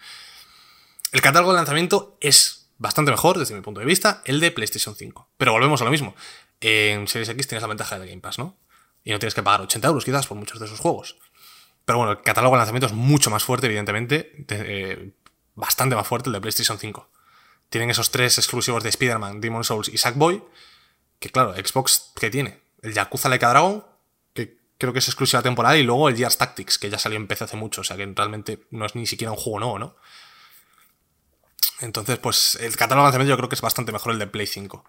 [1.12, 4.96] El catálogo de lanzamiento es bastante mejor, desde mi punto de vista, el de PlayStation
[4.96, 5.30] 5.
[5.38, 6.16] Pero volvemos a lo mismo.
[6.62, 8.58] En Series X tienes la ventaja del Game Pass, ¿no?
[9.04, 11.16] Y no tienes que pagar 80 euros quizás por muchos de esos juegos.
[11.86, 14.46] Pero bueno, el catálogo de lanzamiento es mucho más fuerte, evidentemente.
[14.50, 15.12] Eh,
[15.54, 17.08] bastante más fuerte el de PlayStation 5.
[17.70, 20.44] Tienen esos tres exclusivos de Spider-Man, Demon Souls y Sackboy.
[21.20, 22.68] Que claro, Xbox, ¿qué tiene?
[22.82, 23.84] El Yakuza Like Dragon,
[24.34, 27.28] que creo que es exclusiva temporal, y luego el Gears Tactics, que ya salió en
[27.28, 29.96] PC hace mucho, o sea que realmente no es ni siquiera un juego nuevo, ¿no?
[31.82, 34.48] Entonces, pues el catálogo de lanzamiento yo creo que es bastante mejor el de Play
[34.48, 34.84] 5.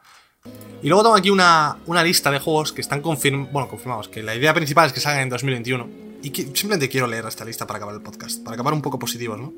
[0.83, 4.55] Y luego tengo aquí una, lista de juegos que están bueno, confirmados, que la idea
[4.55, 5.89] principal es que salgan en 2021.
[6.23, 8.99] Y que simplemente quiero leer esta lista para acabar el podcast, para acabar un poco
[8.99, 9.53] positivos, ¿no?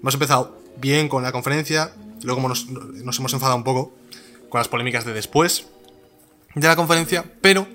[0.00, 1.92] Hemos empezado bien con la conferencia,
[2.22, 3.94] luego nos, nos hemos enfadado un poco
[4.48, 5.66] con las polémicas de después
[6.56, 7.66] de la conferencia, pero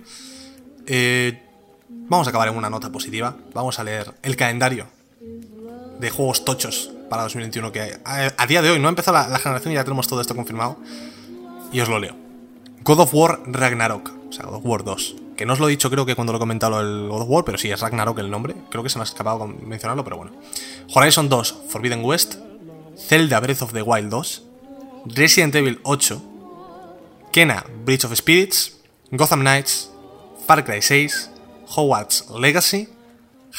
[0.87, 1.39] eh,
[1.87, 3.35] vamos a acabar en una nota positiva.
[3.53, 4.87] Vamos a leer el calendario
[5.99, 9.73] de juegos tochos para 2021 que a, día de hoy no ha empezado la, generación
[9.73, 10.77] y ya tenemos todo esto confirmado.
[11.71, 12.15] Y os lo leo.
[12.83, 15.15] God of War Ragnarok, o sea, God of War 2.
[15.37, 17.29] Que no os lo he dicho creo que cuando lo he comentado el God of
[17.29, 18.55] War, pero sí, es Ragnarok el nombre.
[18.71, 20.31] Creo que se me ha escapado mencionarlo, pero bueno.
[20.93, 22.35] Horizon 2 Forbidden West,
[22.97, 24.43] Zelda Breath of the Wild 2,
[25.05, 26.30] Resident Evil 8,
[27.31, 28.77] Kena Bridge of Spirits,
[29.11, 29.89] Gotham Knights,
[30.45, 31.29] Far Cry 6,
[31.75, 32.89] Hogwarts Legacy,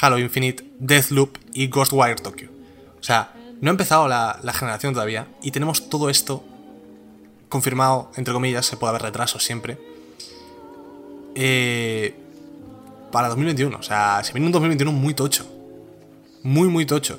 [0.00, 2.48] Halo Infinite, Deathloop y Ghostwire Tokyo.
[3.00, 6.44] O sea, no ha empezado la, la generación todavía y tenemos todo esto
[7.48, 9.78] confirmado, entre comillas, se puede haber retrasos siempre.
[11.34, 12.14] Eh,
[13.10, 15.46] para 2021, o sea, se viene un 2021 muy tocho.
[16.42, 17.18] Muy, muy tocho.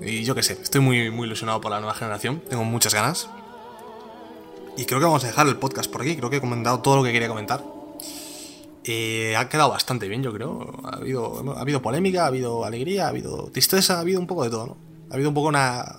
[0.00, 3.28] Y yo qué sé, estoy muy, muy ilusionado por la nueva generación, tengo muchas ganas.
[4.76, 6.96] Y creo que vamos a dejar el podcast por aquí, creo que he comentado todo
[6.96, 7.62] lo que quería comentar.
[8.84, 10.80] Eh, ha quedado bastante bien, yo creo.
[10.84, 14.44] Ha habido, ha habido polémica, ha habido alegría, ha habido tristeza, ha habido un poco
[14.44, 14.76] de todo, ¿no?
[15.10, 15.98] Ha habido un poco una...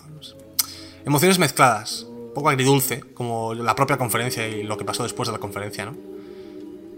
[1.05, 5.33] Emociones mezcladas, un poco agridulce, como la propia conferencia y lo que pasó después de
[5.33, 5.95] la conferencia, ¿no?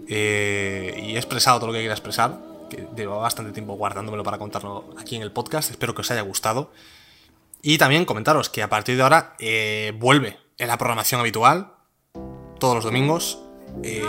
[0.08, 2.38] Eh, y he expresado todo lo que quería expresar,
[2.68, 6.20] que llevo bastante tiempo guardándomelo para contarlo aquí en el podcast, espero que os haya
[6.22, 6.70] gustado.
[7.62, 11.72] Y también comentaros que a partir de ahora eh, vuelve en la programación habitual,
[12.58, 13.40] todos los domingos.
[13.82, 14.02] Eh,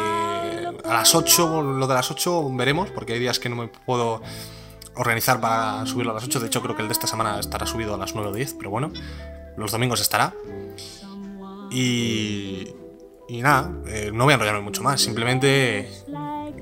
[0.84, 4.22] a las 8, lo de las 8 veremos, porque hay días que no me puedo
[4.96, 6.40] organizar para subirlo a las 8.
[6.40, 8.54] De hecho, creo que el de esta semana estará subido a las 9 o 10,
[8.56, 8.92] pero bueno,
[9.58, 10.34] los domingos estará.
[11.72, 12.74] Y,
[13.28, 15.90] y nada, eh, no voy a enrollarme mucho más, simplemente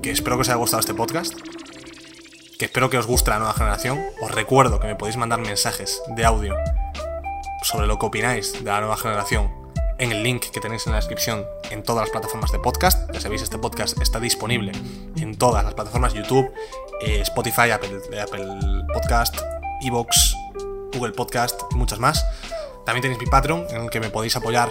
[0.02, 1.34] que espero que os haya gustado este podcast,
[2.58, 4.00] que espero que os guste la nueva generación.
[4.22, 6.54] Os recuerdo que me podéis mandar mensajes de audio
[7.62, 9.63] sobre lo que opináis de la nueva generación
[9.98, 13.10] en el link que tenéis en la descripción en todas las plataformas de podcast.
[13.12, 14.72] Ya sabéis, este podcast está disponible
[15.16, 16.50] en todas las plataformas YouTube,
[17.00, 18.46] eh, Spotify, Apple, Apple
[18.92, 19.36] Podcast,
[19.82, 20.34] Evox,
[20.92, 22.24] Google Podcast y muchas más.
[22.84, 24.70] También tenéis mi Patreon en el que me podéis apoyar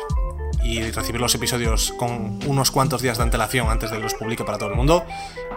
[0.64, 4.44] y recibir los episodios con unos cuantos días de antelación antes de que los publique
[4.44, 5.04] para todo el mundo.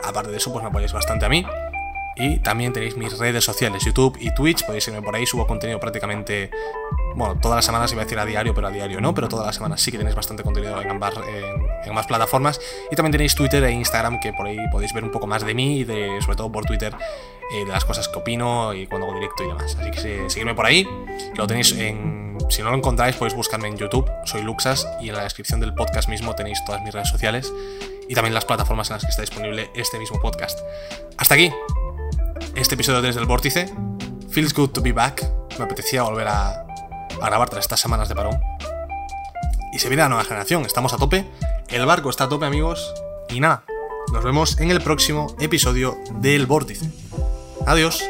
[0.02, 1.46] Aparte de eso, pues me apoyáis bastante a mí.
[2.18, 5.78] Y también tenéis mis redes sociales, YouTube y Twitch, podéis irme por ahí, subo contenido
[5.78, 6.50] prácticamente,
[7.14, 9.44] bueno, todas las semanas iba a decir a diario, pero a diario no, pero todas
[9.44, 12.58] las semanas sí que tenéis bastante contenido en ambas, en, ambas plataformas.
[12.90, 15.54] Y también tenéis Twitter e Instagram, que por ahí podéis ver un poco más de
[15.54, 16.94] mí y de, sobre todo por Twitter,
[17.52, 19.76] eh, de las cosas que opino y cuando hago directo y demás.
[19.78, 20.88] Así que seguidme por ahí,
[21.36, 22.38] lo tenéis en...
[22.48, 25.74] Si no lo encontráis, podéis buscarme en YouTube, soy Luxas, y en la descripción del
[25.74, 27.52] podcast mismo tenéis todas mis redes sociales
[28.08, 30.60] y también las plataformas en las que está disponible este mismo podcast.
[31.18, 31.50] Hasta aquí,
[32.54, 33.72] este episodio desde el vórtice.
[34.30, 35.24] Feels good to be back.
[35.58, 36.50] Me apetecía volver a,
[37.20, 38.38] a grabar tras estas semanas de parón.
[39.72, 41.30] Y se viene la nueva generación, estamos a tope.
[41.68, 42.94] El barco está a tope, amigos.
[43.28, 43.64] Y nada,
[44.12, 46.90] nos vemos en el próximo episodio del vórtice.
[47.66, 48.02] Adiós.